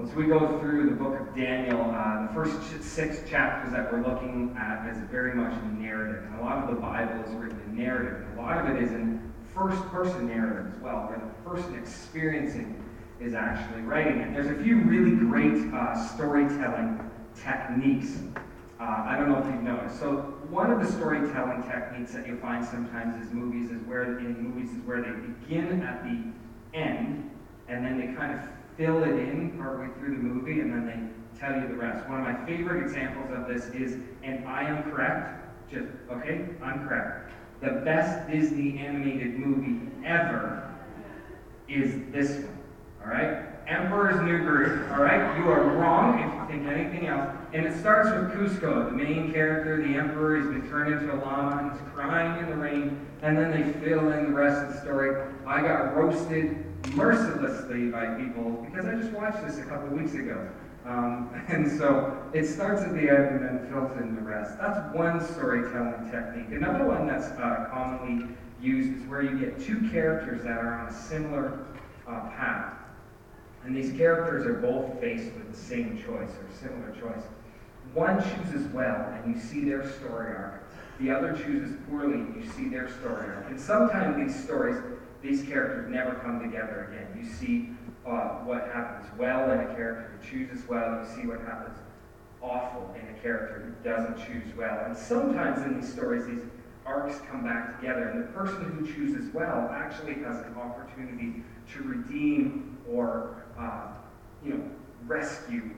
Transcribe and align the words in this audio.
As 0.00 0.14
we 0.14 0.26
go 0.26 0.60
through 0.60 0.90
the 0.90 0.94
book 0.94 1.18
of 1.18 1.34
Daniel, 1.34 1.80
uh, 1.80 2.28
the 2.28 2.32
first 2.32 2.84
six 2.84 3.28
chapters 3.28 3.72
that 3.72 3.92
we're 3.92 4.06
looking 4.06 4.56
at 4.56 4.88
is 4.88 4.98
very 5.10 5.34
much 5.34 5.52
narrative. 5.76 6.22
And 6.22 6.38
a 6.38 6.42
lot 6.44 6.58
of 6.58 6.72
the 6.72 6.80
Bible 6.80 7.20
is 7.24 7.34
written 7.34 7.60
in 7.66 7.76
narrative. 7.76 8.24
A 8.36 8.40
lot 8.40 8.58
of 8.58 8.76
it 8.76 8.80
is 8.80 8.92
in 8.92 9.32
first 9.52 9.82
person 9.88 10.28
narrative 10.28 10.72
as 10.72 10.80
well, 10.80 11.08
where 11.08 11.18
the 11.18 11.50
person 11.50 11.74
experiencing 11.74 12.80
is 13.18 13.34
actually 13.34 13.82
writing 13.82 14.20
it. 14.20 14.32
There's 14.32 14.46
a 14.46 14.62
few 14.62 14.82
really 14.82 15.16
great 15.16 15.74
uh, 15.74 15.96
storytelling 16.14 17.00
techniques. 17.34 18.18
Uh, 18.78 19.04
I 19.04 19.16
don't 19.18 19.28
know 19.28 19.38
if 19.38 19.46
you've 19.46 19.64
noticed. 19.64 19.98
So 19.98 20.18
one 20.48 20.70
of 20.70 20.78
the 20.78 20.86
storytelling 20.92 21.64
techniques 21.64 22.12
that 22.12 22.24
you 22.24 22.36
find 22.38 22.64
sometimes 22.64 23.20
is 23.26 23.32
movies 23.32 23.72
is 23.72 23.82
where 23.82 24.16
in 24.20 24.40
movies 24.40 24.70
is 24.70 24.80
where 24.84 25.02
they 25.02 25.10
begin 25.10 25.82
at 25.82 26.04
the 26.04 26.78
end 26.78 27.28
and 27.66 27.84
then 27.84 27.98
they 27.98 28.14
kind 28.14 28.38
of 28.38 28.57
fill 28.78 29.02
it 29.02 29.08
in 29.08 29.50
partway 29.58 29.88
through 29.98 30.16
the 30.16 30.22
movie 30.22 30.60
and 30.60 30.72
then 30.72 30.86
they 30.86 31.38
tell 31.38 31.54
you 31.60 31.66
the 31.66 31.74
rest. 31.74 32.08
One 32.08 32.20
of 32.20 32.24
my 32.24 32.46
favorite 32.46 32.82
examples 32.82 33.36
of 33.36 33.48
this 33.48 33.66
is, 33.74 34.00
and 34.22 34.46
I 34.46 34.62
am 34.62 34.84
correct, 34.84 35.44
just, 35.70 35.88
okay, 36.10 36.46
I'm 36.62 36.86
correct. 36.86 37.32
The 37.60 37.82
best 37.84 38.30
Disney 38.30 38.78
animated 38.78 39.36
movie 39.38 39.90
ever 40.06 40.72
is 41.68 41.92
this 42.12 42.44
one, 42.44 42.58
all 43.02 43.10
right? 43.10 43.44
Emperor's 43.66 44.22
New 44.22 44.38
Groove, 44.38 44.90
all 44.92 45.02
right? 45.02 45.36
You 45.36 45.50
are 45.50 45.62
wrong 45.76 46.20
if 46.20 46.32
you 46.32 46.58
think 46.60 46.72
anything 46.72 47.08
else. 47.08 47.36
And 47.52 47.66
it 47.66 47.78
starts 47.78 48.08
with 48.08 48.32
Kuzco, 48.32 48.86
the 48.86 48.96
main 48.96 49.32
character, 49.32 49.76
the 49.76 49.94
emperor. 49.94 50.36
He's 50.36 50.46
been 50.46 50.66
turned 50.70 50.94
into 50.94 51.12
a 51.14 51.18
llama 51.18 51.62
and 51.62 51.72
he's 51.72 51.80
crying 51.92 52.42
in 52.42 52.48
the 52.48 52.56
rain. 52.56 53.06
And 53.20 53.36
then 53.36 53.50
they 53.50 53.70
fill 53.80 54.10
in 54.12 54.32
the 54.32 54.32
rest 54.32 54.64
of 54.64 54.72
the 54.72 54.80
story. 54.80 55.20
I 55.46 55.60
got 55.60 55.94
roasted 55.96 56.64
mercilessly 56.94 57.90
by 57.90 58.06
people 58.14 58.66
because 58.70 58.86
I 58.86 58.94
just 58.94 59.12
watched 59.12 59.44
this 59.46 59.58
a 59.58 59.64
couple 59.64 59.88
weeks 59.96 60.14
ago. 60.14 60.48
Um, 60.84 61.30
and 61.48 61.70
so 61.78 62.22
it 62.32 62.46
starts 62.46 62.82
at 62.82 62.94
the 62.94 63.08
end 63.10 63.36
and 63.36 63.44
then 63.44 63.68
fills 63.70 63.96
in 64.00 64.14
the 64.14 64.22
rest. 64.22 64.58
That's 64.58 64.94
one 64.94 65.24
storytelling 65.32 66.10
technique. 66.10 66.50
Another 66.50 66.84
one 66.84 67.06
that's 67.06 67.26
uh, 67.26 67.68
commonly 67.70 68.28
used 68.60 69.00
is 69.00 69.08
where 69.08 69.22
you 69.22 69.38
get 69.38 69.60
two 69.60 69.88
characters 69.90 70.42
that 70.44 70.58
are 70.58 70.74
on 70.74 70.88
a 70.88 70.92
similar 70.92 71.66
uh, 72.06 72.28
path. 72.30 72.74
And 73.64 73.76
these 73.76 73.96
characters 73.96 74.46
are 74.46 74.54
both 74.54 74.98
faced 75.00 75.32
with 75.34 75.50
the 75.50 75.56
same 75.56 75.98
choice 75.98 76.30
or 76.30 76.46
similar 76.58 76.94
choice. 76.98 77.24
One 77.94 78.22
chooses 78.22 78.66
well, 78.72 79.12
and 79.14 79.34
you 79.34 79.40
see 79.40 79.64
their 79.64 79.88
story 79.90 80.34
arc. 80.34 80.64
The 81.00 81.10
other 81.10 81.32
chooses 81.32 81.76
poorly, 81.88 82.14
and 82.14 82.42
you 82.42 82.50
see 82.50 82.68
their 82.68 82.88
story 82.88 83.28
arc. 83.28 83.46
And 83.50 83.60
sometimes 83.60 84.16
these 84.16 84.44
stories 84.44 84.76
these 85.22 85.42
characters 85.42 85.90
never 85.90 86.14
come 86.16 86.40
together 86.40 86.88
again. 86.90 87.08
You 87.20 87.28
see 87.28 87.70
uh, 88.06 88.44
what 88.44 88.70
happens 88.72 89.06
well 89.18 89.50
in 89.50 89.60
a 89.60 89.74
character 89.74 90.12
who 90.18 90.30
chooses 90.30 90.66
well, 90.68 91.02
you 91.02 91.22
see 91.22 91.26
what 91.26 91.40
happens 91.40 91.78
awful 92.40 92.94
in 92.94 93.14
a 93.14 93.18
character 93.20 93.60
who 93.60 93.88
doesn't 93.88 94.16
choose 94.26 94.54
well. 94.56 94.84
And 94.84 94.96
sometimes 94.96 95.62
in 95.62 95.80
these 95.80 95.92
stories, 95.92 96.26
these 96.26 96.42
arcs 96.86 97.20
come 97.30 97.44
back 97.44 97.78
together, 97.78 98.08
and 98.08 98.22
the 98.22 98.28
person 98.28 98.62
who 98.72 98.86
chooses 98.86 99.32
well 99.34 99.68
actually 99.72 100.14
has 100.14 100.38
an 100.40 100.54
opportunity 100.56 101.42
to 101.72 101.82
redeem 101.82 102.78
or, 102.88 103.44
uh, 103.58 103.88
you 104.44 104.54
know, 104.54 104.70
rescue 105.06 105.70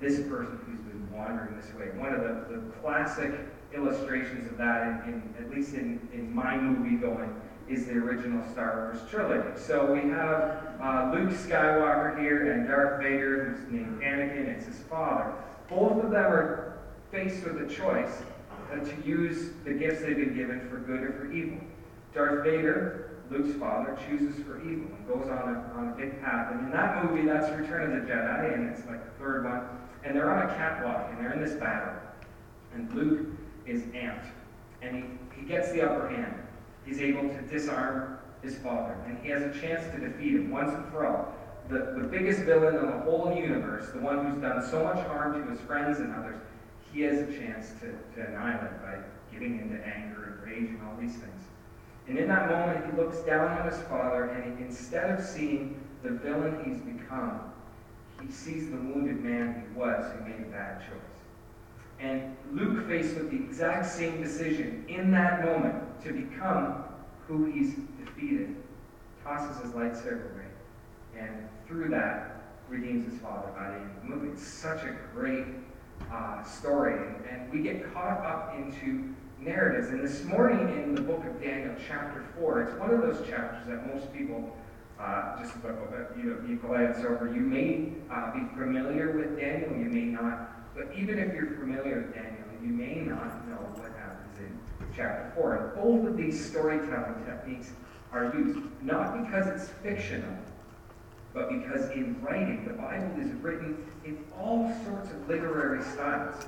this 0.00 0.20
person 0.28 0.58
who's 0.66 0.80
been 0.80 1.08
wandering 1.12 1.56
this 1.56 1.72
way. 1.74 1.86
One 1.98 2.14
of 2.14 2.20
the, 2.20 2.56
the 2.56 2.60
classic 2.82 3.32
illustrations 3.74 4.50
of 4.50 4.58
that, 4.58 5.06
in, 5.06 5.12
in, 5.12 5.44
at 5.44 5.50
least 5.50 5.74
in, 5.74 6.06
in 6.12 6.34
my 6.34 6.56
movie 6.56 6.96
going, 6.96 7.34
is 7.68 7.86
the 7.86 7.92
original 7.92 8.42
Star 8.52 8.90
Wars 8.92 9.10
trilogy. 9.10 9.60
So 9.60 9.92
we 9.92 10.08
have 10.10 10.80
uh, 10.80 11.12
Luke 11.14 11.30
Skywalker 11.30 12.18
here 12.18 12.52
and 12.52 12.66
Darth 12.66 13.02
Vader, 13.02 13.44
who's 13.44 13.72
named 13.72 14.00
Anakin, 14.00 14.46
it's 14.46 14.66
his 14.66 14.78
father. 14.88 15.32
Both 15.68 16.04
of 16.04 16.10
them 16.10 16.24
are 16.24 16.78
faced 17.12 17.44
with 17.44 17.60
a 17.60 17.72
choice 17.72 18.22
uh, 18.72 18.78
to 18.78 19.06
use 19.06 19.50
the 19.64 19.72
gifts 19.72 20.00
they've 20.00 20.16
been 20.16 20.34
given 20.34 20.60
for 20.68 20.78
good 20.78 21.02
or 21.02 21.12
for 21.12 21.32
evil. 21.32 21.58
Darth 22.14 22.44
Vader, 22.44 23.18
Luke's 23.30 23.58
father, 23.58 23.98
chooses 24.08 24.42
for 24.44 24.60
evil 24.62 24.86
and 24.96 25.06
goes 25.06 25.28
on 25.28 25.54
a, 25.54 25.78
on 25.78 25.88
a 25.88 25.96
big 25.96 26.20
path. 26.22 26.52
And 26.52 26.66
in 26.66 26.70
that 26.70 27.04
movie, 27.04 27.26
that's 27.26 27.54
Return 27.54 27.92
of 27.92 28.06
the 28.06 28.12
Jedi, 28.12 28.54
and 28.54 28.70
it's 28.70 28.86
like 28.86 29.04
the 29.04 29.22
third 29.22 29.44
one. 29.44 29.62
And 30.04 30.16
they're 30.16 30.32
on 30.32 30.48
a 30.48 30.54
catwalk, 30.54 31.10
and 31.10 31.18
they're 31.18 31.32
in 31.32 31.42
this 31.42 31.54
battle. 31.54 31.92
And 32.74 32.92
Luke 32.94 33.26
is 33.66 33.82
amped, 33.82 34.28
and 34.80 34.96
he, 34.96 35.04
he 35.40 35.46
gets 35.46 35.70
the 35.72 35.82
upper 35.82 36.08
hand 36.08 36.34
he's 36.88 37.00
able 37.00 37.28
to 37.28 37.42
disarm 37.42 38.18
his 38.42 38.56
father, 38.56 38.96
and 39.06 39.18
he 39.22 39.28
has 39.28 39.42
a 39.42 39.60
chance 39.60 39.84
to 39.94 40.00
defeat 40.00 40.34
him 40.34 40.50
once 40.50 40.72
and 40.72 40.86
for 40.90 41.06
all. 41.06 41.34
The, 41.68 42.00
the 42.00 42.08
biggest 42.08 42.40
villain 42.40 42.76
in 42.76 42.86
the 42.86 42.98
whole 42.98 43.34
universe, 43.36 43.90
the 43.90 44.00
one 44.00 44.24
who's 44.24 44.40
done 44.40 44.66
so 44.66 44.82
much 44.82 45.06
harm 45.06 45.34
to 45.34 45.50
his 45.50 45.60
friends 45.60 45.98
and 45.98 46.14
others, 46.14 46.36
he 46.90 47.02
has 47.02 47.18
a 47.18 47.26
chance 47.26 47.72
to, 47.80 47.92
to 48.14 48.26
annihilate 48.26 48.80
by 48.82 48.98
giving 49.30 49.60
into 49.60 49.86
anger 49.86 50.38
and 50.40 50.50
rage 50.50 50.70
and 50.70 50.80
all 50.82 50.96
these 50.98 51.12
things. 51.12 51.42
And 52.08 52.16
in 52.16 52.28
that 52.28 52.48
moment, 52.48 52.86
he 52.86 52.96
looks 52.96 53.18
down 53.18 53.58
on 53.58 53.70
his 53.70 53.78
father, 53.82 54.24
and 54.30 54.56
he, 54.56 54.64
instead 54.64 55.10
of 55.10 55.22
seeing 55.22 55.78
the 56.02 56.10
villain 56.10 56.62
he's 56.64 56.80
become, 56.80 57.40
he 58.22 58.32
sees 58.32 58.70
the 58.70 58.76
wounded 58.76 59.22
man 59.22 59.62
he 59.62 59.78
was 59.78 60.10
who 60.12 60.24
made 60.24 60.40
a 60.40 60.50
bad 60.50 60.80
choice. 60.80 60.98
And 62.00 62.34
Luke, 62.52 62.88
faced 62.88 63.16
with 63.16 63.30
the 63.30 63.36
exact 63.36 63.86
same 63.86 64.22
decision 64.22 64.86
in 64.88 65.10
that 65.10 65.44
moment 65.44 65.87
to 66.04 66.12
become 66.12 66.84
who 67.26 67.46
he's 67.46 67.74
defeated, 68.04 68.56
tosses 69.22 69.62
his 69.62 69.72
lightsaber 69.72 70.34
away. 70.34 70.46
And 71.18 71.48
through 71.66 71.88
that, 71.90 72.38
redeems 72.68 73.10
his 73.10 73.20
father 73.20 73.48
by 73.56 73.70
the 73.70 74.14
movie. 74.14 74.32
It's 74.32 74.46
such 74.46 74.82
a 74.82 74.96
great 75.14 75.46
uh, 76.12 76.42
story. 76.44 76.98
And, 77.30 77.38
we 77.50 77.62
get 77.62 77.92
caught 77.94 78.24
up 78.26 78.54
into 78.58 79.14
narratives. 79.40 79.88
And 79.88 80.04
this 80.06 80.22
morning 80.24 80.68
in 80.82 80.94
the 80.94 81.00
book 81.00 81.24
of 81.24 81.40
Daniel, 81.42 81.74
chapter 81.88 82.26
4, 82.38 82.62
it's 82.62 82.78
one 82.78 82.90
of 82.90 83.00
those 83.00 83.26
chapters 83.26 83.66
that 83.66 83.86
most 83.94 84.12
people 84.12 84.54
uh, 85.00 85.40
just 85.40 85.54
you, 86.16 86.24
know, 86.24 86.46
you 86.46 86.56
glance 86.56 86.98
over. 86.98 87.32
You 87.32 87.40
may 87.40 87.92
uh, 88.12 88.32
be 88.34 88.40
familiar 88.54 89.12
with 89.12 89.38
Daniel, 89.38 89.70
you 89.70 89.86
may 89.86 90.04
not. 90.04 90.74
But 90.76 90.90
even 90.94 91.18
if 91.18 91.32
you're 91.34 91.56
familiar 91.56 92.02
with 92.02 92.14
Daniel, 92.14 92.44
you 92.62 92.68
may 92.68 92.96
not 92.96 93.48
know 93.48 93.56
what 93.56 93.97
chapter 94.98 95.32
4. 95.36 95.56
And 95.56 95.74
both 95.74 96.08
of 96.08 96.16
these 96.16 96.44
storytelling 96.44 97.24
techniques 97.24 97.70
are 98.12 98.24
used 98.34 98.58
not 98.82 99.24
because 99.24 99.46
it's 99.46 99.70
fictional, 99.82 100.34
but 101.32 101.48
because 101.48 101.90
in 101.90 102.20
writing, 102.20 102.66
the 102.66 102.74
Bible 102.74 103.12
is 103.20 103.30
written 103.40 103.86
in 104.04 104.18
all 104.38 104.74
sorts 104.84 105.10
of 105.10 105.28
literary 105.28 105.82
styles. 105.82 106.46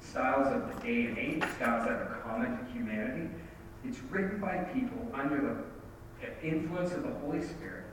Styles 0.00 0.48
of 0.48 0.74
the 0.74 0.80
day 0.80 1.06
and 1.06 1.18
age, 1.18 1.44
styles 1.56 1.86
that 1.86 1.92
are 1.92 2.20
common 2.24 2.58
to 2.58 2.72
humanity. 2.72 3.28
It's 3.84 4.00
written 4.10 4.40
by 4.40 4.58
people 4.58 5.06
under 5.14 5.64
the 6.20 6.46
influence 6.46 6.92
of 6.92 7.02
the 7.02 7.12
Holy 7.20 7.42
Spirit, 7.42 7.84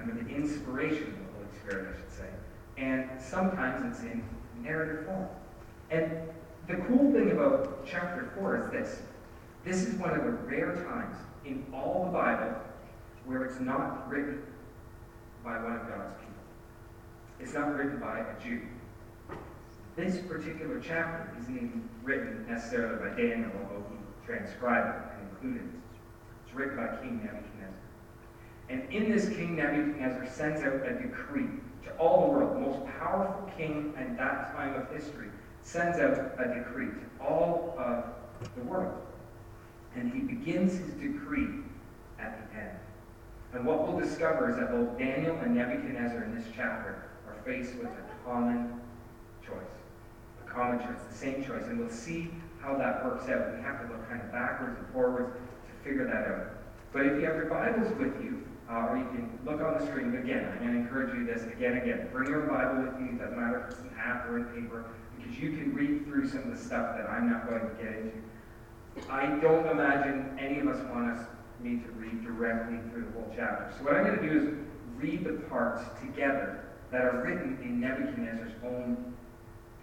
under 0.00 0.12
the 0.12 0.28
inspiration 0.28 1.04
of 1.04 1.12
the 1.12 1.32
Holy 1.34 1.58
Spirit, 1.62 1.94
I 1.94 2.00
should 2.00 2.12
say. 2.12 2.28
And 2.76 3.08
sometimes 3.20 3.94
it's 3.94 4.04
in 4.04 4.22
narrative 4.62 5.06
form. 5.06 5.28
And 5.90 6.10
the 6.66 6.76
cool 6.76 7.12
thing 7.12 7.32
about 7.32 7.86
chapter 7.86 8.30
4 8.38 8.64
is 8.64 8.70
this. 8.70 9.02
This 9.64 9.82
is 9.82 9.94
one 9.94 10.10
of 10.10 10.24
the 10.24 10.30
rare 10.30 10.74
times 10.86 11.16
in 11.44 11.64
all 11.72 12.06
the 12.06 12.10
Bible 12.10 12.54
where 13.26 13.44
it's 13.44 13.60
not 13.60 14.08
written 14.08 14.42
by 15.44 15.62
one 15.62 15.72
of 15.72 15.88
God's 15.88 16.14
people. 16.18 16.34
It's 17.40 17.54
not 17.54 17.74
written 17.74 17.98
by 17.98 18.20
a 18.20 18.42
Jew. 18.42 18.62
This 19.96 20.18
particular 20.26 20.80
chapter 20.80 21.34
isn't 21.40 21.88
written 22.02 22.46
necessarily 22.48 22.96
by 22.96 23.16
Daniel, 23.16 23.50
although 23.62 23.84
he 23.90 24.26
transcribed 24.26 24.88
it 24.88 25.18
and 25.18 25.30
included 25.30 25.68
it. 25.68 25.80
It's 26.46 26.54
written 26.54 26.76
by 26.76 26.96
King 26.96 27.18
Nebuchadnezzar. 27.18 27.74
And 28.70 28.92
in 28.92 29.10
this, 29.10 29.28
King 29.28 29.56
Nebuchadnezzar 29.56 30.26
sends 30.26 30.62
out 30.62 30.86
a 30.86 30.94
decree 30.94 31.48
to 31.84 31.90
all 31.98 32.26
the 32.26 32.32
world, 32.32 32.56
the 32.56 32.60
most 32.60 32.98
powerful 32.98 33.50
king 33.56 33.94
at 33.98 34.16
that 34.16 34.54
time 34.56 34.74
of 34.74 34.90
history, 34.90 35.28
sends 35.64 35.98
out 35.98 36.32
a 36.38 36.54
decree 36.54 36.86
to 36.86 37.24
all 37.24 37.74
of 37.78 38.04
the 38.54 38.62
world. 38.62 39.00
And 39.96 40.12
he 40.12 40.20
begins 40.20 40.72
his 40.72 40.90
decree 40.94 41.48
at 42.20 42.38
the 42.38 42.58
end. 42.58 42.78
And 43.54 43.64
what 43.64 43.86
we'll 43.86 43.98
discover 43.98 44.50
is 44.50 44.56
that 44.56 44.70
both 44.70 44.98
Daniel 44.98 45.36
and 45.36 45.54
Nebuchadnezzar 45.54 46.24
in 46.24 46.34
this 46.34 46.44
chapter 46.54 47.08
are 47.26 47.36
faced 47.44 47.74
with 47.76 47.86
a 47.86 48.28
common 48.28 48.80
choice. 49.44 49.56
A 50.46 50.50
common 50.50 50.80
choice, 50.80 51.00
the 51.08 51.16
same 51.16 51.44
choice. 51.44 51.64
And 51.64 51.78
we'll 51.78 51.88
see 51.88 52.30
how 52.60 52.76
that 52.76 53.04
works 53.04 53.28
out. 53.28 53.54
We 53.56 53.62
have 53.62 53.80
to 53.82 53.92
look 53.92 54.08
kind 54.08 54.20
of 54.20 54.32
backwards 54.32 54.78
and 54.78 54.88
forwards 54.92 55.34
to 55.34 55.88
figure 55.88 56.06
that 56.06 56.26
out. 56.26 56.56
But 56.92 57.06
if 57.06 57.20
you 57.20 57.26
have 57.26 57.36
your 57.36 57.46
Bibles 57.46 57.90
with 57.98 58.22
you, 58.22 58.44
uh, 58.70 58.88
or 58.88 58.96
you 58.96 59.04
can 59.04 59.38
look 59.44 59.60
on 59.60 59.78
the 59.78 59.86
screen. 59.86 60.14
Again, 60.16 60.50
I'm 60.52 60.58
going 60.58 60.72
to 60.72 60.80
encourage 60.80 61.14
you 61.14 61.26
this 61.26 61.42
again 61.44 61.76
again. 61.76 62.08
Bring 62.12 62.30
your 62.30 62.42
Bible 62.42 62.82
with 62.82 62.98
you. 63.00 63.18
Doesn't 63.18 63.38
matter 63.38 63.66
if 63.68 63.74
it's 63.74 63.82
an 63.82 63.90
app 63.98 64.26
or 64.26 64.38
in 64.38 64.44
paper, 64.46 64.86
because 65.24 65.42
you 65.42 65.50
can 65.52 65.74
read 65.74 66.04
through 66.04 66.28
some 66.28 66.40
of 66.40 66.50
the 66.50 66.62
stuff 66.62 66.96
that 66.96 67.08
I'm 67.08 67.30
not 67.30 67.48
going 67.48 67.62
to 67.62 67.82
get 67.82 67.92
into. 67.94 68.18
I 69.10 69.26
don't 69.40 69.66
imagine 69.66 70.36
any 70.38 70.60
of 70.60 70.68
us 70.68 70.84
want 70.90 71.10
us 71.10 71.26
me 71.60 71.78
to 71.78 71.90
read 71.92 72.22
directly 72.24 72.78
through 72.90 73.06
the 73.06 73.12
whole 73.12 73.32
chapter. 73.34 73.72
So 73.78 73.84
what 73.84 73.96
I'm 73.96 74.04
going 74.04 74.18
to 74.18 74.28
do 74.28 74.38
is 74.38 74.54
read 74.96 75.24
the 75.24 75.44
parts 75.48 75.82
together 76.00 76.64
that 76.90 77.02
are 77.02 77.22
written 77.22 77.58
in 77.62 77.80
Nebuchadnezzar's 77.80 78.52
own 78.64 79.14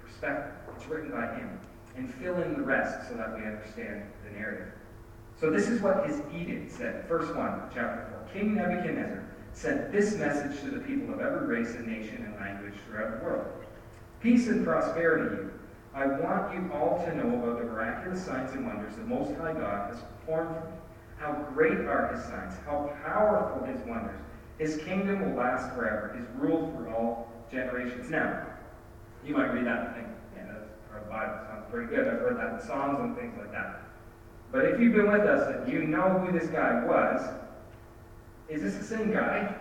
perspective. 0.01 0.53
It's 0.75 0.88
written 0.88 1.11
by 1.11 1.33
him. 1.35 1.59
And 1.97 2.13
fill 2.13 2.41
in 2.41 2.53
the 2.53 2.61
rest 2.61 3.09
so 3.09 3.15
that 3.15 3.35
we 3.35 3.44
understand 3.44 4.03
the 4.23 4.31
narrative. 4.31 4.71
So 5.39 5.49
this 5.49 5.67
is 5.67 5.81
what 5.81 6.07
his 6.07 6.21
edict 6.33 6.71
said. 6.71 7.05
Verse 7.07 7.35
1, 7.35 7.61
chapter 7.73 8.07
4. 8.31 8.41
King 8.41 8.55
Nebuchadnezzar 8.55 9.25
sent 9.51 9.91
this 9.91 10.15
message 10.15 10.61
to 10.61 10.69
the 10.69 10.79
people 10.79 11.13
of 11.13 11.19
every 11.19 11.47
race 11.47 11.75
and 11.75 11.85
nation 11.85 12.23
and 12.25 12.35
language 12.39 12.75
throughout 12.87 13.19
the 13.19 13.25
world. 13.25 13.65
Peace 14.21 14.47
and 14.47 14.63
prosperity. 14.63 15.50
I 15.95 16.06
want 16.06 16.53
you 16.53 16.69
all 16.73 17.03
to 17.06 17.15
know 17.15 17.35
about 17.35 17.59
the 17.59 17.65
miraculous 17.65 18.23
signs 18.23 18.51
and 18.51 18.68
wonders 18.68 18.95
the 18.95 19.03
Most 19.03 19.35
High 19.35 19.53
God 19.53 19.91
has 19.91 20.03
performed 20.03 20.56
for 20.56 20.62
me. 20.68 20.75
How 21.18 21.33
great 21.53 21.79
are 21.81 22.13
his 22.13 22.23
signs, 22.23 22.53
how 22.65 22.95
powerful 23.03 23.65
his 23.65 23.81
wonders. 23.88 24.19
His 24.57 24.77
kingdom 24.83 25.21
will 25.21 25.35
last 25.35 25.73
forever, 25.75 26.15
his 26.15 26.27
rule 26.38 26.71
for 26.75 26.89
all 26.94 27.31
generations. 27.51 28.09
Now, 28.09 28.45
you 29.25 29.35
might 29.35 29.53
read 29.53 29.65
that 29.65 29.88
and 29.88 29.95
think, 29.95 30.07
yeah, 30.35 30.44
that's 30.53 30.69
part 30.89 31.01
of 31.01 31.07
the 31.07 31.12
Bible. 31.12 31.39
Sounds 31.47 31.65
pretty 31.71 31.89
good. 31.89 32.07
I've 32.07 32.19
heard 32.19 32.38
that 32.38 32.62
in 32.62 32.68
Psalms 32.68 33.00
and 33.00 33.18
things 33.18 33.33
like 33.38 33.51
that. 33.51 33.81
But 34.51 34.65
if 34.65 34.79
you've 34.79 34.95
been 34.95 35.12
with 35.12 35.21
us 35.21 35.56
and 35.56 35.71
you 35.71 35.83
know 35.83 36.19
who 36.19 36.38
this 36.38 36.50
guy 36.50 36.85
was, 36.85 37.27
is 38.50 38.62
this 38.62 38.75
the 38.75 38.83
same 38.83 39.12
guy? 39.12 39.56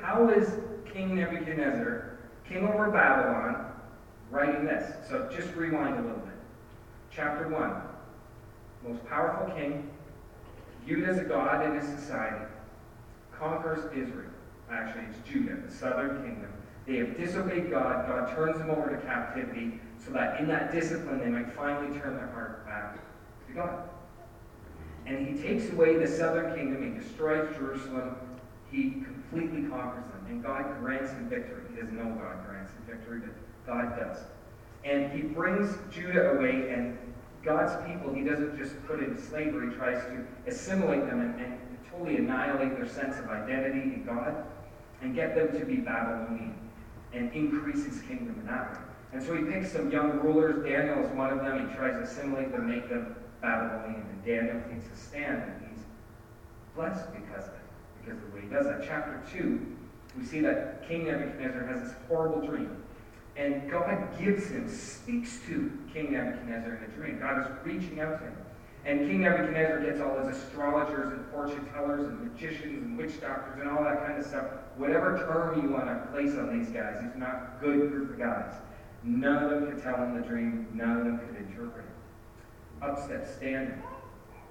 How 0.00 0.28
is 0.30 0.60
King 0.90 1.14
Nebuchadnezzar, 1.14 2.18
king 2.48 2.66
over 2.66 2.90
Babylon, 2.90 3.67
writing 4.30 4.64
this? 4.64 4.92
So 5.08 5.28
just 5.34 5.54
rewind 5.54 5.98
a 5.98 6.02
little 6.02 6.18
bit. 6.18 6.34
Chapter 7.10 7.48
1. 7.48 7.72
Most 8.86 9.04
powerful 9.06 9.54
king, 9.54 9.90
viewed 10.84 11.08
as 11.08 11.18
a 11.18 11.24
god 11.24 11.66
in 11.66 11.74
his 11.80 11.88
society, 11.88 12.44
conquers 13.36 13.84
Israel. 13.92 14.30
Actually, 14.70 15.04
it's 15.10 15.28
Judah, 15.28 15.56
the 15.66 15.72
southern 15.72 16.22
kingdom. 16.22 16.52
They 16.86 16.96
have 16.98 17.16
disobeyed 17.16 17.70
God. 17.70 18.06
God 18.06 18.34
turns 18.34 18.58
them 18.58 18.70
over 18.70 18.88
to 18.88 18.96
captivity 19.02 19.80
so 19.98 20.10
that 20.12 20.40
in 20.40 20.48
that 20.48 20.72
discipline 20.72 21.20
they 21.20 21.28
might 21.28 21.52
finally 21.52 21.98
turn 21.98 22.16
their 22.16 22.28
heart 22.28 22.66
back 22.66 22.98
to 23.48 23.52
God. 23.54 23.88
And 25.06 25.26
he 25.26 25.42
takes 25.42 25.70
away 25.72 25.96
the 25.96 26.06
southern 26.06 26.54
kingdom, 26.54 26.94
he 26.94 26.98
destroys 26.98 27.54
Jerusalem, 27.56 28.16
he 28.70 29.02
completely 29.04 29.62
conquers 29.62 30.04
them, 30.04 30.26
and 30.28 30.42
God 30.42 30.78
grants 30.80 31.10
him 31.12 31.28
victory. 31.28 31.62
He 31.70 31.80
doesn't 31.80 31.96
know 31.96 32.14
God 32.14 32.46
grants 32.46 32.72
him 32.72 32.82
victory, 32.86 33.20
but 33.20 33.34
God 33.68 33.96
does. 33.96 34.18
And 34.84 35.12
he 35.12 35.22
brings 35.22 35.76
Judah 35.92 36.32
away, 36.32 36.70
and 36.70 36.98
God's 37.44 37.76
people, 37.86 38.12
he 38.12 38.22
doesn't 38.22 38.58
just 38.58 38.74
put 38.86 39.00
in 39.00 39.16
slavery, 39.16 39.70
he 39.70 39.76
tries 39.76 40.02
to 40.06 40.26
assimilate 40.46 41.06
them 41.06 41.20
and, 41.20 41.40
and 41.40 41.60
totally 41.90 42.16
annihilate 42.16 42.76
their 42.76 42.88
sense 42.88 43.18
of 43.18 43.28
identity 43.28 43.80
in 43.80 44.04
God 44.04 44.44
and 45.02 45.14
get 45.14 45.34
them 45.34 45.58
to 45.58 45.64
be 45.64 45.76
Babylonian 45.76 46.54
and 47.12 47.32
increase 47.32 47.84
his 47.84 48.00
kingdom 48.02 48.36
in 48.40 48.46
that 48.46 48.72
way. 48.72 48.78
And 49.12 49.22
so 49.22 49.36
he 49.36 49.44
picks 49.44 49.72
some 49.72 49.90
young 49.90 50.18
rulers. 50.20 50.64
Daniel 50.66 51.04
is 51.04 51.10
one 51.12 51.30
of 51.30 51.38
them. 51.38 51.68
He 51.68 51.74
tries 51.74 51.94
to 51.94 52.02
assimilate 52.02 52.52
them, 52.52 52.68
make 52.68 52.88
them 52.88 53.16
Babylonian. 53.40 54.02
And 54.02 54.24
Daniel 54.24 54.60
takes 54.68 54.84
a 54.92 54.96
stand, 54.96 55.42
and 55.42 55.68
he's 55.70 55.84
blessed 56.74 57.12
because 57.12 57.48
of 57.48 57.54
it, 57.54 57.60
because 58.04 58.22
of 58.22 58.30
the 58.30 58.36
way 58.36 58.42
he 58.42 58.48
does 58.48 58.66
that. 58.66 58.84
Chapter 58.86 59.22
2, 59.32 59.76
we 60.18 60.24
see 60.24 60.40
that 60.40 60.86
King 60.86 61.06
Nebuchadnezzar 61.06 61.66
has 61.66 61.82
this 61.82 61.92
horrible 62.08 62.46
dream. 62.46 62.76
And 63.38 63.70
God 63.70 64.18
gives 64.18 64.48
him, 64.48 64.68
speaks 64.68 65.38
to 65.46 65.70
King 65.94 66.12
Nebuchadnezzar 66.12 66.74
in 66.74 66.82
a 66.82 66.88
dream. 66.88 67.20
God 67.20 67.40
is 67.40 67.46
reaching 67.64 68.00
out 68.00 68.18
to 68.18 68.24
him. 68.24 68.36
And 68.84 69.00
King 69.08 69.20
Nebuchadnezzar 69.20 69.80
gets 69.80 70.00
all 70.00 70.18
his 70.18 70.36
astrologers 70.36 71.12
and 71.12 71.24
fortune 71.26 71.64
tellers 71.72 72.08
and 72.08 72.32
magicians 72.32 72.82
and 72.82 72.98
witch 72.98 73.20
doctors 73.20 73.60
and 73.60 73.70
all 73.70 73.84
that 73.84 74.04
kind 74.04 74.18
of 74.18 74.26
stuff. 74.26 74.46
Whatever 74.76 75.18
term 75.18 75.62
you 75.62 75.70
want 75.70 75.86
to 75.86 76.10
place 76.10 76.34
on 76.36 76.58
these 76.58 76.68
guys, 76.70 77.00
these 77.00 77.14
not 77.16 77.60
good 77.60 77.90
group 77.92 78.10
of 78.10 78.18
guys. 78.18 78.52
None 79.04 79.44
of 79.44 79.50
them 79.50 79.70
could 79.70 79.82
tell 79.84 79.96
him 79.96 80.20
the 80.20 80.26
dream. 80.26 80.66
None 80.74 80.98
of 80.98 81.04
them 81.04 81.18
could 81.20 81.36
interpret 81.36 81.84
it. 81.84 82.84
Up 82.84 82.98
steps 83.04 83.36
Daniel, 83.36 83.76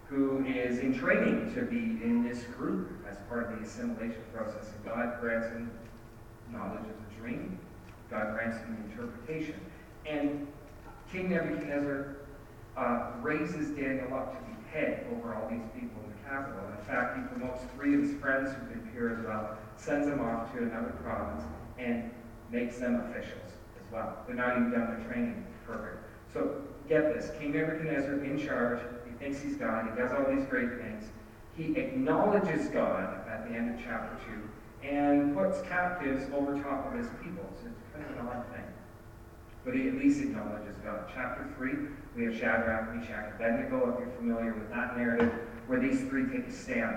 who 0.08 0.46
is 0.46 0.80
in 0.80 0.98
training 0.98 1.54
to 1.56 1.64
be 1.64 1.78
in 1.78 2.24
this 2.24 2.44
group 2.58 2.90
as 3.10 3.18
part 3.28 3.52
of 3.52 3.60
the 3.60 3.66
assimilation 3.66 4.24
process. 4.34 4.72
And 4.74 4.86
God 4.86 5.20
grants 5.20 5.48
him 5.48 5.72
knowledge 6.54 6.80
of 6.80 6.86
the 6.86 7.22
dream. 7.22 7.60
God 8.10 8.34
grants 8.34 8.58
him 8.58 8.78
interpretation. 8.90 9.60
And 10.06 10.48
King 11.12 11.30
Nebuchadnezzar 11.30 12.18
uh, 12.76 13.12
raises 13.22 13.70
Daniel 13.70 14.14
up 14.14 14.34
to 14.38 14.46
be 14.46 14.70
head 14.72 15.06
over 15.12 15.34
all 15.36 15.50
these 15.50 15.66
people 15.74 16.02
in 16.04 16.12
the 16.12 16.30
capital. 16.30 16.60
In 16.78 16.86
fact, 16.86 17.18
he 17.18 17.24
promotes 17.24 17.64
three 17.76 17.96
of 17.96 18.02
his 18.02 18.14
friends 18.20 18.54
who've 18.54 18.70
been 18.70 18.90
here 18.94 19.18
as 19.18 19.26
well, 19.26 19.58
sends 19.78 20.08
them 20.08 20.22
off 20.22 20.52
to 20.54 20.60
another 20.60 20.94
province, 21.04 21.44
and 21.78 22.12
makes 22.52 22.78
them 22.78 23.02
officials 23.10 23.52
as 23.76 23.92
well. 23.92 24.18
They're 24.26 24.36
not 24.36 24.58
even 24.58 24.72
done 24.72 24.98
their 24.98 25.08
training 25.08 25.46
program. 25.66 25.98
So 26.34 26.62
get 26.88 27.14
this 27.14 27.32
King 27.40 27.54
Nebuchadnezzar 27.54 28.24
in 28.24 28.40
charge. 28.40 28.80
He 29.06 29.12
thinks 29.18 29.42
he's 29.42 29.56
God. 29.56 29.90
He 29.90 30.02
does 30.02 30.12
all 30.12 30.34
these 30.34 30.46
great 30.46 30.78
things. 30.80 31.06
He 31.56 31.76
acknowledges 31.76 32.68
God 32.68 33.28
at 33.28 33.48
the 33.50 33.56
end 33.56 33.74
of 33.74 33.84
chapter 33.84 34.16
2 34.84 34.88
and 34.88 35.36
puts 35.36 35.62
captives 35.64 36.26
over 36.34 36.58
top 36.62 36.92
of 36.92 37.00
his 37.00 37.08
people. 37.24 37.44
So 37.64 37.70
thing. 38.54 38.64
But 39.66 39.76
he 39.76 39.88
at 39.88 39.96
least 39.96 40.22
acknowledges 40.22 40.76
God. 40.84 41.10
Chapter 41.14 41.48
3, 41.58 41.74
we 42.16 42.24
have 42.26 42.38
Shadrach, 42.38 42.96
Meshach, 42.96 43.34
Abednego, 43.36 43.94
if 43.94 44.00
you're 44.00 44.16
familiar 44.18 44.54
with 44.54 44.70
that 44.70 44.98
narrative, 44.98 45.34
where 45.68 45.80
these 45.80 46.02
three 46.02 46.26
take 46.28 46.48
a 46.48 46.52
stand. 46.52 46.96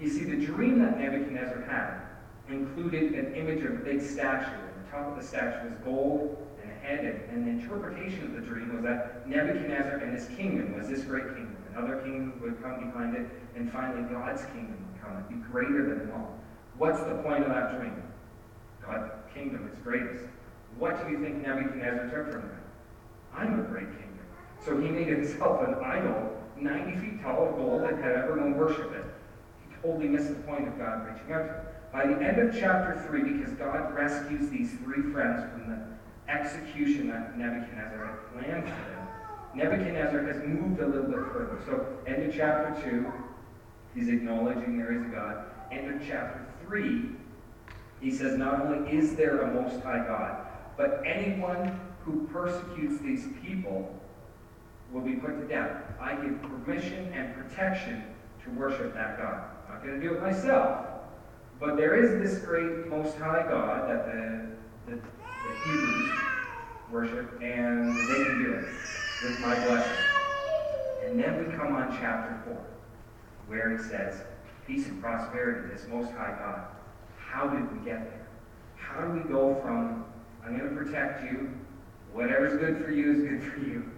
You 0.00 0.08
see, 0.08 0.24
the 0.24 0.44
dream 0.44 0.78
that 0.80 0.98
Nebuchadnezzar 0.98 1.62
had 1.62 2.08
included 2.48 3.12
an 3.12 3.34
image 3.34 3.64
of 3.64 3.72
a 3.72 3.84
big 3.84 4.00
statue. 4.00 4.52
And 4.52 4.86
the 4.86 4.90
top 4.90 5.08
of 5.08 5.20
the 5.20 5.26
statue 5.26 5.68
was 5.68 5.78
gold 5.84 6.46
and 6.62 6.70
a 6.70 6.74
head, 6.74 7.04
and, 7.04 7.30
and 7.30 7.46
the 7.46 7.62
interpretation 7.62 8.24
of 8.24 8.32
the 8.32 8.40
dream 8.40 8.74
was 8.74 8.84
that 8.84 9.28
Nebuchadnezzar 9.28 9.98
and 9.98 10.14
his 10.14 10.28
kingdom 10.28 10.78
was 10.78 10.88
this 10.88 11.02
great 11.02 11.26
kingdom. 11.34 11.56
Another 11.76 11.98
kingdom 11.98 12.40
would 12.40 12.62
come 12.62 12.90
behind 12.90 13.16
it, 13.16 13.28
and 13.54 13.70
finally 13.70 14.02
God's 14.02 14.44
kingdom 14.46 14.76
would 14.78 15.02
come 15.02 15.16
and 15.16 15.28
be 15.28 15.34
greater 15.50 15.94
than 15.94 16.10
all. 16.12 16.38
What's 16.78 17.00
the 17.00 17.16
point 17.16 17.44
of 17.44 17.50
that 17.50 17.78
dream? 17.78 18.02
God's 18.88 19.12
kingdom 19.34 19.70
is 19.72 19.78
greatest. 19.84 20.24
What 20.78 21.04
do 21.04 21.12
you 21.12 21.20
think 21.20 21.46
Nebuchadnezzar 21.46 22.08
took 22.08 22.32
from 22.32 22.42
that? 22.42 23.36
I'm 23.36 23.60
a 23.60 23.62
great 23.64 23.88
kingdom. 23.88 24.26
So 24.64 24.80
he 24.80 24.88
made 24.88 25.08
himself 25.08 25.66
an 25.66 25.74
idol 25.74 26.34
90 26.60 26.98
feet 26.98 27.22
tall 27.22 27.48
of 27.48 27.56
gold 27.56 27.82
and 27.82 28.02
had 28.02 28.12
everyone 28.12 28.56
worship 28.56 28.92
it. 28.92 29.04
He 29.68 29.76
totally 29.82 30.08
missed 30.08 30.28
the 30.28 30.42
point 30.42 30.66
of 30.66 30.78
God 30.78 31.06
reaching 31.06 31.32
out 31.32 31.46
to 31.46 31.52
him. 31.54 31.60
By 31.92 32.06
the 32.06 32.20
end 32.22 32.38
of 32.38 32.58
chapter 32.58 33.02
3, 33.08 33.22
because 33.22 33.52
God 33.54 33.94
rescues 33.94 34.50
these 34.50 34.72
three 34.84 35.10
friends 35.12 35.44
from 35.52 35.70
the 35.70 36.32
execution 36.32 37.08
that 37.08 37.38
Nebuchadnezzar 37.38 38.06
had 38.06 38.32
planned 38.32 38.64
for 38.64 38.90
them, 38.90 39.08
Nebuchadnezzar 39.54 40.22
has 40.22 40.36
moved 40.46 40.80
a 40.80 40.86
little 40.86 41.10
bit 41.10 41.32
further. 41.32 41.58
So, 41.64 41.86
end 42.06 42.28
of 42.28 42.34
chapter 42.36 42.90
2, 42.90 43.12
he's 43.94 44.08
acknowledging 44.08 44.78
there 44.78 44.92
is 44.92 45.00
a 45.02 45.08
God. 45.08 45.44
End 45.72 45.94
of 45.94 46.06
chapter 46.06 46.44
3, 46.66 47.10
he 48.00 48.10
says, 48.10 48.38
Not 48.38 48.60
only 48.60 48.90
is 48.90 49.16
there 49.16 49.42
a 49.42 49.62
Most 49.62 49.82
High 49.82 50.06
God, 50.06 50.46
but 50.76 51.02
anyone 51.04 51.80
who 52.04 52.26
persecutes 52.32 53.00
these 53.02 53.26
people 53.42 53.94
will 54.92 55.02
be 55.02 55.14
put 55.14 55.40
to 55.40 55.46
death. 55.46 55.82
I 56.00 56.14
give 56.14 56.40
permission 56.42 57.12
and 57.12 57.34
protection 57.34 58.04
to 58.44 58.50
worship 58.50 58.94
that 58.94 59.18
God. 59.18 59.44
I'm 59.68 59.74
not 59.74 59.84
going 59.84 60.00
to 60.00 60.08
do 60.08 60.14
it 60.14 60.22
myself, 60.22 60.86
but 61.60 61.76
there 61.76 62.02
is 62.02 62.22
this 62.22 62.44
great 62.44 62.88
Most 62.88 63.18
High 63.18 63.44
God 63.48 63.90
that 63.90 64.06
the, 64.06 64.92
the, 64.92 64.96
the 64.96 65.54
Hebrews 65.64 66.12
worship, 66.90 67.38
and 67.42 68.08
they 68.08 68.24
can 68.24 68.42
do 68.42 68.52
it 68.52 68.64
with 69.22 69.38
my 69.40 69.54
blessing. 69.66 70.04
And 71.04 71.18
then 71.18 71.38
we 71.38 71.56
come 71.56 71.74
on 71.74 71.96
chapter 72.00 72.40
4, 72.46 72.56
where 73.48 73.76
he 73.76 73.82
says, 73.82 74.22
Peace 74.66 74.86
and 74.86 75.02
prosperity, 75.02 75.74
this 75.74 75.86
Most 75.88 76.12
High 76.12 76.36
God. 76.38 76.66
How 77.30 77.46
did 77.46 77.70
we 77.72 77.84
get 77.84 78.04
there? 78.10 78.26
How 78.76 79.02
do 79.02 79.12
we 79.12 79.20
go 79.20 79.54
from, 79.62 80.06
I'm 80.44 80.58
going 80.58 80.70
to 80.70 80.74
protect 80.74 81.30
you, 81.30 81.50
whatever's 82.12 82.58
good 82.58 82.82
for 82.84 82.90
you 82.90 83.12
is 83.12 83.22
good 83.22 83.52
for 83.52 83.60
you, 83.60 83.90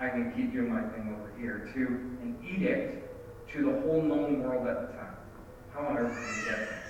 I 0.00 0.08
can 0.08 0.32
keep 0.34 0.52
doing 0.52 0.72
my 0.72 0.80
thing 0.80 1.14
over 1.14 1.30
here, 1.38 1.70
to 1.74 1.80
an 2.22 2.38
edict 2.42 3.52
to 3.52 3.62
the 3.62 3.80
whole 3.82 4.02
known 4.02 4.42
world 4.42 4.66
at 4.66 4.88
the 4.88 4.94
time. 4.94 5.16
How 5.74 5.80
on 5.86 5.98
earth 5.98 6.14
can 6.14 6.22
we 6.22 6.50
get 6.50 6.58
there? 6.58 6.82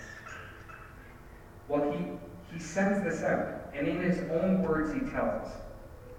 Well, 1.66 1.92
he, 1.92 2.54
he 2.54 2.60
sends 2.60 3.02
this 3.02 3.24
out, 3.24 3.72
and 3.74 3.88
in 3.88 4.00
his 4.00 4.18
own 4.30 4.62
words 4.62 4.92
he 4.92 5.00
tells 5.00 5.46
us. 5.46 5.52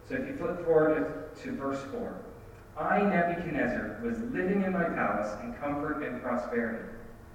So 0.08 0.16
if 0.16 0.28
you 0.28 0.36
flip 0.36 0.66
forward 0.66 1.34
to, 1.36 1.42
to 1.44 1.56
verse 1.56 1.82
4, 1.92 2.22
I, 2.78 3.02
Nebuchadnezzar, 3.02 4.02
was 4.04 4.20
living 4.32 4.64
in 4.64 4.74
my 4.74 4.86
palace 4.86 5.40
in 5.42 5.54
comfort 5.54 6.04
and 6.04 6.22
prosperity. 6.22 6.84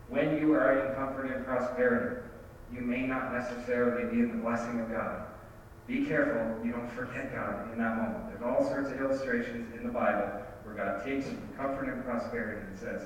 When 0.09 0.39
you 0.39 0.53
are 0.53 0.87
in 0.87 0.95
comfort 0.95 1.35
and 1.35 1.45
prosperity, 1.45 2.21
you 2.75 2.81
may 2.81 3.07
not 3.07 3.33
necessarily 3.33 4.15
be 4.15 4.21
in 4.21 4.29
the 4.31 4.43
blessing 4.43 4.81
of 4.81 4.91
God. 4.91 5.27
Be 5.87 6.07
careful 6.07 6.65
you 6.65 6.73
don't 6.73 6.91
forget 6.93 7.35
God 7.35 7.73
in 7.73 7.79
that 7.79 7.97
moment. 7.97 8.29
There's 8.29 8.43
all 8.43 8.65
sorts 8.65 8.91
of 8.91 9.01
illustrations 9.01 9.73
in 9.77 9.87
the 9.87 9.93
Bible 9.93 10.43
where 10.65 10.75
God 10.75 11.05
takes 11.05 11.27
comfort 11.57 11.89
and 11.89 12.05
prosperity 12.05 12.67
and 12.67 12.79
says, 12.79 13.03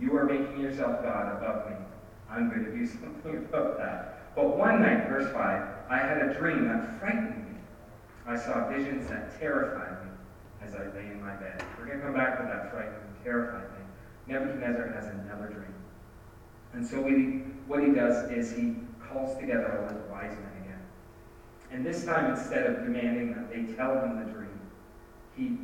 You 0.00 0.16
are 0.16 0.24
making 0.24 0.60
yourself 0.60 1.02
God 1.02 1.36
above 1.36 1.70
me. 1.70 1.76
I'm 2.30 2.48
going 2.48 2.64
to 2.64 2.70
do 2.70 2.86
something 2.86 3.36
about 3.36 3.78
that. 3.78 4.34
But 4.36 4.56
one 4.56 4.80
night, 4.80 5.08
verse 5.08 5.30
5, 5.32 5.68
I 5.90 5.98
had 5.98 6.22
a 6.22 6.34
dream 6.34 6.68
that 6.68 7.00
frightened 7.00 7.36
me. 7.36 7.58
I 8.26 8.36
saw 8.36 8.68
visions 8.68 9.08
that 9.08 9.38
terrified 9.40 10.04
me 10.04 10.10
as 10.62 10.76
I 10.76 10.84
lay 10.94 11.06
in 11.06 11.20
my 11.20 11.34
bed. 11.34 11.64
We're 11.78 11.86
going 11.86 11.98
to 11.98 12.04
come 12.04 12.14
back 12.14 12.38
to 12.38 12.44
that 12.44 12.70
frightened 12.70 12.94
and 12.94 13.24
terrified 13.24 13.68
thing. 13.70 13.86
Nebuchadnezzar 14.28 14.92
has 14.92 15.06
another 15.06 15.48
dream. 15.48 15.74
And 16.72 16.86
so 16.86 17.02
he, 17.02 17.42
what 17.66 17.82
he 17.82 17.90
does 17.90 18.30
is 18.30 18.52
he 18.52 18.76
calls 19.12 19.38
together 19.38 19.80
all 19.82 19.94
the 19.94 20.12
wise 20.12 20.32
men 20.32 20.62
again. 20.62 20.82
And 21.70 21.84
this 21.84 22.04
time, 22.04 22.32
instead 22.32 22.66
of 22.66 22.84
demanding 22.84 23.34
that 23.34 23.50
they 23.50 23.72
tell 23.74 23.94
him 24.00 24.18
the 24.24 24.30
dream, 24.32 24.60
he 25.36 25.58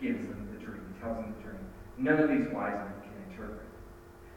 gives 0.00 0.26
them 0.26 0.48
the 0.52 0.64
dream. 0.64 0.82
He 0.94 1.00
tells 1.00 1.16
them 1.16 1.34
the 1.36 1.42
dream. 1.42 1.60
None 1.98 2.20
of 2.20 2.28
these 2.28 2.52
wise 2.52 2.74
men 2.74 2.94
can 3.02 3.30
interpret. 3.30 3.66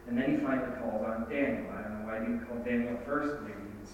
And 0.08 0.18
then 0.18 0.32
he 0.32 0.38
finally 0.38 0.72
calls 0.80 1.06
on 1.06 1.30
Daniel. 1.30 1.72
I 1.72 1.82
don't 1.82 2.00
know 2.00 2.08
why 2.08 2.20
he 2.20 2.26
didn't 2.26 2.48
call 2.48 2.58
Daniel 2.58 2.98
first. 3.06 3.42
Maybe 3.42 3.60
he 3.60 3.80
was 3.82 3.92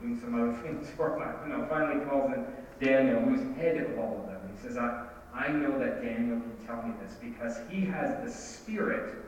doing 0.00 0.20
some 0.20 0.34
other 0.34 0.52
things 0.62 0.90
for. 0.96 1.22
I 1.22 1.48
don't 1.48 1.58
know. 1.58 1.66
Finally 1.68 2.04
calls 2.06 2.32
in 2.32 2.44
Daniel, 2.80 3.20
who's 3.20 3.56
head 3.56 3.76
of 3.78 3.98
all 3.98 4.20
of 4.20 4.26
them. 4.26 4.40
He 4.54 4.60
says, 4.60 4.76
I, 4.76 5.06
I 5.34 5.48
know 5.48 5.78
that 5.78 6.02
Daniel 6.02 6.40
can 6.40 6.66
tell 6.66 6.82
me 6.82 6.92
this 7.02 7.16
because 7.20 7.58
he 7.70 7.82
has 7.82 8.22
the 8.24 8.30
spirit 8.30 9.27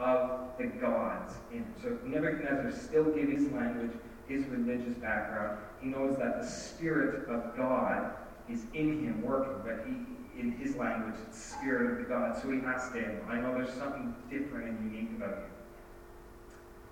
of 0.00 0.56
the 0.58 0.66
gods 0.66 1.34
him. 1.50 1.66
So 1.82 1.98
Nebuchadnezzar 2.04 2.72
still 2.72 3.04
gives 3.04 3.32
his 3.32 3.52
language, 3.52 3.92
his 4.28 4.44
religious 4.46 4.94
background. 4.94 5.58
He 5.80 5.88
knows 5.88 6.16
that 6.18 6.40
the 6.40 6.46
spirit 6.46 7.28
of 7.28 7.56
God 7.56 8.12
is 8.48 8.64
in 8.74 9.04
him 9.04 9.22
working, 9.22 9.62
but 9.64 9.86
he, 9.86 10.40
in 10.40 10.52
his 10.52 10.74
language, 10.76 11.14
it's 11.26 11.38
spirit 11.38 11.92
of 11.92 11.98
the 11.98 12.04
God. 12.04 12.40
So 12.40 12.50
he 12.50 12.60
asks 12.60 12.94
Daniel, 12.94 13.22
I 13.28 13.40
know 13.40 13.54
there's 13.54 13.74
something 13.74 14.14
different 14.30 14.70
and 14.70 14.92
unique 14.92 15.10
about 15.16 15.44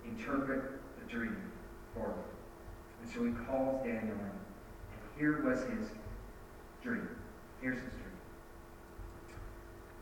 you. 0.05 0.11
Interpret 0.11 0.71
the 0.99 1.11
dream 1.11 1.37
for 1.93 2.09
me. 2.09 2.13
And 3.01 3.11
so 3.11 3.23
he 3.25 3.31
calls 3.45 3.83
Daniel 3.83 4.15
in. 4.15 4.19
And 4.19 5.01
here 5.17 5.43
was 5.43 5.59
his 5.61 5.89
dream. 6.83 7.07
Here's 7.61 7.77
his 7.77 7.91
dream. 7.91 8.05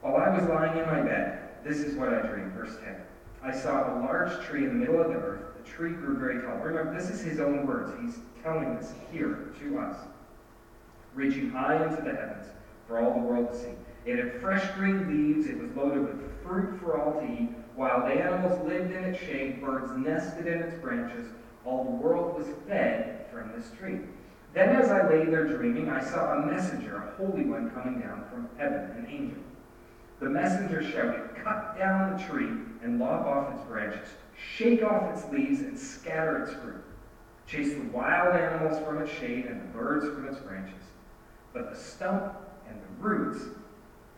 While 0.02 0.18
I 0.18 0.38
was 0.38 0.48
lying 0.48 0.78
in 0.78 0.86
my 0.86 1.02
bed, 1.02 1.47
this 1.64 1.78
is 1.78 1.96
what 1.96 2.14
I 2.14 2.22
dreamed. 2.22 2.54
Verse 2.54 2.78
10. 2.84 2.96
I 3.44 3.56
saw 3.56 3.94
a 3.94 4.00
large 4.00 4.44
tree 4.46 4.66
in 4.66 4.70
the 4.70 4.86
middle 4.86 5.02
of 5.02 5.10
the 5.10 5.16
earth. 5.16 5.42
The 5.58 5.70
tree 5.70 5.92
grew 5.92 6.18
very 6.18 6.42
tall. 6.42 6.58
Remember, 6.58 6.94
this 6.94 7.10
is 7.10 7.22
his 7.22 7.40
own 7.40 7.68
words. 7.68 7.94
He's 8.02 8.20
telling 8.44 8.76
this 8.76 8.94
here 9.12 9.54
to 9.60 9.80
us. 9.80 9.98
Reaching 11.14 11.50
high 11.50 11.84
into 11.84 12.02
the 12.02 12.16
heavens 12.16 12.48
for 12.88 13.00
all 13.00 13.14
the 13.14 13.26
world 13.26 13.52
to 13.52 13.58
see. 13.58 13.72
It 14.06 14.18
had 14.18 14.42
fresh 14.42 14.66
green 14.76 15.08
leaves. 15.08 15.48
It 15.48 15.62
was 15.62 15.72
loaded 15.76 16.02
with 16.02 16.44
fruit 16.44 16.80
for 16.80 17.00
all 17.00 17.20
to 17.20 17.26
eat. 17.26 17.50
Wild 17.76 18.12
animals 18.12 18.66
lived 18.68 18.92
in 18.92 19.04
its 19.04 19.20
shade. 19.20 19.62
Birds 19.62 19.92
nested 19.98 20.48
in 20.48 20.62
its 20.62 20.78
branches. 20.82 21.28
All 21.66 21.84
the 21.84 21.92
world 21.92 22.38
was 22.38 22.48
fed 22.68 23.26
from 23.32 23.52
this 23.56 23.70
tree. 23.78 24.00
Then, 24.54 24.70
as 24.76 24.90
I 24.90 25.08
lay 25.10 25.26
there 25.26 25.46
dreaming, 25.46 25.90
I 25.90 26.04
saw 26.04 26.34
a 26.34 26.46
messenger, 26.46 26.96
a 26.96 27.16
holy 27.18 27.44
one, 27.44 27.70
coming 27.72 28.00
down 28.00 28.24
from 28.32 28.50
heaven, 28.58 28.90
an 28.98 29.06
angel. 29.08 29.44
The 30.20 30.30
messenger 30.30 30.82
shouted, 30.82 31.30
Cut 31.44 31.78
down 31.78 32.18
the 32.18 32.24
tree 32.24 32.50
and 32.84 33.00
lop 33.00 33.26
off 33.26 33.54
its 33.54 33.64
branches, 33.66 34.08
shake 34.56 34.84
off 34.84 35.16
its 35.16 35.32
leaves, 35.32 35.62
and 35.62 35.78
scatter 35.78 36.44
its 36.44 36.54
fruit. 36.54 36.84
Chase 37.46 37.74
the 37.76 37.90
wild 37.94 38.36
animals 38.36 38.84
from 38.86 39.02
its 39.02 39.12
shade 39.12 39.46
and 39.46 39.62
the 39.62 39.78
birds 39.78 40.06
from 40.06 40.28
its 40.28 40.40
branches. 40.40 40.82
But 41.54 41.72
the 41.72 41.80
stump 41.80 42.34
and 42.68 42.80
the 42.82 43.04
roots 43.04 43.44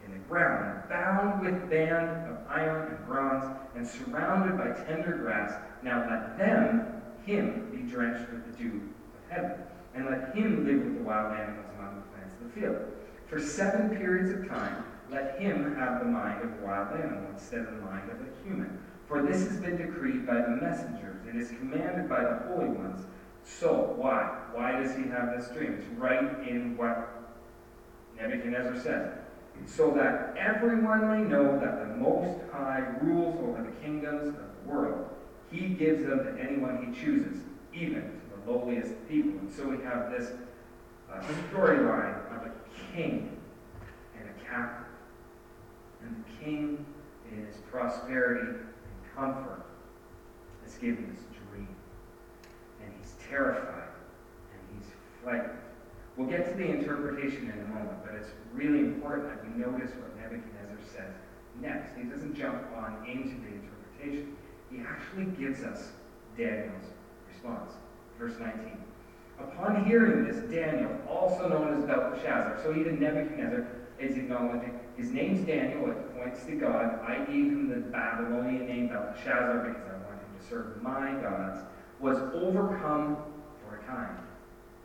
in 0.05 0.13
the 0.13 0.19
ground, 0.19 0.89
bound 0.89 1.45
with 1.45 1.69
band 1.69 2.31
of 2.31 2.37
iron 2.49 2.95
and 2.95 3.05
bronze, 3.05 3.45
and 3.75 3.87
surrounded 3.87 4.57
by 4.57 4.71
tender 4.85 5.17
grass, 5.17 5.53
now 5.83 6.07
let 6.09 6.37
them, 6.37 7.01
him, 7.25 7.69
be 7.71 7.83
drenched 7.91 8.31
with 8.31 8.45
the 8.45 8.63
dew 8.63 8.81
of 9.27 9.31
heaven, 9.31 9.57
and 9.93 10.05
let 10.05 10.33
him 10.33 10.65
live 10.65 10.83
with 10.83 10.97
the 10.97 11.03
wild 11.03 11.37
animals 11.37 11.65
among 11.77 11.95
the 11.97 12.01
plants 12.13 12.33
of 12.33 12.43
the 12.43 12.59
field. 12.59 12.77
For 13.27 13.39
seven 13.39 13.95
periods 13.95 14.31
of 14.31 14.49
time, 14.49 14.83
let 15.11 15.39
him 15.39 15.75
have 15.75 15.99
the 15.99 16.05
mind 16.05 16.43
of 16.43 16.51
a 16.51 16.65
wild 16.65 16.99
animal 16.99 17.29
instead 17.33 17.59
of 17.59 17.75
the 17.75 17.81
mind 17.81 18.09
of 18.11 18.17
a 18.21 18.43
human. 18.43 18.77
For 19.07 19.23
this 19.23 19.47
has 19.47 19.57
been 19.57 19.77
decreed 19.77 20.27
by 20.27 20.35
the 20.35 20.49
messengers 20.49 21.25
It 21.27 21.35
is 21.35 21.49
commanded 21.49 22.07
by 22.07 22.21
the 22.21 22.43
holy 22.47 22.69
ones. 22.69 23.05
So, 23.43 23.93
why? 23.97 24.37
Why 24.53 24.79
does 24.79 24.95
he 24.95 25.03
have 25.09 25.35
this 25.35 25.49
dream? 25.49 25.79
It's 25.79 25.87
right 25.99 26.47
in 26.47 26.77
what 26.77 27.33
Nebuchadnezzar 28.17 28.79
said. 28.79 29.21
So 29.65 29.91
that 29.91 30.35
everyone 30.37 31.07
may 31.07 31.27
know 31.27 31.59
that 31.59 31.79
the 31.79 31.95
Most 31.97 32.39
High 32.51 32.83
rules 33.01 33.37
over 33.39 33.63
the 33.63 33.71
kingdoms 33.83 34.27
of 34.27 34.35
the 34.35 34.71
world. 34.71 35.09
He 35.51 35.69
gives 35.69 36.05
them 36.05 36.23
to 36.23 36.39
anyone 36.39 36.93
he 36.93 37.01
chooses, 37.01 37.39
even 37.73 38.01
to 38.01 38.45
the 38.45 38.51
lowliest 38.51 38.93
people. 39.09 39.39
And 39.39 39.51
so 39.51 39.67
we 39.67 39.83
have 39.83 40.11
this 40.11 40.31
uh, 41.11 41.21
storyline 41.51 42.15
of 42.35 42.47
a 42.47 42.51
king 42.93 43.35
and 44.17 44.29
a 44.29 44.45
captain 44.45 44.88
and 46.01 46.23
the 46.23 46.43
king, 46.43 46.85
in 47.31 47.45
his 47.45 47.55
prosperity 47.71 48.47
and 48.47 49.15
comfort, 49.15 49.65
is 50.65 50.75
given 50.75 51.15
this 51.15 51.23
dream. 51.51 51.67
And 52.81 52.91
he's 52.99 53.13
terrified 53.27 53.89
and 54.51 54.61
he's 54.77 54.91
frightened. 55.23 55.59
We'll 56.17 56.27
get 56.27 56.49
to 56.51 56.57
the 56.57 56.69
interpretation 56.69 57.51
in 57.51 57.59
a 57.59 57.67
moment, 57.67 58.03
but 58.05 58.15
it's 58.15 58.29
really 58.53 58.79
important 58.79 59.29
that 59.29 59.43
we 59.43 59.61
notice 59.61 59.91
what 59.95 60.15
Nebuchadnezzar 60.17 60.77
says 60.93 61.13
next. 61.61 61.95
He 61.97 62.03
doesn't 62.03 62.35
jump 62.35 62.61
on 62.75 63.05
into 63.07 63.35
the 63.41 63.55
interpretation. 63.55 64.35
He 64.71 64.81
actually 64.81 65.25
gives 65.37 65.63
us 65.63 65.91
Daniel's 66.37 66.91
response. 67.31 67.71
Verse 68.17 68.37
19. 68.39 68.77
Upon 69.39 69.85
hearing 69.85 70.25
this, 70.25 70.37
Daniel, 70.51 70.91
also 71.07 71.47
known 71.47 71.77
as 71.77 71.85
Belteshazzar, 71.85 72.59
so 72.61 72.75
even 72.75 72.99
Nebuchadnezzar 72.99 73.65
is 73.99 74.17
acknowledging 74.17 74.79
his 74.97 75.11
name's 75.11 75.45
Daniel, 75.45 75.89
it 75.89 76.17
points 76.17 76.43
to 76.45 76.55
God. 76.55 76.99
I 77.07 77.19
gave 77.19 77.51
him 77.51 77.69
the 77.69 77.77
Babylonian 77.77 78.67
name 78.67 78.87
Belshazzar 78.87 79.59
because 79.59 79.87
I 79.87 79.93
wanted 80.05 80.21
him 80.21 80.39
to 80.39 80.47
serve 80.49 80.81
my 80.81 81.11
gods, 81.21 81.59
was 81.99 82.17
overcome 82.33 83.17
for 83.61 83.77
a 83.77 83.83
time. 83.85 84.17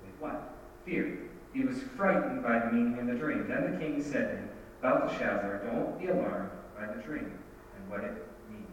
With 0.04 0.20
what? 0.20 0.54
Fear. 0.84 1.18
He 1.52 1.64
was 1.64 1.82
frightened 1.96 2.42
by 2.42 2.58
the 2.58 2.72
meaning 2.72 2.98
of 2.98 3.06
the 3.06 3.14
dream. 3.14 3.46
Then 3.48 3.72
the 3.72 3.78
king 3.78 4.02
said 4.02 4.30
to 4.30 4.36
him, 4.36 4.50
don't 4.82 5.98
be 5.98 6.08
alarmed 6.08 6.50
by 6.76 6.92
the 6.92 7.02
dream 7.02 7.32
and 7.76 7.90
what 7.90 8.04
it 8.04 8.28
means. 8.50 8.68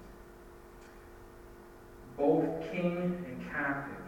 Both 2.18 2.72
king 2.72 3.24
and 3.26 3.52
captive 3.52 4.04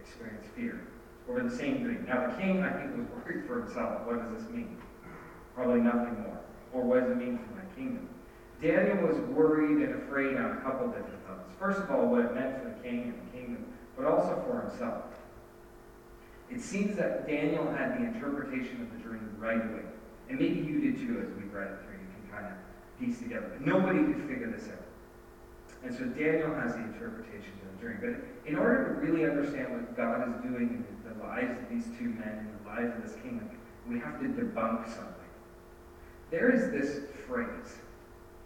experience 0.00 0.46
fear 0.56 0.80
over 1.28 1.42
the 1.42 1.56
same 1.56 1.84
dream. 1.84 2.04
Now, 2.08 2.26
the 2.26 2.36
king, 2.36 2.62
I 2.62 2.72
think, 2.72 2.96
was 2.96 3.06
worried 3.24 3.46
for 3.46 3.62
himself. 3.62 4.06
What 4.06 4.18
does 4.18 4.42
this 4.42 4.50
mean? 4.50 4.76
Probably 5.54 5.80
nothing 5.80 6.22
more. 6.22 6.38
Or 6.72 6.82
what 6.82 7.00
does 7.00 7.10
it 7.10 7.16
mean 7.16 7.38
for 7.38 7.54
my 7.54 7.74
kingdom? 7.74 8.08
Daniel 8.62 9.06
was 9.06 9.16
worried 9.34 9.82
and 9.82 10.02
afraid 10.02 10.36
on 10.36 10.58
a 10.58 10.60
couple 10.60 10.88
different 10.88 11.26
levels. 11.28 11.52
First 11.58 11.80
of 11.80 11.90
all, 11.90 12.06
what 12.06 12.26
it 12.26 12.34
meant 12.34 12.62
for 12.62 12.68
the 12.68 12.88
king 12.88 13.14
and 13.14 13.14
the 13.14 13.38
kingdom, 13.38 13.64
but 13.96 14.06
also 14.06 14.42
for 14.46 14.68
himself. 14.68 15.04
It 16.50 16.60
seems 16.60 16.96
that 16.96 17.26
Daniel 17.26 17.70
had 17.72 17.98
the 17.98 18.04
interpretation 18.04 18.82
of 18.82 18.92
the 18.92 18.98
dream 19.08 19.34
right 19.38 19.56
away. 19.56 19.86
And 20.28 20.38
maybe 20.38 20.60
you 20.60 20.80
did 20.80 20.98
too 20.98 21.18
as 21.20 21.28
we 21.36 21.48
read 21.48 21.72
it 21.72 21.78
through. 21.84 21.98
You 21.98 22.10
can 22.10 22.30
kind 22.30 22.46
of 22.46 23.00
piece 23.00 23.18
together. 23.18 23.50
But 23.56 23.66
nobody 23.66 23.98
could 24.00 24.28
figure 24.28 24.50
this 24.50 24.68
out. 24.68 24.84
And 25.82 25.94
so 25.94 26.04
Daniel 26.04 26.54
has 26.54 26.74
the 26.74 26.82
interpretation 26.82 27.52
of 27.62 27.80
the 27.80 27.86
dream. 27.86 27.98
But 28.02 28.50
in 28.50 28.58
order 28.58 28.84
to 28.84 28.90
really 29.00 29.24
understand 29.24 29.72
what 29.72 29.96
God 29.96 30.28
is 30.28 30.42
doing 30.42 30.84
in 30.84 30.84
the 31.08 31.24
lives 31.24 31.58
of 31.58 31.68
these 31.70 31.86
two 31.98 32.10
men, 32.10 32.46
in 32.46 32.50
the 32.62 32.68
lives 32.68 32.96
of 32.96 33.02
this 33.02 33.16
kingdom, 33.22 33.48
we 33.88 33.98
have 33.98 34.20
to 34.20 34.26
debunk 34.26 34.86
something. 34.86 35.19
There 36.30 36.50
is 36.50 36.70
this 36.70 37.00
phrase 37.26 37.78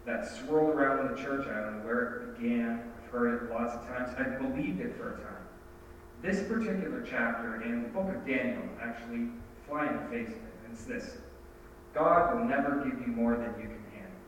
that 0.06 0.26
swirled 0.26 0.70
around 0.70 1.06
in 1.06 1.14
the 1.14 1.22
church. 1.22 1.46
I 1.46 1.60
don't 1.60 1.78
know 1.78 1.86
where 1.86 2.16
it 2.16 2.40
began. 2.40 2.92
I've 3.02 3.10
heard 3.10 3.42
it 3.42 3.50
lots 3.50 3.74
of 3.74 3.86
times. 3.86 4.10
I 4.18 4.22
believed 4.42 4.80
it 4.80 4.96
for 4.96 5.14
a 5.14 5.16
time. 5.16 5.34
This 6.22 6.42
particular 6.48 7.04
chapter 7.08 7.62
in 7.62 7.82
the 7.82 7.88
book 7.88 8.08
of 8.08 8.26
Daniel 8.26 8.62
actually 8.80 9.28
fly 9.68 9.86
in 9.86 9.96
the 9.96 10.08
face 10.08 10.28
of 10.28 10.36
it. 10.36 10.54
It's 10.72 10.84
this 10.84 11.18
God 11.92 12.34
will 12.34 12.44
never 12.44 12.84
give 12.84 13.00
you 13.06 13.12
more 13.12 13.36
than 13.36 13.54
you 13.60 13.68
can 13.68 13.84
handle. 13.92 14.18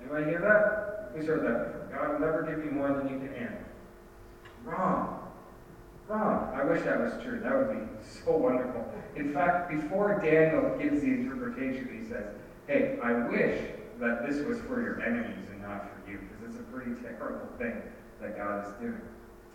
Anybody 0.00 0.24
hear 0.30 0.40
that? 0.40 1.12
Who's 1.14 1.26
heard 1.26 1.42
that 1.44 1.72
before? 1.72 1.88
God 1.92 2.12
will 2.12 2.20
never 2.20 2.42
give 2.42 2.64
you 2.64 2.70
more 2.70 2.88
than 2.88 3.08
you 3.08 3.18
can 3.18 3.34
handle. 3.34 3.58
Wrong. 4.64 5.25
Wrong. 6.08 6.54
I 6.54 6.62
wish 6.64 6.82
that 6.84 7.00
was 7.00 7.12
true. 7.22 7.40
That 7.40 7.56
would 7.56 7.72
be 7.72 8.08
so 8.24 8.36
wonderful. 8.36 8.86
In 9.16 9.32
fact, 9.32 9.70
before 9.70 10.20
Daniel 10.22 10.76
gives 10.78 11.00
the 11.00 11.08
interpretation, 11.08 11.98
he 12.00 12.08
says, 12.08 12.26
Hey, 12.68 12.98
I 13.02 13.12
wish 13.28 13.60
that 13.98 14.28
this 14.28 14.44
was 14.46 14.60
for 14.60 14.80
your 14.80 15.02
enemies 15.02 15.48
and 15.50 15.62
not 15.62 15.90
for 15.90 16.10
you, 16.10 16.18
because 16.18 16.54
it's 16.54 16.60
a 16.60 16.72
pretty 16.72 16.92
terrible 17.00 17.48
thing 17.58 17.82
that 18.20 18.36
God 18.36 18.66
is 18.66 18.72
doing. 18.80 19.00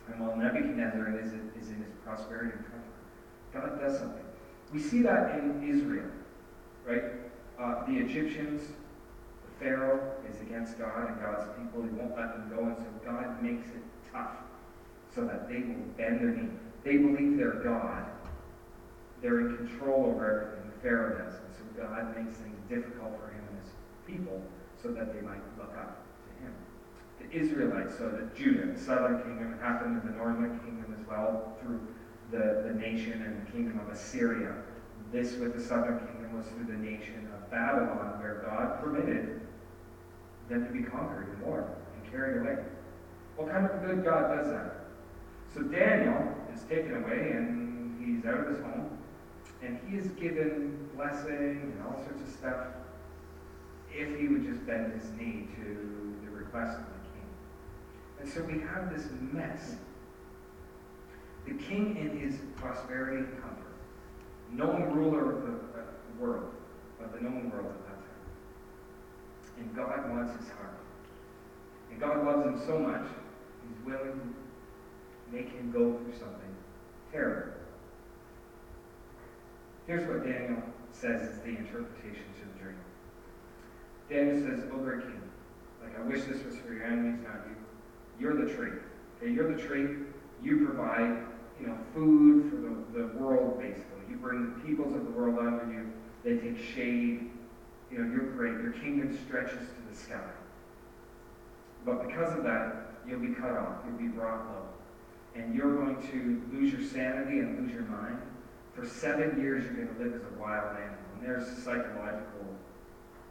And 0.08 0.20
while 0.20 0.36
Nebuchadnezzar 0.36 1.18
is, 1.20 1.32
is 1.32 1.70
in 1.70 1.84
his 1.84 1.94
prosperity 2.04 2.52
and 2.58 2.66
comfort, 2.66 2.92
God 3.54 3.80
does 3.80 4.00
something. 4.00 4.26
We 4.74 4.80
see 4.80 5.02
that 5.04 5.40
in 5.40 5.64
Israel, 5.64 6.10
right? 6.86 7.04
Uh, 7.60 7.86
the 7.86 7.98
Egyptians, 7.98 8.62
the 8.62 9.66
Pharaoh 9.66 10.16
is 10.30 10.42
against 10.42 10.78
God 10.78 11.12
and 11.12 11.22
God's 11.22 11.48
people. 11.58 11.84
He 11.84 11.90
won't 11.90 12.18
let 12.18 12.34
them 12.34 12.52
go, 12.54 12.66
and 12.66 12.78
so 12.78 12.86
God 13.06 13.42
makes 13.42 13.68
it 13.70 13.84
tough 14.12 14.36
so 15.14 15.26
that 15.26 15.48
they 15.50 15.60
will 15.60 15.86
bend 15.98 16.22
their 16.22 16.32
knee. 16.32 16.50
they 16.84 16.98
believe 16.98 17.38
they're 17.38 17.62
God. 17.64 18.06
They're 19.22 19.42
in 19.42 19.58
control 19.58 20.06
over 20.08 20.26
everything. 20.30 20.72
Pharaoh 20.82 21.18
does. 21.18 21.36
And 21.36 21.54
so 21.54 21.84
God 21.84 22.16
makes 22.18 22.38
things 22.38 22.58
difficult 22.68 23.14
for 23.20 23.30
him 23.30 23.44
and 23.50 23.60
his 23.62 23.72
people 24.08 24.42
so 24.82 24.90
that 24.90 25.14
they 25.14 25.22
might 25.22 25.42
look 25.58 25.74
up 25.78 26.04
to 26.26 26.44
him. 26.44 26.54
The 27.20 27.38
Israelites, 27.38 27.98
so 27.98 28.10
that 28.10 28.36
Judah, 28.36 28.74
the 28.74 28.80
southern 28.80 29.22
kingdom, 29.22 29.60
happened 29.62 30.02
in 30.02 30.08
the 30.08 30.18
northern 30.18 30.60
kingdom 30.60 30.96
as 31.00 31.08
well 31.08 31.56
through 31.62 31.82
the, 32.32 32.68
the 32.68 32.74
nation 32.74 33.22
and 33.22 33.46
the 33.46 33.52
kingdom 33.52 33.80
of 33.80 33.90
Assyria. 33.94 34.56
This 35.12 35.36
with 35.36 35.56
the 35.56 35.62
southern 35.62 36.00
kingdom 36.00 36.38
was 36.38 36.48
through 36.48 36.66
the 36.66 36.80
nation 36.80 37.30
of 37.36 37.52
Babylon, 37.52 38.20
where 38.20 38.44
God 38.48 38.82
permitted 38.82 39.42
them 40.50 40.66
to 40.66 40.72
be 40.72 40.84
conquered 40.84 41.28
in 41.34 41.46
war 41.46 41.70
and 41.96 42.12
carried 42.12 42.42
away. 42.42 42.64
What 43.36 43.52
kind 43.52 43.66
of 43.66 43.82
good 43.86 44.04
God 44.04 44.36
does 44.36 44.48
that? 44.48 44.81
So 45.54 45.62
Daniel 45.62 46.34
is 46.54 46.62
taken 46.64 47.04
away 47.04 47.32
and 47.32 48.00
he's 48.04 48.26
out 48.26 48.40
of 48.40 48.48
his 48.48 48.60
home. 48.60 48.98
And 49.62 49.80
he 49.88 49.98
is 49.98 50.08
given 50.12 50.90
blessing 50.96 51.74
and 51.74 51.84
all 51.86 52.02
sorts 52.04 52.22
of 52.22 52.30
stuff 52.34 52.68
if 53.94 54.20
he 54.20 54.28
would 54.28 54.46
just 54.46 54.66
bend 54.66 54.94
his 54.94 55.12
knee 55.12 55.48
to 55.58 56.16
the 56.24 56.32
request 56.32 56.78
of 56.78 56.86
the 56.86 57.10
king. 57.14 57.28
And 58.22 58.30
so 58.30 58.44
we 58.44 58.60
have 58.62 58.94
this 58.94 59.08
mess. 59.32 59.76
The 61.46 61.54
king 61.54 61.98
in 61.98 62.20
his 62.20 62.40
prosperity 62.56 63.18
and 63.18 63.42
comfort, 63.42 63.76
known 64.52 64.94
ruler 64.94 65.38
of 65.38 65.42
the 65.42 65.54
uh, 65.80 65.84
world, 66.20 66.54
of 67.04 67.12
the 67.14 67.20
known 67.20 67.52
world 67.52 67.66
at 67.66 67.86
that 67.88 67.96
time. 67.96 69.60
And 69.60 69.76
God 69.76 70.10
wants 70.12 70.40
his 70.40 70.50
heart. 70.52 70.78
And 71.90 72.00
God 72.00 72.26
loves 72.26 72.46
him 72.46 72.62
so 72.66 72.80
much, 72.80 73.06
he's 73.68 73.86
willing 73.86 74.14
to 74.14 74.41
make 75.32 75.50
him 75.50 75.72
go 75.72 75.98
through 75.98 76.14
something 76.14 76.56
terrible. 77.12 77.54
Here's 79.88 80.08
what 80.08 80.24
Daniel 80.26 80.62
says 80.92 81.22
is 81.22 81.40
the 81.40 81.50
interpretation 81.50 82.26
to 82.40 82.48
the 82.54 82.60
dream. 82.60 82.78
Daniel 84.10 84.40
says, 84.48 84.70
O 84.72 84.78
great 84.78 85.02
king, 85.02 85.22
like 85.82 85.98
I 85.98 86.02
wish 86.04 86.24
this 86.24 86.44
was 86.44 86.56
for 86.58 86.74
your 86.74 86.84
enemies, 86.84 87.20
not 87.24 87.46
you. 87.48 87.56
You're 88.20 88.46
the 88.46 88.54
tree. 88.54 88.72
Okay, 89.18 89.32
you're 89.32 89.54
the 89.54 89.62
tree. 89.62 89.98
You 90.44 90.66
provide, 90.66 91.24
you 91.60 91.68
know, 91.68 91.78
food 91.94 92.50
for 92.50 92.58
the, 92.58 93.08
the 93.08 93.18
world, 93.18 93.60
basically. 93.60 94.02
You 94.10 94.18
bring 94.18 94.54
the 94.54 94.60
peoples 94.66 94.96
of 94.96 95.06
the 95.06 95.12
world 95.12 95.40
under 95.40 95.72
you. 95.72 95.92
They 96.24 96.38
take 96.38 96.58
shade. 96.58 97.32
You 97.92 97.98
know, 97.98 98.12
you're 98.12 98.32
great. 98.32 98.54
Your 98.62 98.72
kingdom 98.74 99.18
stretches 99.26 99.60
to 99.60 99.90
the 99.90 99.96
sky. 99.96 100.30
But 101.86 102.08
because 102.08 102.38
of 102.38 102.44
that, 102.44 102.94
you'll 103.08 103.20
be 103.20 103.34
cut 103.34 103.52
off. 103.52 103.78
You'll 103.86 103.98
be 103.98 104.08
brought 104.08 104.46
low. 104.46 104.66
And 105.36 105.56
you're 105.56 105.76
going 105.76 105.96
to 106.12 106.42
lose 106.56 106.74
your 106.74 106.84
sanity 106.84 107.40
and 107.40 107.60
lose 107.60 107.74
your 107.74 107.84
mind. 107.84 108.20
For 108.74 108.86
seven 108.86 109.40
years, 109.40 109.64
you're 109.64 109.86
going 109.86 109.96
to 109.96 110.04
live 110.04 110.14
as 110.16 110.28
a 110.28 110.40
wild 110.40 110.76
animal. 110.78 110.98
And 111.16 111.24
there's 111.24 111.46
psychological 111.64 112.48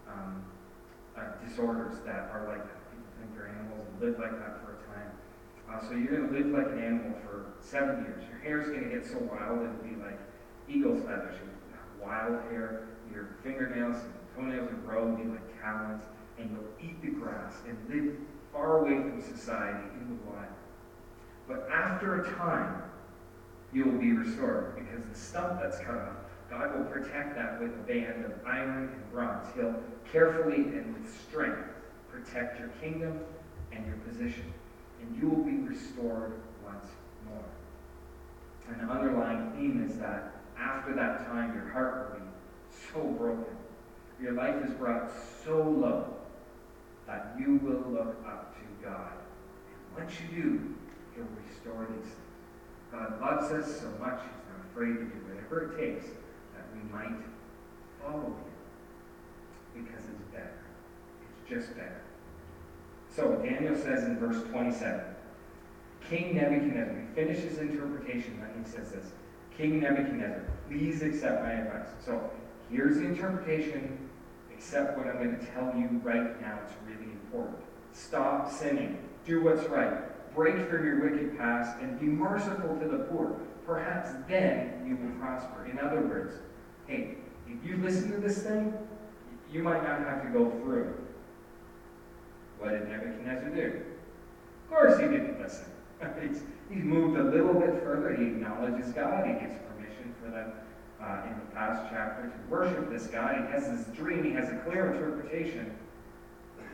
um, 0.09 0.43
uh, 1.17 1.23
disorders 1.47 1.99
that 2.07 2.31
are 2.33 2.47
like 2.49 2.65
that. 2.65 2.81
People 2.91 3.11
think 3.19 3.37
they're 3.37 3.49
animals 3.49 3.87
and 3.89 4.01
live 4.01 4.19
like 4.19 4.39
that 4.39 4.61
for 4.65 4.77
a 4.77 4.81
time. 4.89 5.11
Uh, 5.69 5.81
so 5.89 5.95
you're 5.95 6.17
going 6.17 6.29
to 6.29 6.35
live 6.39 6.47
like 6.47 6.73
an 6.73 6.83
animal 6.83 7.13
for 7.25 7.53
seven 7.61 8.05
years. 8.05 8.23
Your 8.29 8.41
hair's 8.41 8.69
going 8.69 8.85
to 8.85 8.91
get 8.91 9.07
so 9.07 9.19
wild 9.19 9.61
it'll 9.61 9.85
be 9.85 9.97
like 10.03 10.19
eagle's 10.69 11.03
feathers. 11.05 11.37
You 11.37 11.49
have 11.73 11.89
wild 12.01 12.43
hair. 12.51 12.89
Your 13.13 13.37
fingernails 13.43 13.97
and 13.97 14.13
toenails 14.37 14.71
will 14.71 14.79
grow 14.79 15.07
and 15.09 15.17
be 15.17 15.25
like 15.25 15.63
talons. 15.63 16.03
And 16.39 16.51
you'll 16.51 16.91
eat 16.91 17.01
the 17.03 17.11
grass 17.11 17.55
and 17.69 17.77
live 17.89 18.17
far 18.53 18.81
away 18.81 18.97
from 18.97 19.21
society 19.23 19.89
in 20.01 20.09
the 20.09 20.31
wild. 20.31 20.60
But 21.51 21.69
after 21.69 22.23
a 22.23 22.35
time, 22.37 22.81
you 23.73 23.85
will 23.85 23.99
be 23.99 24.13
restored 24.13 24.77
because 24.77 25.05
the 25.09 25.19
stump 25.19 25.61
that's 25.61 25.79
cut 25.81 25.97
off, 25.97 26.17
God 26.49 26.79
will 26.79 26.85
protect 26.85 27.35
that 27.35 27.61
with 27.61 27.73
a 27.73 27.83
band 27.83 28.25
of 28.25 28.33
iron 28.47 28.91
and 28.95 29.13
bronze. 29.13 29.49
He'll 29.57 29.75
carefully 30.13 30.55
and 30.55 30.95
with 30.95 31.13
strength 31.29 31.69
protect 32.09 32.61
your 32.61 32.69
kingdom 32.81 33.19
and 33.73 33.85
your 33.85 33.97
position, 33.97 34.45
and 35.03 35.21
you 35.21 35.29
will 35.29 35.45
be 35.45 35.57
restored 35.57 36.35
once 36.65 36.87
more. 37.29 37.45
And 38.69 38.89
the 38.89 38.93
underlying 38.93 39.51
theme 39.53 39.85
is 39.89 39.99
that 39.99 40.33
after 40.57 40.95
that 40.95 41.27
time, 41.27 41.55
your 41.55 41.69
heart 41.69 42.13
will 42.13 42.21
be 42.21 42.27
so 42.93 43.03
broken. 43.19 43.57
Your 44.23 44.33
life 44.33 44.65
is 44.65 44.73
brought 44.75 45.11
so 45.45 45.63
low 45.63 46.15
that 47.09 47.35
you 47.41 47.57
will 47.57 47.91
look 47.91 48.25
up 48.25 48.55
to 48.55 48.85
God. 48.85 49.13
And 49.97 50.05
once 50.05 50.15
you 50.21 50.43
do, 50.43 50.75
Things. 51.71 52.09
God 52.93 53.21
loves 53.21 53.53
us 53.53 53.81
so 53.81 53.87
much, 54.01 54.21
He's 54.21 54.47
not 54.51 54.67
afraid 54.71 54.95
to 54.95 55.05
do 55.05 55.21
whatever 55.29 55.73
it 55.73 55.79
takes 55.79 56.07
that 56.55 56.67
we 56.75 56.83
might 56.93 57.17
follow 58.03 58.27
Him. 58.27 58.35
Because 59.75 60.05
it's 60.05 60.23
better. 60.33 60.59
It's 61.23 61.49
just 61.49 61.77
better. 61.77 62.03
So 63.15 63.37
Daniel 63.37 63.77
says 63.77 64.05
in 64.05 64.19
verse 64.19 64.43
27, 64.51 65.01
King 66.09 66.37
Nebuchadnezzar, 66.37 66.95
he 66.95 67.15
finishes 67.15 67.59
interpretation, 67.59 68.41
and 68.43 68.65
he 68.65 68.71
says 68.71 68.91
this 68.91 69.07
King 69.57 69.81
Nebuchadnezzar, 69.81 70.43
please 70.69 71.03
accept 71.03 71.43
my 71.43 71.53
advice. 71.53 71.89
So 72.05 72.31
here's 72.71 72.97
the 72.97 73.05
interpretation. 73.05 74.09
Accept 74.53 74.99
what 74.99 75.07
I'm 75.07 75.17
going 75.17 75.39
to 75.39 75.47
tell 75.47 75.73
you 75.77 76.01
right 76.03 76.41
now. 76.41 76.59
It's 76.65 76.75
really 76.87 77.13
important. 77.13 77.59
Stop 77.93 78.51
sinning. 78.51 78.99
Do 79.25 79.43
what's 79.43 79.65
right 79.69 80.10
break 80.35 80.69
from 80.69 80.85
your 80.85 81.01
wicked 81.01 81.39
past, 81.39 81.79
and 81.81 81.99
be 81.99 82.07
merciful 82.07 82.77
to 82.79 82.89
the 82.89 83.05
poor. 83.05 83.37
Perhaps 83.67 84.11
then 84.29 84.85
you 84.87 84.97
will 84.97 85.19
prosper. 85.21 85.67
In 85.67 85.79
other 85.79 86.01
words, 86.01 86.35
hey, 86.87 87.17
if 87.49 87.65
you 87.69 87.77
listen 87.79 88.11
to 88.13 88.19
this 88.19 88.43
thing, 88.43 88.73
you 89.53 89.63
might 89.63 89.83
not 89.83 90.01
have 90.01 90.23
to 90.23 90.29
go 90.31 90.51
through. 90.63 90.95
What 92.59 92.71
did 92.71 92.89
Nebuchadnezzar 92.89 93.51
do? 93.51 93.83
Of 94.65 94.71
course 94.71 95.01
he 95.01 95.07
didn't 95.07 95.41
listen. 95.41 95.67
he's, 96.23 96.43
he's 96.71 96.85
moved 96.85 97.19
a 97.19 97.25
little 97.25 97.55
bit 97.55 97.83
further. 97.83 98.15
He 98.15 98.25
acknowledges 98.25 98.93
God. 98.93 99.27
He 99.27 99.33
gets 99.33 99.59
permission 99.69 100.15
for 100.23 100.31
them 100.31 100.53
uh, 101.03 101.23
in 101.27 101.35
the 101.39 101.55
past 101.55 101.87
chapter 101.91 102.29
to 102.29 102.51
worship 102.51 102.91
this 102.91 103.07
God. 103.07 103.35
He 103.37 103.53
has 103.53 103.69
this 103.69 103.97
dream. 103.97 104.25
He 104.25 104.33
has 104.33 104.51
a 104.51 104.57
clear 104.59 104.93
interpretation, 104.93 105.75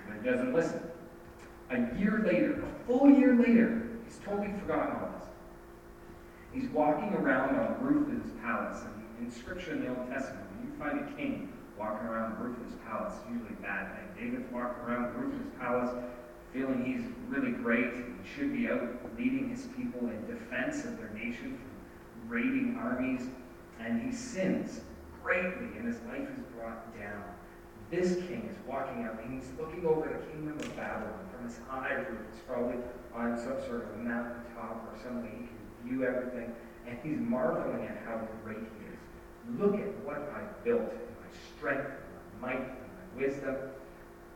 but 0.08 0.16
he 0.16 0.28
doesn't 0.28 0.52
listen. 0.52 0.80
A 1.70 1.78
year 1.98 2.22
later, 2.24 2.62
a 2.62 2.86
full 2.86 3.10
year 3.10 3.34
later, 3.34 3.82
he's 4.04 4.20
totally 4.24 4.52
forgotten 4.60 4.96
all 4.96 5.10
this. 5.18 5.28
He's 6.52 6.70
walking 6.70 7.12
around 7.14 7.56
on 7.56 7.72
the 7.72 7.78
roof 7.84 8.06
of 8.06 8.22
his 8.22 8.32
palace. 8.40 8.82
And 8.84 9.26
in 9.26 9.32
Scripture 9.32 9.72
in 9.72 9.80
the 9.80 9.88
Old 9.88 10.08
Testament, 10.08 10.46
when 10.54 10.70
you 10.70 10.78
find 10.78 11.00
a 11.00 11.12
king 11.16 11.52
walking 11.76 12.06
around 12.06 12.38
the 12.38 12.44
roof 12.44 12.56
of 12.58 12.66
his 12.66 12.74
palace, 12.86 13.14
it's 13.18 13.30
usually 13.30 13.52
a 13.58 13.62
bad 13.62 13.92
thing. 13.96 14.30
David's 14.30 14.52
walking 14.52 14.82
around 14.84 15.12
the 15.12 15.18
roof 15.18 15.34
of 15.34 15.40
his 15.40 15.50
palace 15.58 15.90
feeling 16.52 16.84
he's 16.84 17.04
really 17.28 17.50
great 17.50 17.92
and 17.92 18.18
should 18.24 18.52
be 18.52 18.68
out 18.68 18.80
leading 19.18 19.50
his 19.50 19.66
people 19.76 20.08
in 20.08 20.26
defense 20.26 20.84
of 20.84 20.96
their 20.98 21.10
nation 21.10 21.58
from 21.58 22.30
raiding 22.30 22.78
armies. 22.80 23.26
And 23.80 24.00
he 24.00 24.12
sins 24.12 24.80
greatly, 25.22 25.76
and 25.76 25.86
his 25.86 26.00
life 26.08 26.28
is 26.38 26.44
brought 26.56 26.96
down. 26.98 27.24
This 27.90 28.14
king 28.26 28.48
is 28.50 28.56
walking 28.66 29.04
out 29.04 29.20
and 29.22 29.34
he's 29.34 29.50
looking 29.58 29.84
over 29.86 30.08
the 30.08 30.32
kingdom 30.32 30.58
of 30.58 30.76
Babylon 30.76 31.26
from 31.54 31.66
high. 31.68 32.04
It's 32.30 32.40
probably 32.46 32.76
on 33.14 33.38
some 33.38 33.58
sort 33.66 33.84
of 33.84 33.94
a 33.94 33.98
mountain 33.98 34.42
top 34.54 34.92
or 34.92 34.98
something. 35.02 35.30
He 35.30 35.46
can 35.46 35.98
view 35.98 36.06
everything. 36.06 36.52
And 36.86 36.98
he's 37.02 37.18
marveling 37.18 37.86
at 37.86 38.02
how 38.06 38.26
great 38.44 38.58
he 38.58 38.86
is. 38.86 39.58
Look 39.58 39.74
at 39.74 39.94
what 40.04 40.32
I've 40.34 40.64
built 40.64 40.82
my 40.82 41.30
strength 41.56 41.90
my 42.40 42.52
might 42.52 42.68
my 42.68 43.26
wisdom. 43.26 43.56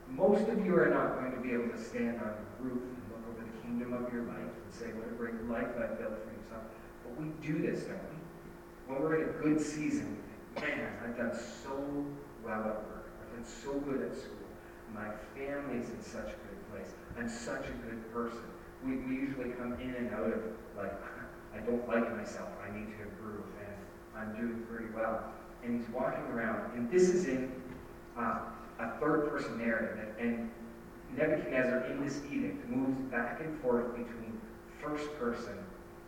Most 0.09 0.49
of 0.49 0.65
you 0.65 0.75
are 0.75 0.89
not 0.89 1.19
going 1.19 1.31
to 1.31 1.39
be 1.39 1.53
able 1.53 1.69
to 1.69 1.81
stand 1.81 2.19
on 2.19 2.33
the 2.35 2.63
roof 2.63 2.83
and 2.83 3.01
look 3.09 3.23
over 3.29 3.45
the 3.45 3.61
kingdom 3.61 3.93
of 3.93 4.11
your 4.11 4.23
life 4.23 4.37
and 4.39 4.73
say, 4.73 4.87
what 4.87 5.07
a 5.07 5.15
great 5.15 5.41
life 5.49 5.71
I've 5.77 5.97
built 5.97 6.19
for 6.19 6.31
yourself. 6.35 6.63
But 7.03 7.21
we 7.21 7.29
do 7.41 7.61
this, 7.61 7.83
don't 7.83 7.95
we? 7.95 8.93
When 8.93 9.01
we're 9.01 9.23
in 9.23 9.29
a 9.29 9.33
good 9.41 9.61
season, 9.61 10.17
man, 10.55 10.91
I've 11.03 11.15
done 11.15 11.33
so 11.33 12.05
well 12.43 12.59
at 12.59 12.83
work. 12.91 13.09
I've 13.21 13.35
done 13.37 13.45
so 13.45 13.73
good 13.79 14.01
at 14.01 14.17
school. 14.17 14.35
My 14.93 15.07
family's 15.35 15.89
in 15.89 16.03
such 16.03 16.27
good. 16.27 16.50
I'm 17.17 17.29
such 17.29 17.65
a 17.65 17.87
good 17.87 18.13
person. 18.13 18.41
We, 18.85 18.97
we 18.97 19.15
usually 19.15 19.51
come 19.51 19.73
in 19.73 19.93
and 19.95 20.13
out 20.13 20.25
of, 20.25 20.41
like, 20.77 20.93
I 21.55 21.59
don't 21.59 21.87
like 21.87 22.15
myself. 22.17 22.49
I 22.63 22.75
need 22.75 22.87
to 22.97 23.03
improve. 23.03 23.43
And 23.59 23.75
I'm 24.17 24.35
doing 24.35 24.65
pretty 24.69 24.91
well. 24.95 25.23
And 25.63 25.79
he's 25.79 25.89
walking 25.93 26.23
around. 26.25 26.75
And 26.75 26.89
this 26.89 27.09
is 27.09 27.27
in 27.27 27.51
uh, 28.17 28.39
a 28.79 28.97
third 28.99 29.29
person 29.29 29.57
narrative. 29.57 30.15
And 30.19 30.49
Nebuchadnezzar, 31.15 31.85
in 31.91 32.03
this 32.03 32.21
edict, 32.31 32.67
moves 32.69 32.97
back 33.11 33.41
and 33.41 33.59
forth 33.61 33.91
between 33.91 34.39
first 34.81 35.13
person 35.19 35.57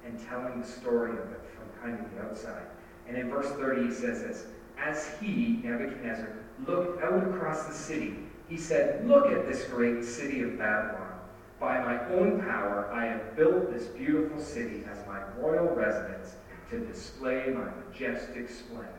and 0.06 0.20
telling 0.28 0.60
the 0.60 0.68
story 0.68 1.12
of 1.12 1.32
it 1.32 1.42
from 1.56 1.82
kind 1.82 2.00
of 2.00 2.16
the 2.16 2.22
outside. 2.24 2.66
And 3.08 3.18
in 3.18 3.30
verse 3.30 3.52
30, 3.52 3.88
he 3.88 3.94
says 3.94 4.22
this 4.22 4.46
As 4.78 5.16
he, 5.22 5.60
Nebuchadnezzar, 5.64 6.30
looked 6.66 7.04
out 7.04 7.24
across 7.28 7.66
the 7.66 7.74
city, 7.74 8.16
he 8.54 8.60
said, 8.60 9.08
Look 9.08 9.32
at 9.32 9.48
this 9.48 9.64
great 9.64 10.06
city 10.06 10.44
of 10.44 10.60
Babylon 10.60 11.18
By 11.60 11.80
my 11.80 12.08
own 12.10 12.40
power, 12.40 12.88
I 12.94 13.06
have 13.06 13.36
built 13.36 13.74
this 13.74 13.86
beautiful 13.86 14.40
city 14.40 14.84
as 14.92 15.00
my 15.08 15.24
royal 15.40 15.74
residence 15.74 16.36
to 16.70 16.80
display 16.86 17.48
my 17.48 17.66
majestic 17.84 18.48
splendor. 18.48 18.90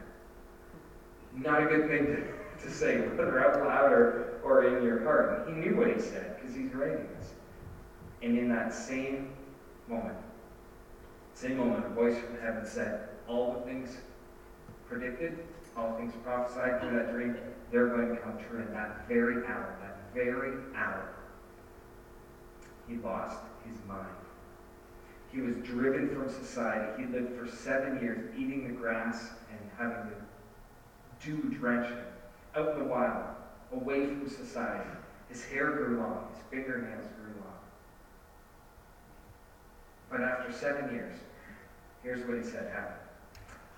Not 1.36 1.62
a 1.62 1.66
good 1.66 1.88
thing 1.88 2.06
to, 2.06 2.64
to 2.66 2.72
say, 2.72 3.02
whether 3.02 3.46
out 3.46 3.64
loud 3.64 3.92
or, 3.92 4.40
or 4.42 4.64
in 4.64 4.82
your 4.82 5.04
heart. 5.04 5.46
And 5.46 5.62
he 5.62 5.70
knew 5.70 5.76
what 5.76 5.94
he 5.94 6.00
said 6.00 6.36
because 6.36 6.56
he's 6.56 6.74
writing 6.74 7.06
this. 7.16 7.30
And 8.22 8.36
in 8.36 8.48
that 8.48 8.74
same 8.74 9.30
moment, 9.88 10.18
same 11.34 11.58
moment, 11.58 11.86
a 11.86 11.90
voice 11.90 12.18
from 12.18 12.40
heaven 12.40 12.66
said, 12.66 13.08
All 13.28 13.52
the 13.52 13.60
things 13.60 13.98
predicted, 14.88 15.38
all 15.76 15.96
things 15.96 16.12
prophesied 16.24 16.80
through 16.80 16.98
that 16.98 17.12
dream, 17.12 17.36
they're 17.74 17.88
going 17.88 18.08
to 18.08 18.16
come 18.22 18.38
true 18.48 18.60
in 18.60 18.72
that 18.72 19.08
very 19.08 19.44
hour, 19.46 19.76
that 19.82 19.96
very 20.14 20.52
hour. 20.76 21.08
He 22.86 22.94
lost 22.98 23.38
his 23.66 23.74
mind. 23.88 24.06
He 25.32 25.40
was 25.40 25.56
driven 25.56 26.08
from 26.10 26.30
society. 26.30 27.02
He 27.02 27.12
lived 27.12 27.36
for 27.36 27.48
seven 27.48 28.00
years 28.00 28.32
eating 28.38 28.68
the 28.68 28.74
grass 28.74 29.30
and 29.50 29.58
having 29.76 30.08
the 30.08 31.26
dew 31.26 31.58
drench 31.58 31.88
him, 31.88 31.98
out 32.54 32.74
in 32.74 32.78
the 32.78 32.84
wild, 32.84 33.24
away 33.72 34.06
from 34.06 34.28
society. 34.28 34.88
His 35.28 35.44
hair 35.44 35.72
grew 35.72 35.98
long, 35.98 36.28
his 36.32 36.44
fingernails 36.52 37.08
grew 37.20 37.34
long. 37.42 37.58
But 40.08 40.20
after 40.20 40.52
seven 40.52 40.94
years, 40.94 41.18
here's 42.04 42.24
what 42.24 42.36
he 42.36 42.44
said 42.44 42.70
happened. 42.72 43.03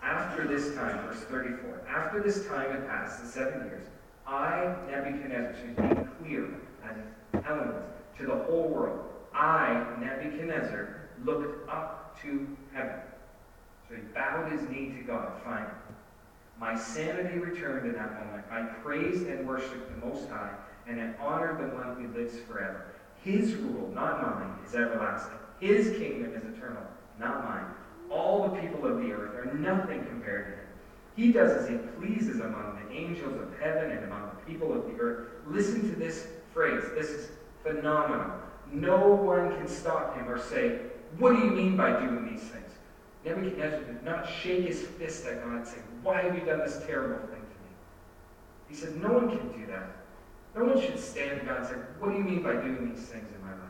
After 0.07 0.47
this 0.47 0.73
time, 0.77 1.05
verse 1.09 1.19
34, 1.25 1.83
after 1.89 2.23
this 2.23 2.47
time 2.47 2.71
had 2.71 2.87
passed, 2.87 3.25
the 3.25 3.29
seven 3.29 3.65
years, 3.65 3.89
I, 4.25 4.73
Nebuchadnezzar, 4.89 5.55
should 5.61 5.77
be 5.77 6.25
clear 6.25 6.49
as 6.85 7.45
elements 7.45 7.89
to 8.19 8.27
the 8.27 8.37
whole 8.37 8.69
world. 8.69 9.05
I, 9.35 9.85
Nebuchadnezzar, 10.01 11.09
looked 11.25 11.69
up 11.69 12.17
to 12.23 12.47
heaven. 12.73 13.01
So 13.89 13.97
he 13.97 14.03
bowed 14.15 14.53
his 14.53 14.63
knee 14.69 14.95
to 14.97 15.03
God 15.03 15.41
finally. 15.43 15.73
My 16.61 16.79
sanity 16.79 17.39
returned 17.39 17.89
in 17.89 17.95
that 17.95 18.25
moment. 18.25 18.45
I 18.49 18.63
praised 18.85 19.27
and 19.27 19.47
worshiped 19.47 19.91
the 19.91 20.07
Most 20.07 20.29
High, 20.31 20.55
and 20.87 21.01
I 21.01 21.15
honored 21.21 21.59
the 21.59 21.75
one 21.75 21.97
who 21.97 22.17
lives 22.17 22.39
forever. 22.49 22.87
His 23.25 23.57
rule, 23.57 23.91
not 23.93 24.23
mine, 24.23 24.57
is 24.65 24.73
everlasting. 24.77 25.39
His 25.59 25.99
kingdom 25.99 26.33
is 26.33 26.45
eternal, 26.57 26.85
not 27.19 27.43
mine. 27.43 27.67
All 28.11 28.49
the 28.49 28.61
people 28.61 28.87
of 28.87 28.99
the 28.99 29.13
earth 29.13 29.35
are 29.35 29.55
nothing 29.55 30.05
compared 30.05 30.47
to 30.47 30.53
him. 30.53 30.67
He 31.17 31.33
does 31.33 31.51
as 31.51 31.69
he 31.69 31.77
pleases 31.99 32.41
among 32.41 32.79
the 32.85 32.95
angels 32.95 33.41
of 33.41 33.59
heaven 33.59 33.91
and 33.91 34.05
among 34.05 34.31
the 34.31 34.53
people 34.53 34.73
of 34.73 34.87
the 34.87 35.01
earth. 35.01 35.29
Listen 35.47 35.81
to 35.91 35.97
this 35.97 36.29
phrase. 36.53 36.85
This 36.95 37.09
is 37.09 37.31
phenomenal. 37.63 38.33
No 38.71 39.09
one 39.09 39.57
can 39.57 39.67
stop 39.67 40.15
him 40.17 40.29
or 40.29 40.39
say, 40.39 40.81
What 41.19 41.35
do 41.35 41.39
you 41.39 41.51
mean 41.51 41.77
by 41.77 41.99
doing 41.99 42.29
these 42.31 42.43
things? 42.43 42.71
Nebuchadnezzar 43.25 43.81
did 43.81 44.05
not 44.05 44.29
shake 44.29 44.67
his 44.67 44.83
fist 44.83 45.27
at 45.27 45.43
God 45.43 45.55
and 45.55 45.67
say, 45.67 45.79
Why 46.03 46.23
have 46.23 46.35
you 46.35 46.45
done 46.45 46.59
this 46.59 46.83
terrible 46.87 47.27
thing 47.29 47.41
to 47.41 47.59
me? 47.65 47.73
He 48.69 48.75
said, 48.75 48.97
No 49.03 49.13
one 49.13 49.31
can 49.31 49.59
do 49.59 49.67
that. 49.67 49.97
No 50.55 50.65
one 50.65 50.81
should 50.81 50.99
stand 50.99 51.41
to 51.41 51.47
God 51.47 51.59
and 51.59 51.67
say, 51.67 51.75
What 51.99 52.11
do 52.11 52.19
you 52.19 52.25
mean 52.25 52.43
by 52.43 52.53
doing 52.53 52.93
these 52.95 53.07
things 53.07 53.29
in 53.35 53.43
my 53.43 53.53
life? 53.53 53.61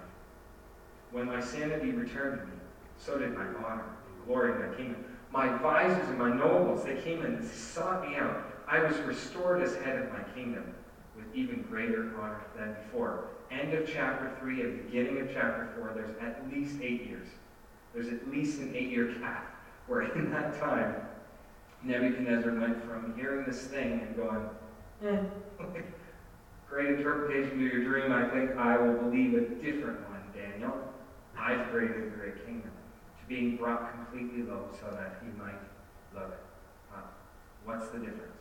When 1.13 1.27
my 1.27 1.41
sanity 1.41 1.93
returned 1.93 2.41
to 2.41 2.47
me, 2.47 2.53
so 2.99 3.19
did 3.19 3.35
my 3.35 3.47
honor 3.65 3.96
glory 4.27 4.53
in 4.53 4.71
my 4.71 4.77
kingdom. 4.77 5.05
My 5.33 5.55
advisors 5.55 6.09
and 6.09 6.19
my 6.19 6.33
nobles, 6.33 6.85
they 6.85 6.97
came 6.97 7.25
and 7.25 7.45
sought 7.45 8.09
me 8.09 8.17
out. 8.17 8.45
I 8.69 8.81
was 8.81 8.97
restored 8.99 9.63
as 9.63 9.77
head 9.77 10.01
of 10.01 10.13
my 10.13 10.23
kingdom 10.35 10.75
with 11.17 11.27
even 11.35 11.63
greater 11.63 12.13
honor 12.21 12.43
than 12.57 12.75
before. 12.75 13.29
End 13.51 13.73
of 13.75 13.89
chapter 13.89 14.37
3 14.41 14.61
and 14.63 14.87
beginning 14.87 15.21
of 15.21 15.33
chapter 15.33 15.73
4, 15.79 15.93
there's 15.95 16.17
at 16.21 16.51
least 16.53 16.81
eight 16.83 17.07
years. 17.07 17.29
There's 17.95 18.09
at 18.09 18.29
least 18.29 18.59
an 18.61 18.75
eight 18.75 18.91
year 18.91 19.15
gap 19.21 19.57
where 19.87 20.03
in 20.03 20.31
that 20.33 20.59
time, 20.61 20.97
Nebuchadnezzar 21.83 22.53
went 22.55 22.83
from 22.85 23.15
hearing 23.17 23.47
this 23.47 23.63
thing 23.63 24.01
and 24.01 24.17
going, 24.17 24.49
eh, 25.05 25.19
great 26.69 26.99
interpretation 26.99 27.53
of 27.53 27.61
your 27.61 27.85
dream. 27.85 28.13
I 28.13 28.29
think 28.29 28.57
I 28.57 28.77
will 28.77 28.95
believe 28.95 29.35
a 29.35 29.43
different 29.63 30.01
one, 30.09 30.23
Daniel. 30.35 30.75
I've 31.39 31.71
created 31.71 32.09
a 32.09 32.11
great 32.11 32.45
kingdom 32.45 32.73
being 33.29 33.57
brought 33.57 33.93
completely 33.93 34.43
low 34.43 34.69
so 34.81 34.91
that 34.91 35.23
he 35.23 35.39
might 35.39 35.59
love 36.15 36.33
it. 36.33 36.39
What's 37.67 37.89
the 37.89 37.99
difference? 37.99 38.33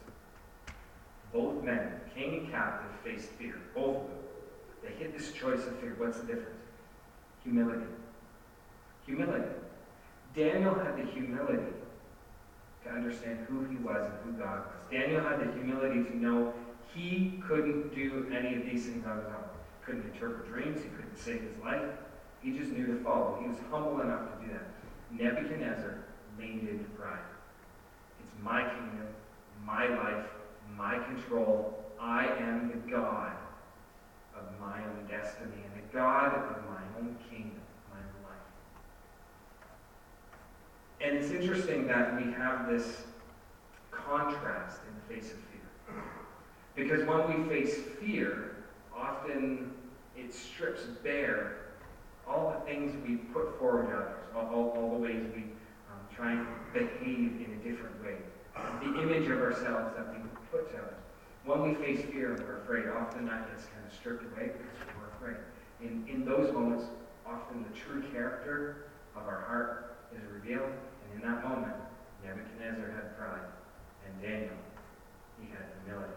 Both 1.34 1.64
men, 1.64 2.00
king 2.16 2.38
and 2.38 2.52
captive, 2.52 2.92
faced 3.04 3.30
fear. 3.32 3.56
Both 3.74 3.98
of 3.98 4.08
them. 4.08 4.18
They 4.84 4.92
hit 5.04 5.18
this 5.18 5.32
choice 5.32 5.66
of 5.66 5.80
fear. 5.80 5.96
What's 5.98 6.20
the 6.20 6.28
difference? 6.28 6.62
Humility. 7.44 7.88
Humility. 9.08 9.50
Daniel 10.36 10.76
had 10.76 10.96
the 10.96 11.12
humility 11.12 11.74
to 12.84 12.90
understand 12.92 13.40
who 13.50 13.66
he 13.66 13.78
was 13.78 14.06
and 14.06 14.14
who 14.24 14.44
God 14.44 14.60
was. 14.60 14.92
Daniel 14.92 15.22
had 15.22 15.40
the 15.40 15.52
humility 15.54 16.04
to 16.04 16.18
know 16.18 16.54
he 16.94 17.42
couldn't 17.48 17.96
do 17.96 18.32
any 18.32 18.56
of 18.56 18.64
these 18.64 18.86
things 18.86 19.06
on 19.08 19.18
his 19.18 19.26
own. 19.26 19.44
Couldn't 19.84 20.06
interpret 20.14 20.48
dreams. 20.48 20.84
He 20.84 20.90
couldn't 20.90 21.18
save 21.18 21.42
his 21.42 21.64
life. 21.64 21.82
He 22.46 22.52
just 22.52 22.72
knew 22.74 22.86
to 22.86 23.04
follow. 23.04 23.40
He 23.42 23.50
was 23.50 23.58
humble 23.72 24.00
enough 24.02 24.22
to 24.32 24.46
do 24.46 24.54
that. 24.54 24.68
Nebuchadnezzar 25.10 25.96
leaned 26.38 26.70
into 26.70 26.84
pride. 26.92 27.18
It's 28.20 28.34
my 28.44 28.62
kingdom, 28.62 29.08
my 29.66 29.88
life, 29.88 30.28
my 30.78 31.00
control. 31.00 31.84
I 32.00 32.28
am 32.28 32.70
the 32.70 32.92
God 32.92 33.32
of 34.38 34.44
my 34.62 34.78
own 34.78 35.08
destiny 35.10 35.64
and 35.64 35.74
the 35.84 35.92
God 35.92 36.36
of 36.36 36.64
my 36.70 36.84
own 37.00 37.18
kingdom, 37.32 37.62
my 37.90 37.98
own 37.98 38.24
life. 38.30 38.38
And 41.02 41.18
it's 41.18 41.32
interesting 41.32 41.88
that 41.88 42.16
we 42.16 42.32
have 42.34 42.70
this 42.70 43.06
contrast 43.92 44.82
in 44.88 45.16
the 45.16 45.16
face 45.16 45.34
of 45.34 45.40
fear. 45.40 46.04
Because 46.76 47.08
when 47.08 47.44
we 47.44 47.50
face 47.50 47.76
fear, 48.00 48.58
often 48.96 49.72
it 50.16 50.32
strips 50.32 50.84
bare 51.02 51.65
all 52.28 52.56
the 52.58 52.66
things 52.66 52.96
we 53.08 53.18
put 53.34 53.58
forward 53.60 53.90
to 53.90 53.96
others, 53.96 54.24
all, 54.36 54.48
all, 54.48 54.70
all 54.76 54.92
the 54.98 55.04
ways 55.04 55.22
we 55.36 55.44
um, 55.92 56.02
try 56.16 56.32
and 56.32 56.48
behave 56.74 57.42
in 57.46 57.60
a 57.60 57.70
different 57.70 58.04
way, 58.04 58.18
the 58.82 59.02
image 59.02 59.30
of 59.30 59.40
ourselves 59.40 59.96
that 59.96 60.12
we 60.12 60.20
put 60.52 60.72
to 60.72 60.78
others. 60.78 60.94
When 61.46 61.62
we 61.62 61.76
face 61.76 62.04
fear 62.12 62.34
and 62.34 62.44
we're 62.44 62.62
afraid, 62.62 62.88
often 62.90 63.26
that 63.28 63.50
gets 63.52 63.66
kind 63.66 63.86
of 63.86 63.94
stripped 63.94 64.24
away 64.24 64.52
because 64.58 64.96
we're 64.98 65.28
afraid. 65.28 65.44
In, 65.82 66.08
in 66.08 66.26
those 66.26 66.52
moments, 66.52 66.86
often 67.26 67.64
the 67.64 67.78
true 67.78 68.02
character 68.12 68.88
of 69.16 69.28
our 69.28 69.42
heart 69.42 69.98
is 70.16 70.22
revealed, 70.32 70.72
and 70.72 71.22
in 71.22 71.30
that 71.30 71.44
moment, 71.48 71.74
Nebuchadnezzar 72.24 72.92
had 72.92 73.18
pride, 73.18 73.46
and 74.06 74.22
Daniel, 74.22 74.58
he 75.40 75.48
had 75.50 75.66
humility. 75.84 76.14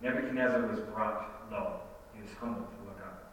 Nebuchadnezzar 0.00 0.66
was 0.66 0.80
brought 0.80 1.50
low. 1.50 1.80
He 2.14 2.22
was 2.22 2.30
humbled 2.38 2.68
to 2.70 2.84
look 2.88 3.00
up. 3.04 3.23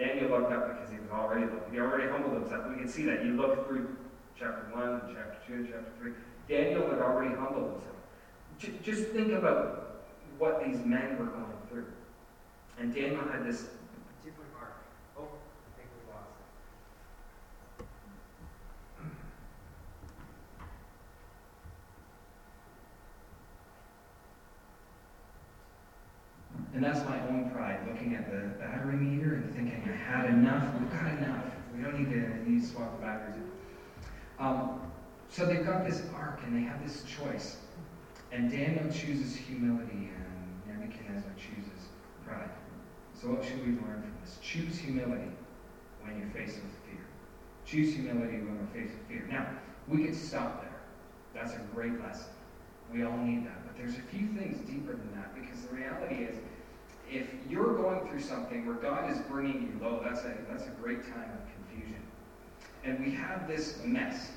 Daniel 0.00 0.30
looked 0.30 0.50
up 0.50 0.66
because 0.66 0.90
he 0.90 0.98
was 0.98 1.10
already 1.10 1.44
low. 1.44 1.60
He 1.70 1.78
already 1.78 2.08
humbled 2.08 2.32
himself. 2.32 2.70
We 2.70 2.76
can 2.76 2.88
see 2.88 3.04
that. 3.04 3.22
You 3.22 3.32
look 3.36 3.68
through 3.68 3.98
chapter 4.38 4.64
1, 4.72 5.14
chapter 5.14 5.36
2, 5.46 5.68
chapter 5.70 5.92
3. 6.00 6.12
Daniel 6.48 6.88
had 6.88 7.00
already 7.00 7.34
humbled 7.34 7.72
himself. 7.72 8.82
Just 8.82 9.08
think 9.08 9.32
about 9.32 10.06
what 10.38 10.64
these 10.64 10.82
men 10.86 11.18
were 11.18 11.26
going 11.26 11.52
through. 11.68 11.84
And 12.78 12.94
Daniel 12.94 13.20
had 13.30 13.44
this 13.44 13.68
different 14.24 14.50
arc. 14.58 14.72
Oh, 15.18 15.28
I 15.28 15.76
think 15.76 15.90
we 15.92 16.10
lost 16.10 16.30
it. 26.69 26.69
And 26.80 26.88
that's 26.88 27.06
my 27.06 27.20
own 27.28 27.50
pride, 27.50 27.78
looking 27.86 28.14
at 28.14 28.30
the 28.30 28.58
battery 28.58 28.96
meter 28.96 29.34
and 29.34 29.54
thinking, 29.54 29.84
I 29.84 29.94
had 29.94 30.30
enough, 30.30 30.64
we've 30.80 30.90
got 30.90 31.12
enough. 31.12 31.44
We 31.76 31.82
don't 31.82 32.00
need 32.00 32.10
to, 32.10 32.50
need 32.50 32.62
to 32.62 32.66
swap 32.66 32.98
the 32.98 33.04
batteries. 33.04 33.36
Um, 34.38 34.80
so 35.28 35.44
they've 35.44 35.62
got 35.62 35.84
this 35.86 36.04
arc 36.16 36.40
and 36.42 36.56
they 36.56 36.62
have 36.62 36.82
this 36.82 37.02
choice. 37.02 37.58
And 38.32 38.50
Daniel 38.50 38.90
chooses 38.90 39.36
humility, 39.36 40.08
and 40.08 40.80
Nebuchadnezzar 40.80 41.30
chooses 41.36 41.88
pride. 42.26 42.48
So, 43.12 43.28
what 43.28 43.44
should 43.44 43.58
we 43.58 43.72
learn 43.72 44.00
from 44.00 44.14
this? 44.24 44.38
Choose 44.40 44.78
humility 44.78 45.28
when 46.00 46.18
you're 46.18 46.30
faced 46.30 46.62
with 46.62 46.72
fear. 46.88 47.04
Choose 47.66 47.92
humility 47.92 48.38
when 48.38 48.56
we're 48.56 48.80
faced 48.80 48.96
with 48.96 49.06
fear. 49.06 49.28
Now, 49.30 49.46
we 49.86 50.04
could 50.04 50.16
stop 50.16 50.62
there. 50.62 50.80
That's 51.34 51.52
a 51.52 51.60
great 51.74 52.00
lesson. 52.00 52.30
We 52.90 53.04
all 53.04 53.18
need 53.18 53.44
that. 53.44 53.66
But 53.66 53.76
there's 53.76 53.98
a 53.98 54.16
few 54.16 54.28
things 54.28 54.66
deeper 54.66 54.92
than 54.92 55.12
that 55.16 55.34
because 55.34 55.60
the 55.66 55.76
reality 55.76 56.24
is, 56.24 56.38
if 57.10 57.26
you're 57.48 57.74
going 57.76 58.08
through 58.08 58.20
something 58.20 58.66
where 58.66 58.76
God 58.76 59.10
is 59.10 59.18
bringing 59.28 59.62
you 59.62 59.84
low, 59.84 60.00
that's 60.04 60.20
a, 60.20 60.34
that's 60.48 60.66
a 60.66 60.70
great 60.80 61.02
time 61.02 61.30
of 61.32 61.68
confusion. 61.68 62.02
And 62.84 63.04
we 63.04 63.10
have 63.12 63.48
this 63.48 63.80
mess 63.84 64.30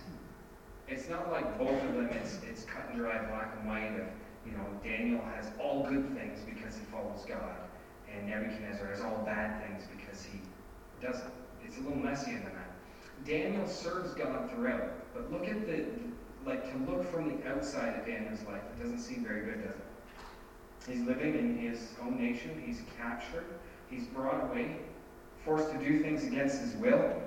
it's 0.87 1.09
not 1.09 1.31
like 1.31 1.57
both 1.57 1.81
of 1.83 1.93
them, 1.95 2.09
it's, 2.11 2.39
it's 2.47 2.65
cut 2.65 2.89
and 2.89 2.99
dry, 2.99 3.17
black 3.25 3.55
and 3.57 3.67
white 3.67 3.99
of, 3.99 4.07
you 4.45 4.51
know, 4.51 4.65
Daniel 4.83 5.21
has 5.35 5.47
all 5.59 5.83
good 5.87 6.15
things 6.15 6.39
because 6.45 6.75
he 6.77 6.83
follows 6.85 7.25
God. 7.27 7.55
and 8.13 8.29
Nebuchadnezzar 8.29 8.87
has 8.87 9.01
all 9.01 9.23
bad 9.25 9.65
things 9.65 9.83
because 9.97 10.23
he 10.23 10.39
doesn't. 11.01 11.31
It's 11.65 11.77
a 11.77 11.81
little 11.81 11.97
messier 11.97 12.35
than 12.35 12.53
that. 12.53 13.25
Daniel 13.25 13.67
serves 13.67 14.13
God 14.13 14.51
throughout, 14.51 14.91
but 15.13 15.31
look 15.31 15.47
at 15.47 15.65
the, 15.65 15.85
like, 16.45 16.69
to 16.71 16.91
look 16.91 17.09
from 17.09 17.29
the 17.29 17.49
outside 17.49 17.97
of 17.99 18.05
Daniel's 18.05 18.43
life, 18.43 18.61
it 18.77 18.83
doesn't 18.83 18.99
seem 18.99 19.23
very 19.23 19.45
good, 19.45 19.63
does 19.63 19.75
it? 19.75 19.85
He's 20.87 21.01
living 21.01 21.35
in 21.37 21.57
his 21.57 21.93
own 22.01 22.17
nation, 22.17 22.61
he's 22.65 22.81
captured, 22.97 23.45
he's 23.89 24.05
brought 24.07 24.43
away, 24.51 24.77
forced 25.45 25.71
to 25.71 25.77
do 25.77 26.01
things 26.01 26.25
against 26.25 26.59
his 26.59 26.75
will. 26.75 27.21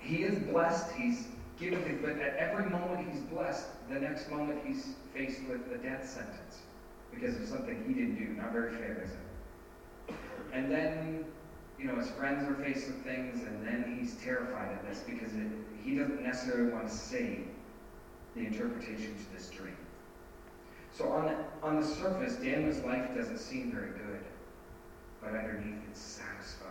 He 0.00 0.24
is 0.24 0.38
blessed, 0.50 0.92
he's 0.96 1.28
given 1.58 2.00
but 2.02 2.18
at 2.18 2.36
every 2.36 2.68
moment 2.68 3.08
he's 3.10 3.22
blessed, 3.22 3.66
the 3.88 4.00
next 4.00 4.28
moment 4.30 4.60
he's 4.66 4.94
faced 5.14 5.40
with 5.48 5.60
a 5.72 5.78
death 5.78 6.08
sentence 6.08 6.58
because 7.12 7.36
of 7.36 7.46
something 7.46 7.84
he 7.86 7.94
didn't 7.94 8.16
do. 8.16 8.34
Not 8.34 8.52
very 8.52 8.74
fair, 8.74 9.02
is 9.04 9.10
it? 9.10 10.14
And 10.52 10.70
then, 10.70 11.24
you 11.78 11.86
know, 11.86 11.96
his 11.96 12.10
friends 12.10 12.48
are 12.48 12.54
faced 12.54 12.86
with 12.88 13.02
things, 13.04 13.42
and 13.44 13.66
then 13.66 13.96
he's 13.98 14.14
terrified 14.16 14.76
of 14.76 14.88
this 14.88 15.04
because 15.06 15.32
it, 15.34 15.46
he 15.82 15.96
doesn't 15.96 16.22
necessarily 16.22 16.72
want 16.72 16.88
to 16.88 16.94
say 16.94 17.40
the 18.34 18.46
interpretation 18.46 19.14
to 19.14 19.34
this 19.34 19.48
dream. 19.50 19.73
So 20.96 21.08
on 21.10 21.26
the, 21.26 21.36
on 21.66 21.80
the 21.80 21.86
surface, 21.86 22.36
Daniel's 22.36 22.78
life 22.84 23.14
doesn't 23.16 23.38
seem 23.38 23.72
very 23.72 23.90
good, 23.90 24.20
but 25.20 25.30
underneath 25.30 25.80
it's 25.90 26.00
satisfying. 26.00 26.70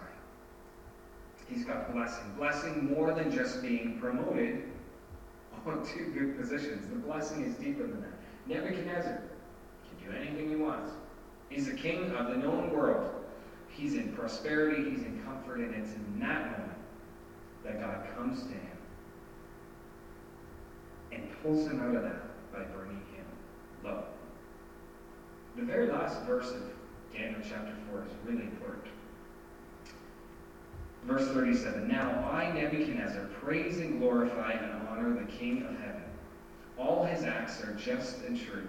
He's 1.49 1.65
got 1.65 1.93
blessing. 1.93 2.23
Blessing 2.37 2.93
more 2.93 3.13
than 3.13 3.31
just 3.31 3.61
being 3.61 3.99
promoted 3.99 4.63
onto 5.65 6.11
good 6.13 6.39
positions. 6.39 6.87
The 6.87 6.95
blessing 6.95 7.43
is 7.43 7.55
deeper 7.55 7.83
than 7.83 8.01
that. 8.01 8.13
Nebuchadnezzar 8.47 9.21
can 9.21 10.11
do 10.11 10.17
anything 10.17 10.49
he 10.49 10.55
wants. 10.55 10.91
He's 11.49 11.67
the 11.67 11.75
king 11.75 12.11
of 12.11 12.27
the 12.29 12.37
known 12.37 12.71
world. 12.71 13.11
He's 13.69 13.95
in 13.95 14.13
prosperity, 14.13 14.89
he's 14.89 15.01
in 15.01 15.21
comfort, 15.25 15.59
and 15.59 15.73
it's 15.75 15.93
in 15.93 16.19
that 16.19 16.51
moment 16.51 16.77
that 17.63 17.81
God 17.81 18.05
comes 18.15 18.43
to 18.43 18.53
him 18.53 18.77
and 21.11 21.23
pulls 21.41 21.67
him 21.67 21.81
out 21.81 21.95
of 21.95 22.03
that 22.03 22.51
by 22.51 22.63
bringing 22.75 22.97
him 22.97 23.25
low. 23.83 24.03
The 25.55 25.63
very 25.63 25.87
last 25.87 26.21
verse 26.23 26.51
of 26.51 26.63
Daniel 27.13 27.41
chapter 27.47 27.73
4 27.91 28.03
is 28.03 28.11
really 28.25 28.43
important. 28.43 28.85
Verse 31.05 31.27
37 31.29 31.87
Now 31.87 32.27
I, 32.31 32.51
Nebuchadnezzar, 32.51 33.25
praise 33.41 33.77
and 33.77 33.99
glorify 33.99 34.53
and 34.53 34.87
honor 34.87 35.13
the 35.13 35.31
King 35.31 35.63
of 35.63 35.77
heaven. 35.79 36.03
All 36.77 37.03
his 37.03 37.23
acts 37.23 37.61
are 37.63 37.73
just 37.73 38.23
and 38.23 38.39
true, 38.39 38.67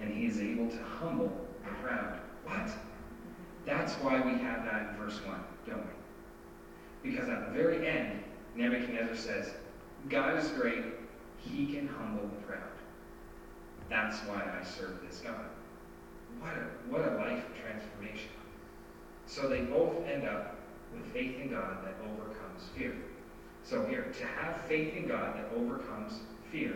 and 0.00 0.12
he 0.12 0.26
is 0.26 0.40
able 0.40 0.68
to 0.68 0.82
humble 0.82 1.46
the 1.64 1.70
proud. 1.82 2.18
What? 2.44 2.70
That's 3.64 3.94
why 3.94 4.20
we 4.20 4.32
have 4.32 4.64
that 4.64 4.90
in 4.90 4.96
verse 4.96 5.20
1, 5.24 5.36
don't 5.68 5.84
we? 5.84 7.10
Because 7.10 7.28
at 7.28 7.46
the 7.46 7.52
very 7.52 7.86
end, 7.86 8.22
Nebuchadnezzar 8.56 9.16
says, 9.16 9.52
God 10.08 10.38
is 10.38 10.48
great, 10.48 10.84
he 11.38 11.66
can 11.66 11.86
humble 11.86 12.26
the 12.28 12.46
proud. 12.46 12.62
That's 13.88 14.18
why 14.20 14.42
I 14.58 14.64
serve 14.64 15.00
this 15.06 15.20
God. 15.20 15.44
What 16.40 16.52
a, 16.52 16.90
what 16.90 17.00
a 17.00 17.16
life 17.16 17.44
transformation. 17.60 18.30
So 19.26 19.48
they 19.48 19.62
both 19.62 20.06
end 20.06 20.28
up 20.28 20.56
with 20.92 21.04
faith 21.12 21.40
in 21.40 21.50
God 21.50 21.84
that 21.84 21.94
overcomes 22.04 22.68
fear. 22.76 22.94
So 23.62 23.84
here, 23.84 24.12
to 24.18 24.26
have 24.26 24.60
faith 24.62 24.94
in 24.94 25.08
God 25.08 25.36
that 25.36 25.50
overcomes 25.56 26.20
fear, 26.52 26.74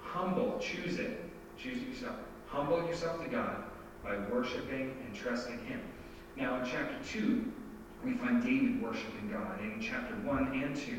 humble, 0.00 0.58
choose 0.58 0.98
it, 0.98 1.20
choose 1.56 1.80
yourself. 1.82 2.16
Humble 2.46 2.84
yourself 2.86 3.22
to 3.22 3.28
God 3.28 3.64
by 4.02 4.18
worshiping 4.30 4.96
and 5.06 5.14
trusting 5.14 5.64
Him. 5.66 5.80
Now, 6.36 6.60
in 6.60 6.68
chapter 6.68 6.96
2, 7.12 7.52
we 8.04 8.14
find 8.14 8.42
David 8.42 8.82
worshiping 8.82 9.30
God. 9.32 9.60
In 9.60 9.80
chapter 9.80 10.14
1 10.14 10.62
and 10.62 10.76
2, 10.76 10.92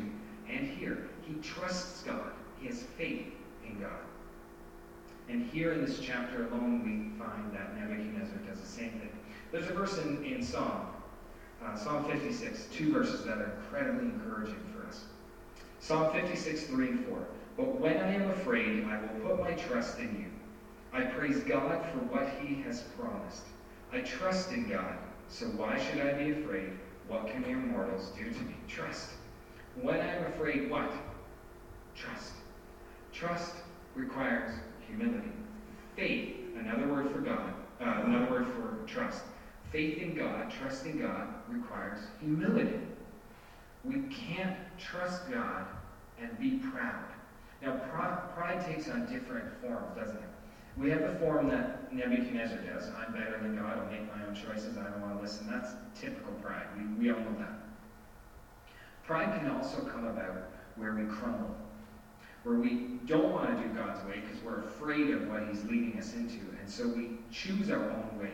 and 0.49 0.67
here, 0.67 1.09
he 1.21 1.35
trusts 1.35 2.03
God. 2.03 2.31
He 2.59 2.67
has 2.67 2.83
faith 2.97 3.27
in 3.65 3.79
God. 3.79 4.04
And 5.29 5.49
here 5.51 5.73
in 5.73 5.83
this 5.83 5.99
chapter 5.99 6.45
alone, 6.47 6.83
we 6.83 7.17
find 7.23 7.51
that 7.53 7.77
Nebuchadnezzar 7.77 8.37
does 8.47 8.59
the 8.59 8.67
same 8.67 8.91
thing. 8.91 9.09
There's 9.51 9.69
a 9.69 9.73
verse 9.73 9.97
in, 9.99 10.23
in 10.23 10.43
Psalm 10.43 10.87
uh, 11.65 11.75
Psalm 11.75 12.05
56, 12.05 12.67
two 12.73 12.91
verses 12.91 13.23
that 13.25 13.37
are 13.37 13.57
incredibly 13.61 14.05
encouraging 14.05 14.59
for 14.73 14.87
us. 14.87 15.05
Psalm 15.79 16.11
56, 16.13 16.63
3 16.63 16.87
and 16.89 17.05
4. 17.05 17.27
But 17.57 17.79
when 17.79 17.97
I 17.97 18.13
am 18.13 18.29
afraid, 18.31 18.85
I 18.85 18.99
will 19.01 19.35
put 19.35 19.39
my 19.39 19.51
trust 19.53 19.99
in 19.99 20.15
you. 20.19 20.31
I 20.93 21.05
praise 21.05 21.43
God 21.43 21.85
for 21.91 21.99
what 22.13 22.29
he 22.39 22.61
has 22.63 22.81
promised. 22.99 23.43
I 23.91 23.99
trust 23.99 24.51
in 24.51 24.69
God, 24.69 24.97
so 25.29 25.45
why 25.47 25.79
should 25.79 26.01
I 26.01 26.13
be 26.13 26.31
afraid? 26.31 26.71
What 27.07 27.27
can 27.27 27.41
mere 27.41 27.57
mortals 27.57 28.11
do 28.17 28.25
to 28.25 28.41
me? 28.41 28.55
Trust. 28.67 29.11
When 29.81 29.99
I 29.99 30.15
am 30.15 30.25
afraid, 30.25 30.69
what? 30.69 30.91
Trust. 31.95 32.33
Trust 33.13 33.55
requires 33.93 34.51
humility. 34.87 35.31
Faith, 35.95 36.35
another 36.59 36.87
word 36.87 37.11
for 37.11 37.19
God, 37.19 37.53
uh, 37.81 38.03
another 38.05 38.29
word 38.29 38.47
for 38.47 38.85
trust, 38.85 39.23
faith 39.71 39.97
in 39.97 40.15
God, 40.15 40.51
trusting 40.51 40.99
God, 40.99 41.27
requires 41.49 41.99
humility. 42.19 42.79
We 43.83 44.01
can't 44.03 44.57
trust 44.79 45.31
God 45.31 45.65
and 46.21 46.37
be 46.39 46.61
proud. 46.71 47.05
Now, 47.61 47.77
pride 48.35 48.65
takes 48.65 48.89
on 48.89 49.05
different 49.11 49.45
forms, 49.61 49.95
doesn't 49.97 50.17
it? 50.17 50.29
We 50.77 50.89
have 50.89 51.01
the 51.01 51.15
form 51.19 51.47
that 51.49 51.93
Nebuchadnezzar 51.93 52.57
does. 52.57 52.89
I'm 52.97 53.13
better 53.13 53.39
than 53.41 53.55
God. 53.55 53.77
I'll 53.77 53.89
make 53.89 54.05
my 54.13 54.25
own 54.25 54.35
choices. 54.35 54.77
I 54.77 54.83
don't 54.83 55.01
want 55.01 55.15
to 55.15 55.21
listen. 55.21 55.47
That's 55.49 55.71
typical 55.99 56.33
pride. 56.43 56.67
We, 56.77 57.05
we 57.05 57.11
all 57.11 57.19
know 57.19 57.35
that. 57.39 57.53
Pride 59.05 59.39
can 59.39 59.51
also 59.51 59.81
come 59.85 60.05
about 60.05 60.49
where 60.75 60.93
we 60.93 61.05
crumble, 61.05 61.55
where 62.45 62.57
we 62.57 62.99
don't 63.07 63.33
want 63.33 63.57
to 63.57 63.67
do 63.67 63.73
God's 63.73 64.05
way 64.05 64.21
because 64.21 64.41
we're 64.43 64.63
afraid 64.65 65.09
of 65.09 65.27
what 65.27 65.47
He's 65.49 65.63
leading 65.65 65.97
us 65.99 66.13
into. 66.13 66.39
And 66.59 66.69
so 66.69 66.87
we 66.87 67.17
choose 67.31 67.71
our 67.71 67.89
own 67.89 68.19
way 68.19 68.33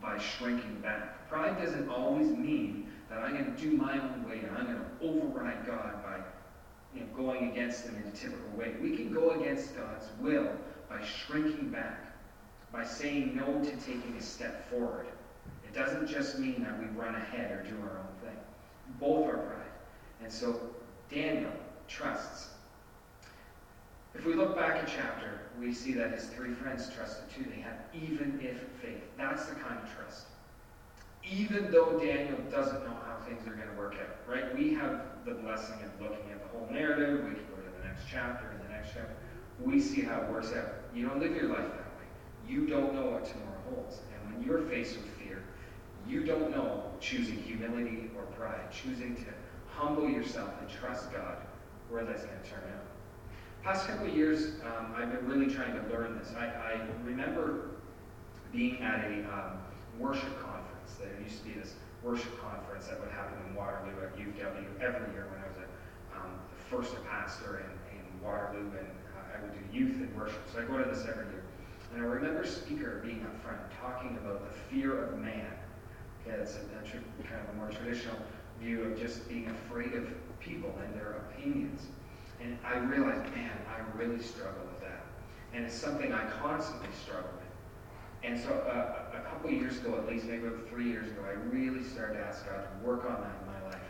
by 0.00 0.18
shrinking 0.18 0.80
back. 0.80 1.28
Pride 1.28 1.58
doesn't 1.60 1.88
always 1.88 2.28
mean 2.28 2.92
that 3.10 3.18
I'm 3.18 3.32
going 3.32 3.52
to 3.52 3.60
do 3.60 3.76
my 3.76 3.98
own 3.98 4.24
way 4.28 4.38
and 4.38 4.56
I'm 4.56 4.66
going 4.66 4.78
to 4.78 4.84
override 5.02 5.66
God 5.66 6.02
by 6.04 6.18
you 6.94 7.00
know, 7.00 7.06
going 7.16 7.50
against 7.50 7.84
Him 7.84 7.96
in 7.96 8.08
a 8.08 8.12
typical 8.12 8.56
way. 8.56 8.74
We 8.80 8.96
can 8.96 9.12
go 9.12 9.30
against 9.30 9.76
God's 9.76 10.06
will 10.20 10.52
by 10.88 11.04
shrinking 11.04 11.70
back, 11.70 12.16
by 12.72 12.84
saying 12.84 13.34
no 13.34 13.46
to 13.64 13.70
taking 13.78 14.14
a 14.16 14.22
step 14.22 14.70
forward. 14.70 15.06
It 15.64 15.74
doesn't 15.74 16.06
just 16.06 16.38
mean 16.38 16.62
that 16.62 16.78
we 16.78 16.86
run 16.96 17.16
ahead 17.16 17.50
or 17.50 17.64
do 17.64 17.76
our 17.82 17.98
own 17.98 18.14
thing. 18.22 18.38
Both 19.00 19.26
are 19.26 19.38
pride. 19.38 19.72
And 20.22 20.32
so 20.32 20.60
Daniel 21.10 21.50
trusts. 21.88 22.53
If 24.14 24.24
we 24.24 24.34
look 24.34 24.56
back 24.56 24.82
a 24.82 24.86
chapter, 24.86 25.40
we 25.58 25.72
see 25.72 25.92
that 25.94 26.12
his 26.12 26.26
three 26.26 26.52
friends 26.54 26.90
trusted 26.94 27.24
too. 27.34 27.44
They 27.50 27.60
had 27.60 27.84
even 27.92 28.38
if 28.42 28.60
faith. 28.80 29.02
That's 29.16 29.46
the 29.46 29.56
kind 29.56 29.78
of 29.82 29.94
trust. 29.94 30.26
Even 31.24 31.70
though 31.70 31.98
Daniel 31.98 32.38
doesn't 32.50 32.84
know 32.84 32.96
how 33.06 33.16
things 33.26 33.46
are 33.46 33.54
going 33.54 33.68
to 33.68 33.76
work 33.76 33.94
out, 33.94 34.16
right? 34.28 34.56
We 34.56 34.74
have 34.74 35.00
the 35.24 35.34
blessing 35.34 35.76
of 35.82 36.00
looking 36.00 36.30
at 36.30 36.42
the 36.42 36.48
whole 36.56 36.68
narrative. 36.70 37.24
We 37.24 37.34
can 37.34 37.44
go 37.50 37.56
to 37.56 37.82
the 37.82 37.86
next 37.86 38.02
chapter 38.10 38.48
and 38.50 38.60
the 38.60 38.72
next 38.72 38.90
chapter. 38.94 39.14
We 39.60 39.80
see 39.80 40.02
how 40.02 40.20
it 40.22 40.30
works 40.30 40.52
out. 40.52 40.68
You 40.94 41.08
don't 41.08 41.18
live 41.18 41.34
your 41.34 41.48
life 41.48 41.68
that 41.70 41.92
way. 41.96 42.06
You 42.48 42.66
don't 42.66 42.94
know 42.94 43.06
what 43.06 43.24
tomorrow 43.24 43.60
holds. 43.70 44.00
And 44.12 44.34
when 44.34 44.46
you're 44.46 44.62
faced 44.68 44.96
with 44.96 45.06
fear, 45.16 45.42
you 46.06 46.24
don't 46.24 46.50
know 46.50 46.84
choosing 47.00 47.38
humility 47.38 48.10
or 48.16 48.24
pride, 48.36 48.70
choosing 48.70 49.16
to 49.16 49.24
humble 49.68 50.08
yourself 50.08 50.50
and 50.60 50.68
trust 50.68 51.10
God, 51.12 51.38
where 51.88 52.04
that's 52.04 52.24
going 52.24 52.40
to 52.42 52.50
turn 52.50 52.62
out 52.74 52.83
past 53.64 53.88
couple 53.88 54.06
of 54.06 54.14
years, 54.14 54.60
um, 54.66 54.94
I've 54.94 55.10
been 55.10 55.26
really 55.26 55.52
trying 55.52 55.72
to 55.72 55.80
learn 55.88 56.18
this. 56.18 56.34
I, 56.36 56.44
I 56.44 56.80
remember 57.02 57.70
being 58.52 58.82
at 58.82 59.06
a 59.06 59.24
um, 59.24 59.56
worship 59.98 60.38
conference. 60.38 60.96
There 61.00 61.08
used 61.24 61.38
to 61.38 61.44
be 61.48 61.54
this 61.54 61.72
worship 62.02 62.38
conference 62.42 62.88
that 62.88 63.00
would 63.00 63.10
happen 63.10 63.38
in 63.48 63.54
Waterloo 63.54 64.04
at 64.04 64.18
UW 64.18 64.80
every 64.82 65.12
year 65.14 65.28
when 65.32 65.40
I 65.40 65.48
was 65.48 65.56
a, 65.56 66.20
um, 66.20 66.30
the 66.52 66.76
first 66.76 66.94
pastor 67.08 67.64
in, 67.64 67.96
in 67.96 68.04
Waterloo, 68.22 68.68
and 68.68 68.86
uh, 69.16 69.38
I 69.38 69.40
would 69.40 69.52
do 69.54 69.78
youth 69.78 69.96
and 69.96 70.14
worship. 70.14 70.42
So 70.52 70.60
I 70.60 70.64
go 70.66 70.76
to 70.76 70.84
this 70.84 71.06
every 71.08 71.24
year. 71.32 71.42
And 71.94 72.02
I 72.02 72.04
remember 72.04 72.44
speaker 72.44 73.00
being 73.02 73.22
up 73.22 73.42
front 73.42 73.60
talking 73.80 74.18
about 74.22 74.44
the 74.44 74.52
fear 74.68 75.04
of 75.04 75.18
man. 75.18 75.46
Okay, 76.20 76.36
that's 76.36 76.56
a, 76.56 76.58
a 76.58 77.22
kind 77.24 77.40
of 77.40 77.54
a 77.54 77.56
more 77.56 77.70
traditional 77.70 78.16
view 78.60 78.84
of 78.84 79.00
just 79.00 79.26
being 79.26 79.48
afraid 79.48 79.94
of 79.94 80.06
people 80.40 80.78
and 80.84 80.94
their 80.94 81.24
opinions. 81.30 81.86
And 82.44 82.58
I 82.62 82.76
realized, 82.76 83.34
man, 83.34 83.50
I 83.72 83.98
really 83.98 84.22
struggle 84.22 84.60
with 84.66 84.80
that. 84.82 85.06
And 85.54 85.64
it's 85.64 85.74
something 85.74 86.12
I 86.12 86.26
constantly 86.42 86.88
struggle 87.02 87.30
with. 87.32 88.30
And 88.30 88.38
so 88.38 88.50
uh, 88.50 89.16
a 89.16 89.20
couple 89.30 89.50
years 89.50 89.78
ago, 89.78 89.94
at 89.96 90.06
least 90.06 90.26
maybe 90.26 90.46
about 90.46 90.68
three 90.68 90.88
years 90.88 91.10
ago, 91.10 91.22
I 91.26 91.32
really 91.54 91.82
started 91.82 92.14
to 92.14 92.20
ask 92.20 92.44
God 92.46 92.62
to 92.62 92.86
work 92.86 93.04
on 93.06 93.22
that 93.22 93.36
in 93.40 93.46
my 93.46 93.70
life. 93.70 93.82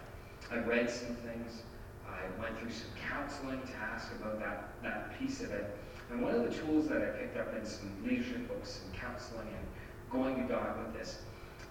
I 0.52 0.58
read 0.58 0.88
some 0.88 1.16
things. 1.16 1.62
I 2.08 2.40
went 2.40 2.56
through 2.60 2.70
some 2.70 2.90
counseling 3.08 3.60
to 3.60 3.76
ask 3.76 4.12
about 4.20 4.38
that, 4.38 4.68
that 4.84 5.18
piece 5.18 5.40
of 5.40 5.50
it. 5.50 5.76
And 6.10 6.22
one 6.22 6.34
of 6.34 6.44
the 6.44 6.50
tools 6.50 6.86
that 6.88 7.02
I 7.02 7.06
picked 7.06 7.36
up 7.36 7.56
in 7.56 7.64
some 7.64 7.90
leadership 8.04 8.46
books 8.46 8.82
and 8.84 8.94
counseling 8.94 9.48
and 9.48 9.66
going 10.10 10.36
to 10.36 10.52
God 10.52 10.78
with 10.78 10.94
this 10.96 11.22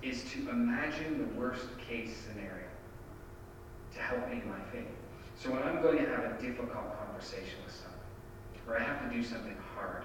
is 0.01 0.23
to 0.33 0.49
imagine 0.49 1.19
the 1.19 1.39
worst 1.39 1.65
case 1.87 2.13
scenario 2.27 2.67
to 3.93 4.01
help 4.01 4.29
me 4.29 4.41
in 4.41 4.49
my 4.49 4.59
faith. 4.71 4.87
So 5.35 5.51
when 5.51 5.63
I'm 5.63 5.81
going 5.81 5.97
to 5.97 6.09
have 6.09 6.25
a 6.25 6.41
difficult 6.41 6.97
conversation 6.99 7.59
with 7.65 7.73
someone, 7.73 7.99
or 8.67 8.79
I 8.79 8.83
have 8.83 9.09
to 9.09 9.15
do 9.15 9.23
something 9.23 9.57
hard, 9.75 10.03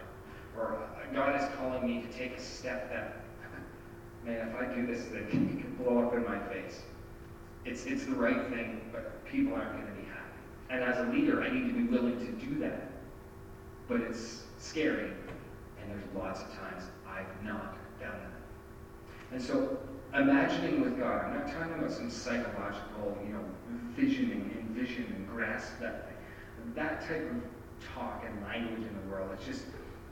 or 0.56 0.78
God 1.12 1.40
is 1.40 1.48
calling 1.56 1.86
me 1.86 2.02
to 2.02 2.08
take 2.08 2.36
a 2.36 2.40
step 2.40 2.90
that, 2.90 3.22
man, 4.24 4.48
if 4.48 4.56
I 4.56 4.74
do 4.74 4.86
this 4.86 5.06
it 5.12 5.30
could 5.30 5.78
blow 5.78 6.06
up 6.06 6.14
in 6.14 6.24
my 6.24 6.38
face. 6.48 6.82
It's, 7.64 7.84
it's 7.86 8.04
the 8.04 8.14
right 8.14 8.48
thing, 8.48 8.80
but 8.92 9.24
people 9.24 9.54
aren't 9.54 9.72
going 9.72 9.86
to 9.86 9.92
be 9.92 10.06
happy. 10.08 10.38
And 10.70 10.82
as 10.82 10.98
a 11.06 11.10
leader, 11.10 11.42
I 11.42 11.50
need 11.50 11.66
to 11.68 11.74
be 11.74 11.84
willing 11.84 12.18
to 12.18 12.32
do 12.44 12.58
that. 12.60 12.90
But 13.88 14.00
it's 14.00 14.42
scary, 14.58 15.12
and 15.80 15.90
there's 15.90 16.04
lots 16.16 16.40
of 16.40 16.48
times 16.54 16.84
I've 17.06 17.44
not 17.44 17.76
done 18.00 18.12
that. 18.12 19.34
And 19.34 19.42
so, 19.42 19.78
imagining 20.14 20.80
with 20.80 20.98
God, 20.98 21.26
I'm 21.26 21.34
not 21.38 21.52
talking 21.52 21.74
about 21.74 21.90
some 21.90 22.10
psychological, 22.10 23.18
you 23.26 23.32
know, 23.32 23.44
visioning, 23.96 24.56
envision, 24.60 25.04
and 25.16 25.28
grasp 25.28 25.78
that. 25.80 26.04
That 26.74 27.00
type 27.08 27.30
of 27.30 27.42
talk 27.94 28.24
and 28.26 28.42
language 28.44 28.86
in 28.86 28.94
the 28.94 29.10
world, 29.10 29.30
it's 29.32 29.46
just, 29.46 29.62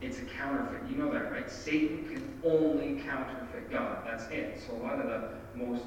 it's 0.01 0.19
a 0.19 0.25
counterfeit. 0.25 0.81
You 0.91 0.97
know 0.97 1.13
that, 1.13 1.31
right? 1.31 1.51
Satan 1.51 2.05
can 2.05 2.41
only 2.45 3.01
counterfeit 3.03 3.71
God. 3.71 4.03
That's 4.07 4.27
it. 4.31 4.61
So 4.67 4.75
a 4.75 4.83
lot 4.83 5.01
of 5.01 5.07
the 5.07 5.31
most 5.55 5.83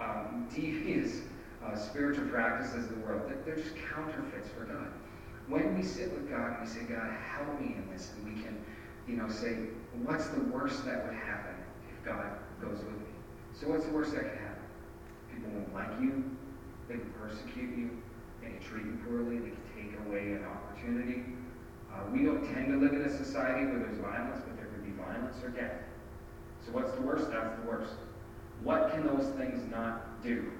um, 0.00 0.48
devious 0.54 1.22
uh, 1.64 1.76
spiritual 1.76 2.26
practices 2.28 2.88
in 2.88 3.00
the 3.00 3.06
world, 3.06 3.30
they're 3.44 3.56
just 3.56 3.74
counterfeits 3.94 4.48
for 4.48 4.64
God. 4.64 4.88
When 5.48 5.76
we 5.76 5.82
sit 5.82 6.12
with 6.12 6.30
God 6.30 6.58
and 6.58 6.60
we 6.60 6.66
say, 6.66 6.80
God, 6.82 7.10
help 7.36 7.60
me 7.60 7.74
in 7.76 7.88
this, 7.92 8.12
and 8.16 8.34
we 8.34 8.40
can, 8.40 8.56
you 9.08 9.16
know, 9.16 9.28
say, 9.28 9.56
what's 10.04 10.28
the 10.28 10.40
worst 10.42 10.84
that 10.84 11.04
would 11.04 11.14
happen 11.14 11.54
if 11.90 12.04
God 12.04 12.38
goes 12.60 12.78
with 12.78 12.96
me? 12.98 13.09
So 13.60 13.68
what's 13.68 13.84
the 13.84 13.92
worst 13.92 14.12
that 14.14 14.22
can 14.22 14.38
happen? 14.38 14.64
People 15.34 15.50
won't 15.52 15.74
like 15.74 16.00
you. 16.00 16.24
They 16.88 16.94
can 16.94 17.12
persecute 17.20 17.76
you. 17.76 17.90
They 18.40 18.48
can 18.48 18.60
treat 18.60 18.86
you 18.86 18.98
poorly. 19.06 19.36
They 19.38 19.52
can 19.52 19.66
take 19.76 20.06
away 20.06 20.32
an 20.32 20.46
opportunity. 20.46 21.24
Uh, 21.92 22.08
we 22.10 22.24
don't 22.24 22.42
tend 22.54 22.72
to 22.72 22.78
live 22.78 22.94
in 22.94 23.02
a 23.02 23.16
society 23.24 23.66
where 23.66 23.80
there's 23.80 23.98
violence, 23.98 24.40
but 24.46 24.56
there 24.56 24.66
could 24.66 24.84
be 24.84 24.92
violence 24.92 25.36
or 25.44 25.50
death. 25.50 25.76
So 26.64 26.72
what's 26.72 26.92
the 26.92 27.02
worst? 27.02 27.30
That's 27.30 27.54
the 27.60 27.68
worst. 27.68 27.92
What 28.62 28.92
can 28.92 29.06
those 29.06 29.28
things 29.36 29.70
not 29.70 30.22
do? 30.22 30.50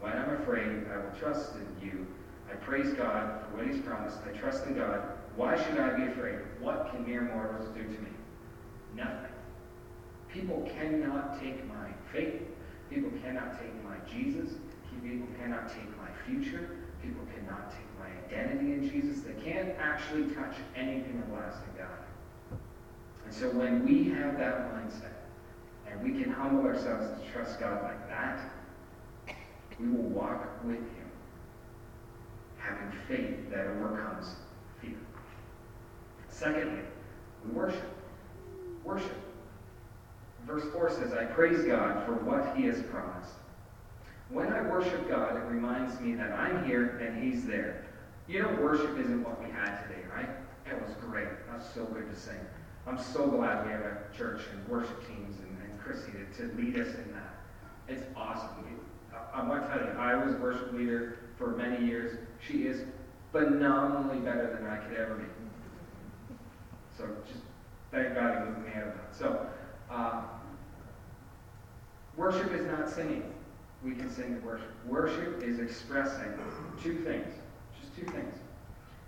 When 0.00 0.12
I'm 0.12 0.34
afraid, 0.42 0.86
I 0.92 0.98
will 0.98 1.18
trust 1.18 1.54
in 1.54 1.86
you. 1.88 2.06
I 2.52 2.56
praise 2.56 2.92
God 2.92 3.40
for 3.40 3.56
what 3.56 3.66
He's 3.66 3.80
promised. 3.80 4.18
I 4.28 4.36
trust 4.36 4.66
in 4.66 4.74
God. 4.74 5.00
Why 5.36 5.56
should 5.64 5.78
I 5.78 5.96
be 5.96 6.04
afraid? 6.12 6.40
What 6.60 6.90
can 6.90 7.06
mere 7.06 7.22
mortals 7.22 7.68
do 7.74 7.82
to 7.82 7.88
me? 7.88 8.10
Nothing. 8.94 9.33
People 10.34 10.68
cannot 10.76 11.40
take 11.40 11.64
my 11.68 11.88
faith. 12.12 12.42
People 12.90 13.10
cannot 13.22 13.58
take 13.60 13.72
my 13.84 13.96
Jesus. 14.10 14.54
People 15.00 15.28
cannot 15.38 15.68
take 15.68 15.96
my 15.96 16.08
future. 16.26 16.78
People 17.00 17.24
cannot 17.32 17.70
take 17.70 17.86
my 18.00 18.08
identity 18.26 18.72
in 18.72 18.90
Jesus. 18.90 19.22
They 19.22 19.40
can't 19.40 19.78
actually 19.78 20.34
touch 20.34 20.56
anything 20.74 21.22
of 21.24 21.38
lasting 21.38 21.74
God. 21.78 22.58
And 23.24 23.32
so 23.32 23.50
when 23.50 23.84
we 23.86 24.10
have 24.10 24.36
that 24.38 24.72
mindset, 24.74 25.12
and 25.88 26.02
we 26.02 26.20
can 26.20 26.32
humble 26.32 26.66
ourselves 26.66 27.06
to 27.20 27.30
trust 27.30 27.60
God 27.60 27.82
like 27.84 28.08
that, 28.08 28.50
we 29.78 29.86
will 29.86 30.08
walk 30.08 30.64
with 30.64 30.78
Him, 30.78 31.10
having 32.58 32.98
faith 33.06 33.50
that 33.50 33.66
overcomes 33.66 34.34
fear. 34.80 34.96
Secondly, 36.28 36.82
we 37.44 37.52
worship. 37.52 37.94
Worship. 38.82 39.33
Verse 40.46 40.64
4 40.72 40.90
says, 40.90 41.12
I 41.12 41.24
praise 41.24 41.64
God 41.64 42.04
for 42.04 42.14
what 42.14 42.56
He 42.56 42.64
has 42.64 42.82
promised. 42.82 43.32
When 44.30 44.52
I 44.52 44.62
worship 44.62 45.08
God, 45.08 45.36
it 45.36 45.44
reminds 45.44 46.00
me 46.00 46.14
that 46.14 46.32
I'm 46.32 46.64
here 46.64 46.98
and 46.98 47.22
He's 47.22 47.46
there. 47.46 47.86
You 48.26 48.42
know, 48.42 48.48
worship 48.60 48.98
isn't 48.98 49.22
what 49.22 49.42
we 49.42 49.50
had 49.50 49.82
today, 49.82 50.02
right? 50.14 50.28
It 50.66 50.80
was 50.80 50.94
great. 51.00 51.28
That's 51.50 51.72
so 51.74 51.84
good 51.84 52.08
to 52.10 52.18
sing. 52.18 52.38
I'm 52.86 52.98
so 52.98 53.26
glad 53.26 53.66
we 53.66 53.72
have 53.72 53.82
a 53.82 53.98
church 54.16 54.42
and 54.52 54.68
worship 54.68 55.06
teams 55.06 55.36
and, 55.38 55.70
and 55.70 55.80
Chrissy 55.80 56.12
to, 56.12 56.48
to 56.48 56.56
lead 56.56 56.78
us 56.78 56.94
in 56.94 57.12
that. 57.12 57.34
It's 57.88 58.04
awesome. 58.16 58.48
I, 59.12 59.40
I 59.40 59.48
want 59.48 59.62
to 59.62 59.68
tell 59.68 59.86
you, 59.86 59.92
I 59.98 60.14
was 60.14 60.34
worship 60.36 60.72
leader 60.72 61.18
for 61.38 61.48
many 61.56 61.84
years. 61.86 62.18
She 62.46 62.66
is 62.66 62.82
phenomenally 63.32 64.18
better 64.20 64.56
than 64.58 64.68
I 64.68 64.76
could 64.76 64.96
ever 64.96 65.14
be. 65.14 65.24
So 66.96 67.08
just 67.26 67.40
thank 67.90 68.14
God 68.14 68.38
he 68.38 68.50
moved 68.50 68.66
me 68.66 68.72
out 68.74 68.88
of 68.88 68.94
that. 68.94 69.16
So, 69.16 69.46
uh, 69.94 70.22
worship 72.16 72.52
is 72.52 72.66
not 72.66 72.90
singing 72.90 73.34
we 73.84 73.94
can 73.94 74.10
sing 74.10 74.42
worship. 74.42 74.70
Worship 74.86 75.42
is 75.42 75.58
expressing 75.58 76.32
two 76.82 76.96
things, 77.04 77.28
just 77.80 77.94
two 77.94 78.06
things. 78.06 78.34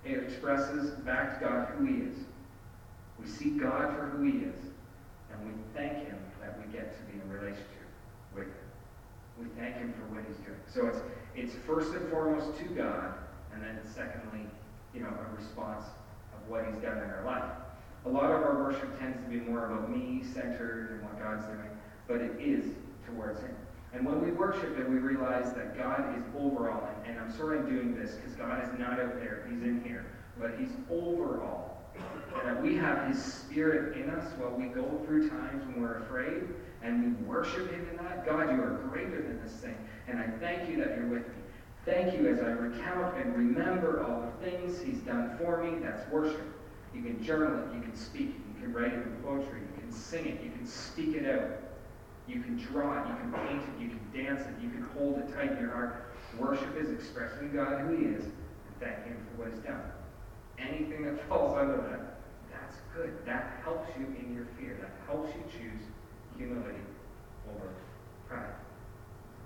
It 0.05 0.22
expresses 0.22 0.90
back 1.01 1.40
to 1.40 1.46
God 1.46 1.68
who 1.68 1.87
He 1.87 1.94
is. 2.03 2.16
We 3.18 3.27
see 3.27 3.51
God 3.51 3.96
for 3.96 4.05
who 4.07 4.25
He 4.25 4.44
is, 4.44 4.55
and 5.33 5.46
we 5.46 5.53
thank 5.75 6.07
Him 6.07 6.18
that 6.42 6.59
we 6.59 6.70
get 6.72 6.96
to 6.96 7.12
be 7.12 7.18
in 7.18 7.29
relationship 7.31 7.88
with 8.35 8.44
Him. 8.44 8.55
We 9.40 9.46
thank 9.59 9.77
Him 9.77 9.94
for 9.94 10.14
what 10.14 10.25
He's 10.29 10.37
doing. 10.44 10.61
So 10.72 10.87
it's 10.87 10.99
it's 11.35 11.55
first 11.66 11.92
and 11.94 12.09
foremost 12.11 12.59
to 12.59 12.64
God, 12.64 13.14
and 13.55 13.62
then 13.62 13.81
secondly, 13.94 14.46
you 14.94 15.01
know, 15.01 15.09
a 15.09 15.40
response 15.40 15.85
of 16.35 16.49
what 16.49 16.66
He's 16.66 16.77
done 16.83 16.99
in 16.99 17.11
our 17.11 17.25
life. 17.25 17.51
A 18.07 18.09
lot 18.09 18.31
of 18.31 18.42
our 18.42 18.62
worship 18.62 18.97
tends 19.01 19.21
to 19.25 19.29
be 19.29 19.40
more 19.40 19.66
about 19.66 19.90
me 19.90 20.23
centered 20.33 20.92
and 20.92 21.03
what 21.03 21.19
God's 21.19 21.45
doing, 21.47 21.71
but 22.07 22.21
it 22.21 22.40
is 22.40 22.64
towards 23.05 23.40
Him. 23.40 23.55
And 23.92 24.07
when 24.07 24.25
we 24.25 24.31
worship 24.31 24.79
Him, 24.79 24.92
we 24.92 24.99
realize 24.99 25.53
that 25.55 25.77
God 25.77 26.16
is 26.16 26.25
overall. 26.38 26.88
And, 27.05 27.16
and 27.16 27.21
I'm 27.21 27.37
sorry 27.37 27.59
I'm 27.59 27.69
doing 27.69 27.97
this 27.97 28.14
because 28.14 28.35
God 28.35 28.62
is 28.62 28.79
not 28.79 29.01
out 29.01 29.19
there. 29.19 29.49
He's 29.51 29.62
in 29.62 29.83
here. 29.85 30.07
But 30.38 30.53
He's 30.57 30.71
overall. 30.88 31.79
And 32.38 32.49
that 32.49 32.62
we 32.62 32.77
have 32.77 33.09
His 33.09 33.21
Spirit 33.21 33.97
in 33.97 34.09
us 34.11 34.33
while 34.38 34.53
we 34.53 34.66
go 34.66 34.85
through 35.05 35.29
times 35.29 35.64
when 35.66 35.83
we're 35.83 35.99
afraid 36.05 36.45
and 36.83 37.03
we 37.03 37.25
worship 37.25 37.73
Him 37.73 37.88
in 37.90 37.97
that. 38.05 38.25
God, 38.25 38.53
you 38.53 38.62
are 38.62 38.83
greater 38.88 39.21
than 39.21 39.42
this 39.42 39.55
thing. 39.55 39.77
And 40.07 40.21
I 40.21 40.29
thank 40.38 40.71
you 40.71 40.77
that 40.77 40.97
you're 40.97 41.09
with 41.09 41.27
me. 41.27 41.35
Thank 41.85 42.16
you 42.16 42.29
as 42.29 42.38
I 42.38 42.51
recount 42.51 43.16
and 43.16 43.37
remember 43.37 44.05
all 44.05 44.21
the 44.21 44.49
things 44.49 44.81
He's 44.81 45.01
done 45.01 45.37
for 45.38 45.64
me. 45.64 45.81
That's 45.81 46.09
worship. 46.12 46.56
You 46.94 47.03
can 47.03 47.22
journal 47.22 47.59
it. 47.59 47.75
You 47.75 47.83
can 47.83 47.96
speak 47.96 48.29
it. 48.29 48.40
You 48.55 48.62
can 48.62 48.72
write 48.72 48.92
it 48.92 49.07
in 49.07 49.16
poetry. 49.22 49.61
You 49.61 49.81
can 49.81 49.92
sing 49.92 50.27
it. 50.27 50.42
You 50.42 50.51
can 50.51 50.66
speak 50.66 51.14
it 51.14 51.29
out. 51.29 51.66
You 52.29 52.40
can 52.40 52.57
draw 52.57 53.03
it, 53.03 53.09
you 53.09 53.14
can 53.16 53.33
paint 53.33 53.62
it, 53.62 53.81
you 53.81 53.88
can 53.88 54.01
dance 54.12 54.40
it, 54.40 54.55
you 54.61 54.68
can 54.70 54.83
hold 54.94 55.18
it 55.18 55.33
tight 55.33 55.53
in 55.53 55.59
your 55.61 55.70
heart. 55.70 56.12
Worship 56.38 56.77
is 56.77 56.90
expressing 56.90 57.53
God 57.53 57.83
who 57.83 57.96
He 57.96 58.05
is 58.07 58.25
and 58.25 58.35
thanking 58.81 59.12
Him 59.12 59.27
for 59.31 59.42
what 59.42 59.55
He's 59.55 59.62
done. 59.62 59.81
Anything 60.59 61.05
that 61.05 61.29
falls 61.29 61.57
under 61.57 61.77
that, 61.77 62.18
that's 62.51 62.77
good. 62.94 63.14
That 63.25 63.61
helps 63.62 63.88
you 63.96 64.07
in 64.07 64.35
your 64.35 64.46
fear. 64.59 64.77
That 64.81 64.90
helps 65.07 65.33
you 65.37 65.42
choose 65.53 65.81
humility 66.37 66.81
over 67.49 67.70
pride. 68.29 68.55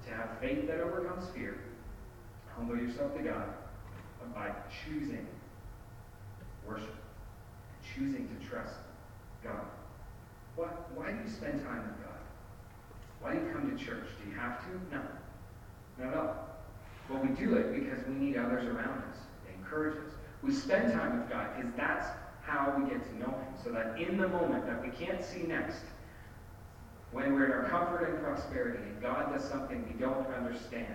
To 0.07 0.15
have 0.15 0.39
faith 0.41 0.67
that 0.67 0.81
overcomes 0.81 1.29
fear, 1.35 1.61
humble 2.57 2.77
yourself 2.77 3.15
to 3.17 3.23
God 3.23 3.45
by 4.35 4.53
choosing 4.85 5.27
worship, 6.67 6.95
choosing 7.95 8.29
to 8.29 8.47
trust 8.49 8.75
God. 9.43 9.65
Why 10.57 11.13
do 11.13 11.19
you 11.25 11.31
spend 11.31 11.65
time 11.65 11.83
with 11.87 12.05
God? 12.05 12.21
Why 13.21 13.35
do 13.35 13.41
you 13.41 13.53
come 13.53 13.71
to 13.71 13.83
church? 13.83 14.07
Do 14.23 14.31
you 14.31 14.37
have 14.37 14.61
to? 14.61 14.97
No. 14.97 15.03
Not 15.99 16.13
at 16.13 16.19
all. 16.19 16.51
Well, 17.09 17.23
we 17.23 17.29
do 17.29 17.55
it 17.55 17.73
because 17.75 18.07
we 18.07 18.15
need 18.15 18.37
others 18.37 18.67
around 18.67 19.03
us. 19.11 19.19
They 19.47 19.55
encourage 19.55 19.97
us. 19.97 20.13
We 20.43 20.53
spend 20.53 20.93
time 20.93 21.19
with 21.19 21.31
God 21.31 21.49
because 21.57 21.73
that's 21.77 22.09
how 22.43 22.75
we 22.79 22.91
get 22.91 23.05
to 23.05 23.19
know 23.19 23.31
Him. 23.31 23.55
So 23.63 23.71
that 23.73 23.99
in 24.01 24.17
the 24.17 24.29
moment 24.29 24.67
that 24.67 24.83
we 24.83 24.91
can't 24.91 25.25
see 25.25 25.43
next, 25.43 25.83
when 27.13 27.35
we're 27.35 27.47
in 27.47 27.53
our 27.53 27.69
comfort 27.69 28.09
and 28.09 28.23
prosperity, 28.23 28.79
and 28.83 29.03
God 29.03 29.33
does 29.33 29.45
something 29.45 29.85
we 29.93 29.99
don't 30.01 30.27
understand, 30.29 30.95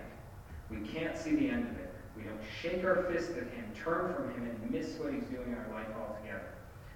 we 0.70 0.78
can't 0.88 1.18
see 1.18 1.36
the 1.36 1.50
end 1.50 1.68
of 1.68 1.78
it. 1.78 1.94
We 2.16 2.24
don't 2.24 2.40
shake 2.62 2.84
our 2.86 3.04
fist 3.12 3.32
at 3.32 3.48
Him, 3.52 3.66
turn 3.76 4.14
from 4.14 4.30
Him, 4.34 4.50
and 4.50 4.72
miss 4.72 4.98
what 4.98 5.14
He's 5.14 5.26
doing 5.26 5.48
in 5.48 5.56
our 5.56 5.74
life 5.74 5.88
altogether. 6.00 6.55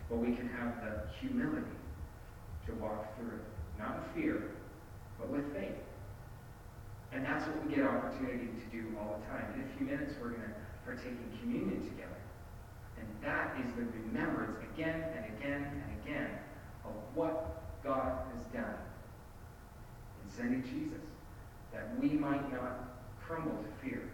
But 0.09 0.17
we 0.17 0.35
can 0.35 0.49
have 0.49 0.81
the 0.81 1.05
humility 1.19 1.77
to 2.65 2.73
walk 2.73 3.15
through 3.17 3.37
it. 3.37 3.45
Not 3.77 3.97
in 3.97 4.21
fear, 4.21 4.51
but 5.19 5.29
with 5.29 5.53
faith. 5.53 5.77
And 7.11 7.25
that's 7.25 7.47
what 7.47 7.65
we 7.65 7.75
get 7.75 7.85
opportunity 7.85 8.47
to 8.47 8.65
do 8.71 8.85
all 8.99 9.19
the 9.19 9.25
time. 9.27 9.53
In 9.55 9.61
a 9.61 9.77
few 9.77 9.85
minutes, 9.85 10.13
we're 10.21 10.29
going 10.29 10.41
to 10.41 10.55
partake 10.85 11.17
in 11.17 11.39
communion 11.39 11.81
together. 11.81 12.21
And 12.99 13.07
that 13.23 13.55
is 13.65 13.73
the 13.75 13.85
remembrance 14.03 14.57
again 14.73 15.03
and 15.15 15.25
again 15.37 15.65
and 15.65 16.01
again 16.03 16.29
of 16.85 16.91
what 17.15 17.83
God 17.83 18.19
has 18.33 18.43
done 18.53 18.75
in 20.23 20.31
sending 20.35 20.63
Jesus. 20.63 21.05
That 21.73 21.89
we 21.99 22.09
might 22.09 22.51
not 22.51 22.99
crumble 23.21 23.57
to 23.63 23.87
fear, 23.87 24.09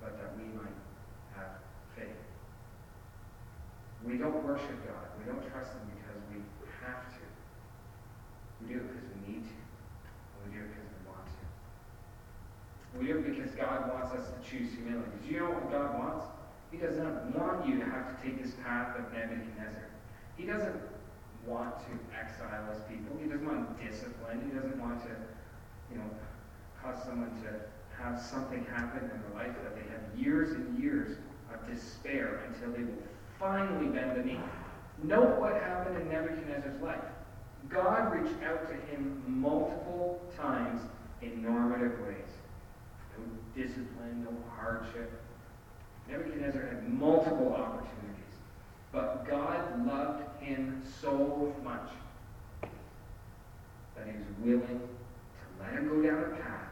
but 0.00 0.18
that 0.18 0.36
we 0.36 0.44
might 0.56 0.74
have 1.36 1.58
faith. 1.96 2.06
We 4.04 4.16
don't 4.16 4.42
worship 4.44 4.76
God. 4.86 5.06
We 5.18 5.30
don't 5.30 5.44
trust 5.52 5.72
Him 5.72 5.84
because 5.92 6.20
we 6.32 6.40
have 6.84 7.04
to. 7.12 7.24
We 8.60 8.74
do 8.74 8.80
it 8.80 8.88
because 8.88 9.08
we 9.12 9.20
need 9.28 9.44
to. 9.44 9.58
We 10.44 10.56
do 10.56 10.64
it 10.64 10.68
because 10.72 10.88
we 10.88 11.00
want 11.04 11.26
to. 11.28 11.44
We 12.96 13.02
do 13.06 13.12
it 13.20 13.24
because 13.28 13.52
God 13.54 13.92
wants 13.92 14.12
us 14.16 14.24
to 14.32 14.38
choose 14.40 14.72
humility. 14.72 15.12
Do 15.26 15.34
you 15.34 15.40
know 15.40 15.52
what 15.52 15.70
God 15.70 15.98
wants? 15.98 16.26
He 16.70 16.78
doesn't 16.78 17.34
want 17.36 17.66
you 17.66 17.78
to 17.80 17.84
have 17.84 18.08
to 18.08 18.16
take 18.22 18.42
this 18.42 18.54
path 18.64 18.96
of 18.96 19.12
Nebuchadnezzar. 19.12 19.90
He 20.36 20.46
doesn't 20.46 20.80
want 21.46 21.74
to 21.80 21.92
exile 22.16 22.64
his 22.72 22.80
people. 22.88 23.16
He 23.20 23.28
doesn't 23.28 23.44
want 23.44 23.76
discipline. 23.80 24.40
He 24.46 24.56
doesn't 24.56 24.80
want 24.80 25.02
to, 25.02 25.12
you 25.90 25.98
know, 25.98 26.08
cause 26.82 27.02
someone 27.04 27.30
to 27.42 27.60
have 28.00 28.20
something 28.20 28.64
happen 28.64 29.02
in 29.02 29.20
their 29.20 29.34
life 29.34 29.56
that 29.62 29.74
they 29.74 29.84
have 29.90 30.00
years 30.16 30.52
and 30.52 30.78
years 30.78 31.18
of 31.52 31.66
despair 31.68 32.40
until 32.48 32.72
they 32.72 32.84
will 32.84 33.02
finally 33.40 33.86
bend 33.86 34.16
the 34.16 34.22
knee. 34.22 34.40
Note 35.02 35.40
what 35.40 35.54
happened 35.54 35.96
in 35.96 36.08
Nebuchadnezzar's 36.10 36.80
life. 36.82 37.00
God 37.68 38.12
reached 38.12 38.42
out 38.44 38.68
to 38.68 38.74
him 38.94 39.22
multiple 39.26 40.20
times 40.36 40.82
in 41.22 41.42
normative 41.42 41.98
ways. 42.00 42.16
No 43.16 43.24
discipline, 43.62 44.24
no 44.24 44.36
hardship. 44.56 45.10
Nebuchadnezzar 46.08 46.62
had 46.62 46.92
multiple 46.92 47.54
opportunities. 47.54 47.90
But 48.92 49.26
God 49.26 49.86
loved 49.86 50.42
him 50.42 50.82
so 51.00 51.54
much 51.64 51.90
that 53.96 54.06
he 54.06 54.12
was 54.12 54.26
willing 54.42 54.80
to 54.80 55.62
let 55.62 55.72
him 55.72 55.88
go 55.88 56.02
down 56.02 56.24
a 56.24 56.36
path 56.36 56.68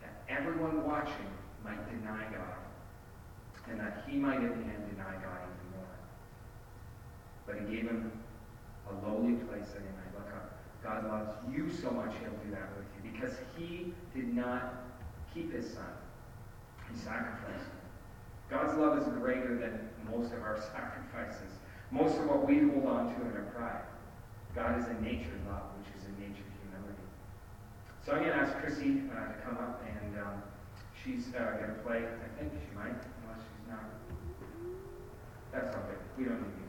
that 0.00 0.22
everyone 0.28 0.84
watching 0.84 1.14
might 1.64 1.88
deny 1.90 2.24
God. 2.24 2.58
And 3.70 3.80
that 3.80 4.04
he 4.06 4.18
might 4.18 4.40
in 4.40 4.48
the 4.48 4.54
end 4.54 4.90
deny 4.90 5.12
God. 5.22 5.44
But 7.46 7.56
he 7.60 7.76
gave 7.76 7.88
him 7.88 8.12
a 8.90 9.06
lowly 9.06 9.34
place 9.34 9.68
he 9.72 9.84
might 9.96 10.14
look 10.16 10.32
up. 10.34 10.58
God 10.82 11.06
loves 11.08 11.36
you 11.52 11.70
so 11.70 11.90
much 11.90 12.12
he'll 12.20 12.38
do 12.44 12.50
that 12.50 12.68
with 12.76 12.86
you 12.96 13.10
because 13.12 13.34
he 13.56 13.92
did 14.14 14.34
not 14.34 14.84
keep 15.32 15.52
his 15.52 15.72
son. 15.72 15.92
He 16.90 16.98
sacrificed 16.98 17.64
him. 17.64 17.84
God's 18.50 18.78
love 18.78 18.98
is 18.98 19.08
greater 19.20 19.56
than 19.56 19.88
most 20.10 20.32
of 20.32 20.42
our 20.42 20.60
sacrifices, 20.72 21.58
most 21.90 22.16
of 22.18 22.26
what 22.26 22.46
we 22.46 22.60
hold 22.60 22.86
on 22.86 23.14
to 23.14 23.20
in 23.20 23.36
our 23.36 23.48
pride. 23.56 23.84
God 24.54 24.78
is 24.78 24.86
a 24.86 24.94
nature 25.02 25.34
love, 25.48 25.74
which 25.80 25.90
is 25.98 26.06
a 26.06 26.12
nature 26.20 26.46
humility. 26.62 27.04
So 28.06 28.12
I'm 28.12 28.18
going 28.22 28.30
to 28.30 28.36
ask 28.36 28.56
Chrissy 28.58 29.02
uh, 29.10 29.32
to 29.32 29.36
come 29.42 29.56
up, 29.58 29.82
and 29.82 30.18
um, 30.20 30.42
she's 31.02 31.34
uh, 31.34 31.56
going 31.58 31.74
to 31.74 31.80
play. 31.82 32.04
I 32.06 32.28
think 32.38 32.52
she 32.52 32.76
might, 32.76 32.94
unless 32.94 33.42
she's 33.42 33.66
not. 33.66 33.88
That's 35.50 35.74
okay. 35.74 35.98
We 36.16 36.24
don't 36.24 36.42
need 36.42 36.63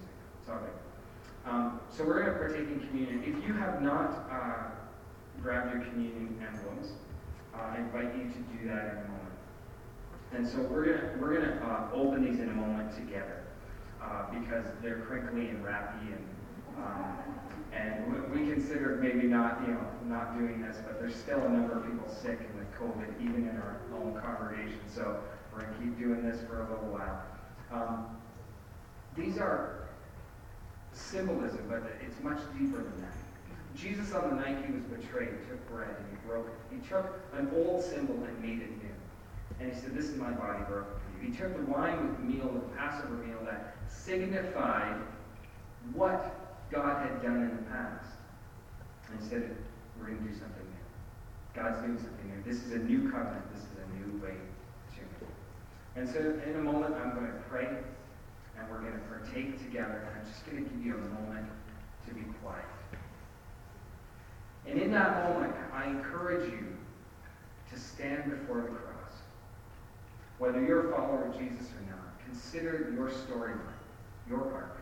good. 0.54 1.52
Um, 1.52 1.80
so 1.89 2.04
we're 2.04 2.24
going 2.24 2.34
to 2.34 2.39
partake 2.39 2.68
in 2.68 2.88
communion. 2.88 3.24
If 3.24 3.48
you 3.48 3.54
have 3.54 3.82
not 3.82 4.28
uh, 4.32 4.72
grabbed 5.41 5.74
your 5.74 5.84
communion 5.86 6.41
emblems, 6.48 6.93
uh, 7.54 7.74
I 7.74 7.78
invite 7.78 8.16
you 8.16 8.24
to 8.24 8.39
do 8.58 8.68
that 8.68 8.86
in 8.86 8.98
a 8.98 9.08
moment. 9.08 9.26
And 10.34 10.48
so 10.48 10.60
we're 10.64 10.86
gonna 10.86 11.14
we're 11.20 11.39
gonna 11.39 11.62
uh, 11.64 11.96
open 11.96 12.26
these 12.26 12.39
in 12.39 12.50
a 12.50 12.54
moment 12.54 12.93
together 12.93 13.43
uh, 14.04 14.26
because 14.32 14.66
they're 14.82 15.00
crinkly 15.02 15.48
and 15.50 15.64
wrappy 15.64 16.08
and 16.12 16.26
um, 16.78 17.18
and 17.72 18.32
we, 18.34 18.52
considered 18.52 19.02
maybe 19.02 19.28
not 19.28 19.62
you 19.62 19.74
know 19.74 19.86
not 20.04 20.38
doing 20.38 20.62
this, 20.62 20.78
but 20.86 21.00
there's 21.00 21.16
still 21.16 21.39
a 21.39 21.50
number 21.50 21.80
of 21.80 21.86
people 21.86 22.10
sick 22.10 22.39
and 22.39 22.60
with 22.60 22.74
COVID 22.76 23.22
even 23.22 23.48
in 23.48 23.56
our 23.58 23.78
own 23.93 24.20
congregation. 24.20 24.80
So 24.93 25.22
we're 25.54 25.62
gonna 25.62 25.78
keep 25.82 25.98
doing 25.98 26.30
this 26.30 26.41
for 26.48 26.64
a 26.64 26.70
little 26.70 26.89
while. 26.89 27.24
Um, 27.72 28.18
these 29.16 29.38
are 29.38 29.85
symbolism, 30.98 31.66
but 31.70 31.84
it's 32.02 32.22
much 32.24 32.39
deeper 32.58 32.78
than 32.78 33.02
that. 33.02 33.16
Jesus 33.76 34.14
on 34.14 34.30
the 34.30 34.36
night 34.36 34.64
he 34.66 34.72
was 34.72 34.84
betrayed 34.84 35.30
took 35.50 35.70
bread 35.70 35.89
and 35.89 36.08
he 36.10 36.28
broke 36.28 36.48
it. 36.48 36.76
He 36.76 36.88
took 36.88 37.20
an 37.34 37.52
old 37.56 37.84
symbol 37.84 38.16
and 38.24 38.41
made 38.41 38.62
it 38.62 38.72
new. 38.82 38.96
And 39.60 39.72
he 39.72 39.80
said, 39.80 39.96
This 39.96 40.06
is 40.06 40.16
my 40.16 40.32
body 40.32 40.64
broken 40.68 40.91
for 40.91 41.24
you. 41.24 41.32
He 41.32 41.38
took 41.38 41.56
the 41.56 41.72
wine 41.72 42.08
with 42.08 42.18
the 42.18 42.24
meal, 42.24 42.50
the 42.52 42.78
Passover 42.78 43.16
meal, 43.16 43.39
that 43.46 43.76
signified 43.88 44.96
what 45.93 46.34
God 46.72 47.08
had 47.08 47.22
done 47.22 47.43
in 47.43 47.56
the 47.56 47.64
past. 47.72 48.12
And 49.12 49.22
he 49.22 49.28
said, 49.28 49.56
We're 50.00 50.08
going 50.08 50.20
to 50.20 50.24
do 50.24 50.34
something 50.34 50.64
new. 50.64 51.62
God's 51.62 51.82
doing 51.82 51.98
something 51.98 52.28
new. 52.28 52.43
This 52.50 52.64
is 52.64 52.72
a 52.72 52.80
new 52.80 53.12
covenant. 53.12 53.43
This 53.54 53.64
is 53.64 53.76
a 53.78 53.88
new 54.00 54.24
way 54.24 54.36
to. 54.96 56.00
And 56.00 56.08
so 56.08 56.20
in 56.46 56.56
a 56.56 56.64
moment, 56.64 56.96
I'm 56.96 57.16
going 57.16 57.28
to 57.28 57.39
pray, 57.50 57.68
and 58.58 58.70
we're 58.70 58.80
going 58.80 58.93
to 58.93 58.99
partake 58.99 59.58
together. 59.64 60.08
And 60.08 60.20
I'm 60.20 60.26
just 60.32 60.45
going 60.45 60.64
to 60.64 60.70
give 60.70 60.86
you 60.86 60.95
a 60.95 61.22
moment 61.22 61.47
to 62.08 62.14
be 62.14 62.22
quiet. 62.43 62.66
And 64.68 64.80
in 64.80 64.91
that 64.91 65.30
moment, 65.30 65.53
I 65.74 65.86
encourage 65.86 66.51
you 66.51 66.76
to 67.72 67.80
stand 67.80 68.30
before 68.30 68.62
the 68.62 68.70
cross. 68.70 69.12
Whether 70.38 70.62
you're 70.64 70.91
a 70.91 70.95
follower 70.95 71.26
of 71.26 71.38
Jesus 71.38 71.68
or 71.72 71.89
not, 71.89 72.20
consider 72.26 72.91
your 72.93 73.10
storyline, 73.10 73.60
your 74.28 74.39
part. 74.39 74.78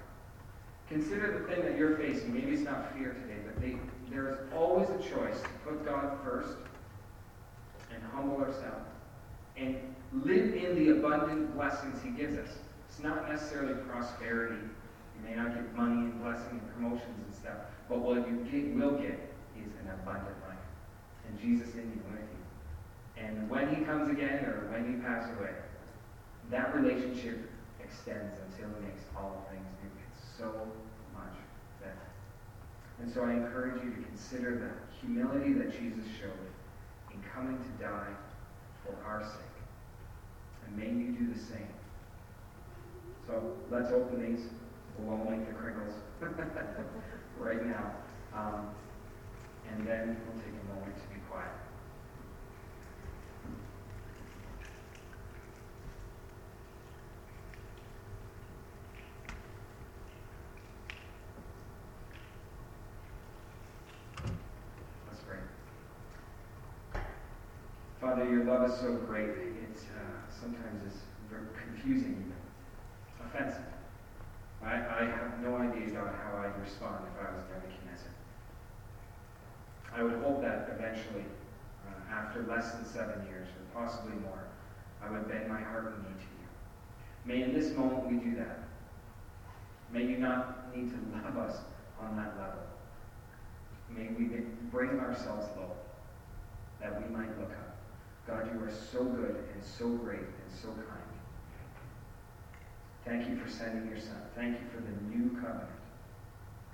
Consider 0.89 1.39
the 1.39 1.53
thing 1.53 1.63
that 1.65 1.77
you're 1.77 1.97
facing. 1.97 2.33
Maybe 2.33 2.51
it's 2.51 2.63
not 2.63 2.93
fear 2.95 3.13
today, 3.13 3.39
but 3.45 3.61
they, 3.61 3.77
there 4.09 4.29
is 4.29 4.37
always 4.55 4.89
a 4.89 4.97
choice 4.97 5.41
to 5.41 5.49
put 5.65 5.85
God 5.85 6.17
first 6.23 6.55
and 7.93 8.01
humble 8.13 8.37
ourselves 8.37 8.85
and 9.57 9.77
live 10.11 10.53
in 10.53 10.75
the 10.75 10.91
abundant 10.91 11.55
blessings 11.55 12.01
He 12.03 12.09
gives 12.09 12.37
us. 12.37 12.49
It's 12.93 13.01
not 13.01 13.27
necessarily 13.27 13.73
prosperity. 13.89 14.53
You 14.53 15.27
may 15.27 15.35
not 15.35 15.55
get 15.55 15.75
money 15.75 16.13
and 16.13 16.21
blessing 16.21 16.61
and 16.61 16.73
promotions 16.75 17.17
and 17.25 17.33
stuff, 17.33 17.57
but 17.89 17.97
what 17.97 18.17
you 18.29 18.45
get, 18.45 18.75
will 18.75 19.01
get 19.01 19.17
is 19.57 19.73
an 19.81 19.89
abundant 19.89 20.37
life. 20.47 20.61
And 21.27 21.39
Jesus 21.41 21.73
in 21.73 21.89
you 21.89 22.01
with 22.11 22.21
you. 22.21 23.23
And 23.23 23.49
when 23.49 23.73
he 23.73 23.83
comes 23.83 24.09
again 24.09 24.45
or 24.45 24.69
when 24.71 24.93
you 24.93 25.01
pass 25.01 25.27
away, 25.39 25.49
that 26.51 26.75
relationship 26.75 27.49
extends 27.83 28.37
until 28.45 28.69
he 28.77 28.85
makes 28.85 29.01
all 29.17 29.43
things 29.49 29.65
new. 29.81 29.89
It's 30.13 30.37
so 30.37 30.53
much 31.17 31.33
better. 31.81 31.97
And 33.01 33.11
so 33.11 33.23
I 33.23 33.31
encourage 33.33 33.83
you 33.83 33.89
to 33.89 34.01
consider 34.03 34.69
the 34.69 34.97
humility 34.99 35.53
that 35.53 35.71
Jesus 35.71 36.05
showed 36.21 36.45
in 37.11 37.19
coming 37.33 37.57
to 37.57 37.83
die 37.83 38.13
for 38.85 38.95
our 39.03 39.23
sake. 39.23 39.57
And 40.67 40.77
may 40.77 40.89
you 40.89 41.13
do 41.13 41.33
the 41.33 41.39
same. 41.39 41.73
So 43.27 43.55
let's 43.71 43.91
open 43.91 44.21
these. 44.21 44.45
All 45.07 45.27
make 45.29 45.47
the 45.47 45.53
crinkles 45.53 45.93
right 47.39 47.65
now. 47.65 47.91
Um, 48.33 48.69
and 49.71 49.87
then 49.87 50.17
we'll 50.27 50.41
take 50.43 50.53
a 50.53 50.73
moment 50.73 50.95
to 50.95 51.13
be 51.13 51.19
quiet. 51.29 51.49
Let's 65.07 65.21
pray. 65.21 65.37
Father, 67.99 68.29
your 68.29 68.43
love 68.45 68.69
is 68.69 68.79
so 68.79 68.95
great. 68.95 69.29
It's 69.69 69.83
uh, 69.83 70.31
sometimes 70.39 70.93
very 71.29 71.47
confusing, 71.61 72.22
offensive. 73.33 73.61
I, 74.63 74.73
I 74.73 75.05
have 75.05 75.39
no 75.41 75.57
idea, 75.57 75.89
God, 75.89 76.13
how 76.23 76.37
I'd 76.37 76.59
respond 76.61 77.05
if 77.13 77.27
I 77.27 77.31
was 77.35 77.43
Nebuchadnezzar. 77.49 78.11
I 79.93 80.03
would 80.03 80.23
hope 80.23 80.41
that 80.41 80.69
eventually, 80.77 81.25
uh, 81.87 82.13
after 82.13 82.43
less 82.43 82.71
than 82.71 82.85
seven 82.85 83.25
years, 83.27 83.47
or 83.49 83.81
possibly 83.81 84.13
more, 84.21 84.47
I 85.03 85.11
would 85.11 85.27
bend 85.27 85.49
my 85.49 85.59
heart 85.59 85.95
and 85.95 86.03
knee 86.03 86.15
to 86.15 86.23
you. 86.23 86.47
May 87.25 87.43
in 87.43 87.53
this 87.53 87.75
moment 87.75 88.07
we 88.07 88.17
do 88.17 88.35
that. 88.37 88.59
May 89.91 90.03
you 90.03 90.17
not 90.17 90.75
need 90.75 90.89
to 90.91 90.97
love 91.17 91.37
us 91.37 91.57
on 92.01 92.15
that 92.15 92.37
level. 92.37 92.63
May 93.89 94.09
we 94.17 94.25
bring 94.71 94.99
ourselves 94.99 95.47
low, 95.57 95.71
that 96.81 97.01
we 97.01 97.15
might 97.15 97.37
look 97.39 97.51
up. 97.51 97.77
God, 98.25 98.49
you 98.51 98.59
are 98.63 98.71
so 98.71 99.03
good 99.03 99.43
and 99.53 99.63
so 99.63 99.89
great 99.89 100.19
and 100.19 100.59
so 100.61 100.69
kind. 100.69 101.02
Thank 103.05 103.27
you 103.29 103.37
for 103.37 103.49
sending 103.49 103.89
your 103.89 103.99
Son. 103.99 104.21
Thank 104.33 104.59
you 104.59 104.65
for 104.73 104.81
the 104.81 105.15
new 105.15 105.29
covenant. 105.41 105.67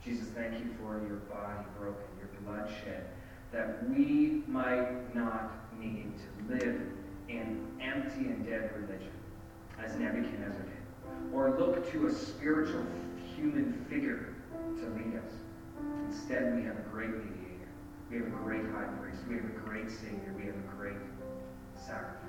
Jesus, 0.03 0.27
thank 0.29 0.53
you 0.53 0.69
for 0.79 1.01
your 1.07 1.17
body 1.27 1.65
broken, 1.77 2.03
your 2.19 2.29
blood 2.43 2.69
shed, 2.83 3.05
that 3.51 3.89
we 3.89 4.43
might 4.47 5.13
not 5.15 5.51
need 5.79 6.13
to 6.17 6.53
live 6.53 6.81
in 7.27 7.67
empty 7.81 8.27
and 8.27 8.45
dead 8.45 8.71
religion, 8.75 9.11
as 9.83 9.95
Nebuchadnezzar 9.95 10.61
did, 10.61 11.33
or 11.33 11.57
look 11.59 11.91
to 11.91 12.07
a 12.07 12.13
spiritual 12.13 12.85
human 13.35 13.85
figure 13.89 14.35
to 14.77 14.85
lead 14.91 15.15
us. 15.17 15.33
Instead, 16.07 16.55
we 16.55 16.63
have 16.63 16.77
a 16.77 16.89
great 16.91 17.09
mediator. 17.09 17.67
We 18.09 18.17
have 18.17 18.27
a 18.27 18.29
great 18.29 18.65
high 18.71 18.87
priest. 19.01 19.21
We 19.27 19.35
have 19.35 19.45
a 19.45 19.59
great 19.65 19.89
Savior. 19.89 20.33
We 20.37 20.45
have 20.45 20.55
a 20.55 20.75
great 20.75 20.97
sacrifice. 21.75 22.28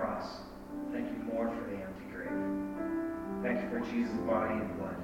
Cross. 0.00 0.40
Thank 0.92 1.08
you 1.08 1.32
more 1.32 1.48
for 1.48 1.70
the 1.70 1.76
empty 1.76 2.04
grave. 2.10 2.30
Thank 3.42 3.62
you 3.62 3.68
for 3.68 3.80
Jesus' 3.92 4.16
body 4.26 4.54
and 4.54 4.78
blood, 4.78 4.96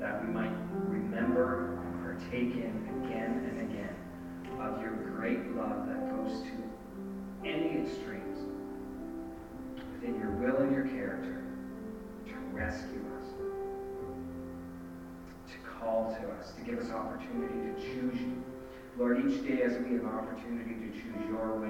that 0.00 0.26
we 0.26 0.32
might 0.32 0.52
remember 0.88 1.78
and 1.78 2.02
partake 2.02 2.54
in 2.54 3.04
again 3.04 3.48
and 3.48 3.70
again 3.70 3.94
of 4.60 4.80
your 4.82 4.92
great 4.92 5.54
love 5.56 5.86
that 5.86 6.10
goes 6.10 6.42
to 6.42 7.48
any 7.48 7.82
extremes 7.82 8.38
within 9.94 10.18
your 10.18 10.30
will 10.32 10.56
and 10.56 10.74
your 10.74 10.86
character 10.86 11.42
to 12.26 12.34
rescue 12.52 13.04
us, 13.18 13.28
to 15.50 15.56
call 15.78 16.16
to 16.20 16.28
us, 16.32 16.52
to 16.52 16.62
give 16.62 16.78
us 16.78 16.90
opportunity 16.90 17.54
to 17.54 17.80
choose 17.80 18.20
you. 18.20 18.42
Lord, 18.98 19.24
each 19.24 19.46
day 19.46 19.62
as 19.62 19.78
we 19.78 19.94
have 19.94 20.04
opportunity 20.04 20.74
to 20.74 20.90
choose 20.92 21.28
your 21.28 21.58
way 21.58 21.69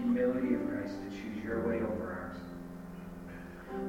humility 0.00 0.54
of 0.54 0.68
Christ 0.68 0.94
to 1.04 1.10
choose 1.10 1.44
your 1.44 1.66
way 1.68 1.76
over 1.76 2.12
ours. 2.12 2.36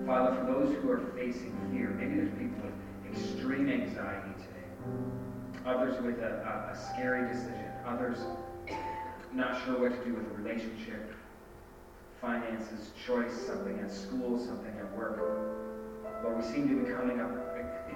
Father, 0.05 0.35
for 0.35 0.45
those 0.45 0.75
who 0.77 0.91
are 0.91 0.99
facing 1.15 1.55
fear, 1.71 1.89
maybe 1.89 2.15
there's 2.15 2.37
people 2.37 2.63
with 2.63 3.17
extreme 3.17 3.69
anxiety 3.69 4.33
today, 4.35 4.67
others 5.65 6.01
with 6.03 6.19
a, 6.19 6.67
a, 6.69 6.73
a 6.73 6.77
scary 6.93 7.27
decision, 7.31 7.71
others 7.85 8.19
not 9.33 9.63
sure 9.63 9.79
what 9.79 9.91
to 9.97 10.09
do 10.09 10.15
with 10.15 10.25
a 10.27 10.33
relationship, 10.41 11.13
finances, 12.19 12.91
choice, 13.05 13.33
something 13.33 13.79
at 13.79 13.91
school, 13.91 14.37
something 14.37 14.73
at 14.77 14.95
work. 14.95 15.17
Lord, 16.23 16.37
we 16.37 16.43
seem 16.43 16.67
to 16.69 16.83
be 16.83 16.91
coming 16.91 17.19
up 17.19 17.31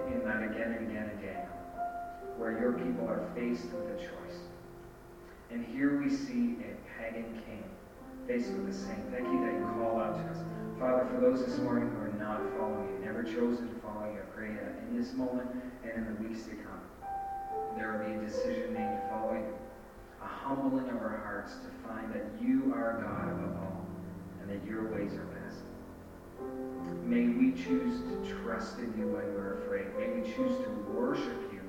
in 0.07 0.24
that 0.24 0.41
again 0.43 0.72
and 0.72 0.89
again 0.89 1.09
and 1.11 1.20
again, 1.20 1.45
where 2.38 2.51
your 2.51 2.74
people 2.74 3.07
are 3.07 3.28
faced 3.36 3.66
with 3.66 3.99
a 3.99 4.01
choice. 4.01 4.39
And 5.51 5.66
here 5.66 6.01
we 6.01 6.09
see 6.09 6.57
a 6.61 6.99
pagan 6.99 7.41
king 7.45 7.63
the 8.28 8.74
same. 8.74 9.04
Thank 9.12 9.28
you 9.28 9.40
that 9.46 9.54
you 9.54 9.70
call 9.78 10.00
out 10.00 10.16
to 10.18 10.32
us. 10.32 10.44
Father, 10.80 11.08
for 11.14 11.22
those 11.22 11.46
this 11.46 11.60
morning 11.60 11.90
who 11.90 12.02
are 12.02 12.14
not 12.18 12.42
following 12.58 12.90
you, 12.90 13.06
never 13.06 13.24
chosen 13.24 13.70
to 13.70 13.80
follow 13.82 14.12
you, 14.12 14.18
I 14.18 14.26
pray 14.36 14.50
that 14.50 14.82
in 14.90 14.98
this 14.98 15.14
moment 15.14 15.48
and 15.84 15.94
in 15.94 16.16
the 16.16 16.28
weeks 16.28 16.46
to 16.46 16.56
come, 16.56 16.82
there 17.78 17.94
will 17.94 18.10
be 18.10 18.16
a 18.16 18.28
decision 18.28 18.74
made 18.74 18.98
to 18.98 19.02
follow 19.10 19.34
you, 19.34 19.54
a 20.24 20.28
humbling 20.28 20.90
of 20.90 20.98
our 20.98 21.22
hearts 21.24 21.54
to 21.54 21.88
find 21.88 22.12
that 22.14 22.26
you 22.42 22.74
are 22.74 23.00
God 23.00 23.30
above 23.30 23.62
all 23.62 23.86
and 24.42 24.50
that 24.50 24.66
your 24.68 24.90
ways 24.92 25.14
are 25.14 25.30
best. 25.46 25.62
May 27.06 27.28
we 27.30 27.52
choose 27.52 28.02
to 28.02 28.42
trust 28.42 28.80
in 28.80 28.92
you 28.98 29.06
when 29.06 29.26
we're 29.36 29.62
afraid. 29.62 29.86
May 30.00 30.20
we 30.20 30.26
choose 30.34 30.58
to 30.66 30.70
worship 30.92 31.54
you 31.54 31.62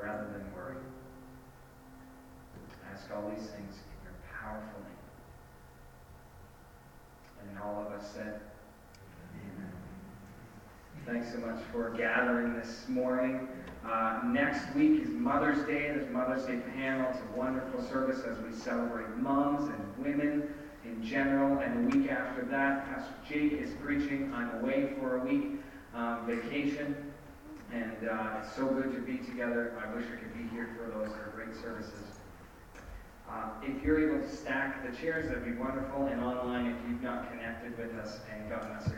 rather 0.00 0.28
than 0.30 0.46
worry. 0.54 0.76
I 2.86 2.92
ask 2.94 3.10
all 3.10 3.28
these 3.28 3.50
things 3.50 3.74
in 3.82 3.98
your 4.06 4.14
powerful. 4.32 4.83
And 7.54 7.62
all 7.62 7.86
of 7.86 7.92
us 7.92 8.10
said, 8.12 8.40
Amen. 9.34 9.72
Thanks 11.06 11.32
so 11.32 11.38
much 11.38 11.62
for 11.70 11.90
gathering 11.90 12.54
this 12.54 12.86
morning. 12.88 13.46
Uh, 13.86 14.20
next 14.24 14.74
week 14.74 15.02
is 15.02 15.08
Mother's 15.08 15.64
Day. 15.66 15.88
There's 15.88 16.10
Mother's 16.10 16.46
Day 16.46 16.58
panel. 16.74 17.10
It's 17.10 17.20
a 17.20 17.38
wonderful 17.38 17.82
service 17.84 18.22
as 18.28 18.38
we 18.38 18.52
celebrate 18.52 19.08
moms 19.18 19.68
and 19.68 20.04
women 20.04 20.52
in 20.84 21.04
general. 21.04 21.58
And 21.58 21.92
the 21.92 21.96
week 21.96 22.10
after 22.10 22.44
that, 22.46 22.86
Pastor 22.86 23.14
Jake 23.28 23.52
is 23.52 23.70
preaching. 23.82 24.32
I'm 24.34 24.58
away 24.60 24.94
for 24.98 25.18
a 25.18 25.24
week 25.24 25.60
um, 25.94 26.26
vacation. 26.26 26.96
And 27.72 28.08
uh, 28.08 28.40
it's 28.42 28.56
so 28.56 28.66
good 28.66 28.92
to 28.94 29.00
be 29.00 29.18
together. 29.18 29.80
I 29.80 29.94
wish 29.94 30.06
I 30.06 30.16
could 30.16 30.34
be 30.36 30.48
here 30.54 30.76
for 30.76 30.90
those. 30.90 31.14
Great 31.36 31.54
services. 31.54 32.03
Uh, 33.34 33.48
if 33.62 33.82
you're 33.82 33.98
able 33.98 34.24
to 34.24 34.36
stack 34.36 34.88
the 34.88 34.96
chairs, 34.96 35.26
that'd 35.26 35.44
be 35.44 35.58
wonderful. 35.60 36.06
And 36.06 36.22
online, 36.22 36.66
if 36.66 36.76
you've 36.88 37.02
not 37.02 37.28
connected 37.32 37.76
with 37.76 37.92
us 37.98 38.20
and 38.32 38.48
gotten 38.48 38.70
us 38.70 38.86
your 38.86 38.92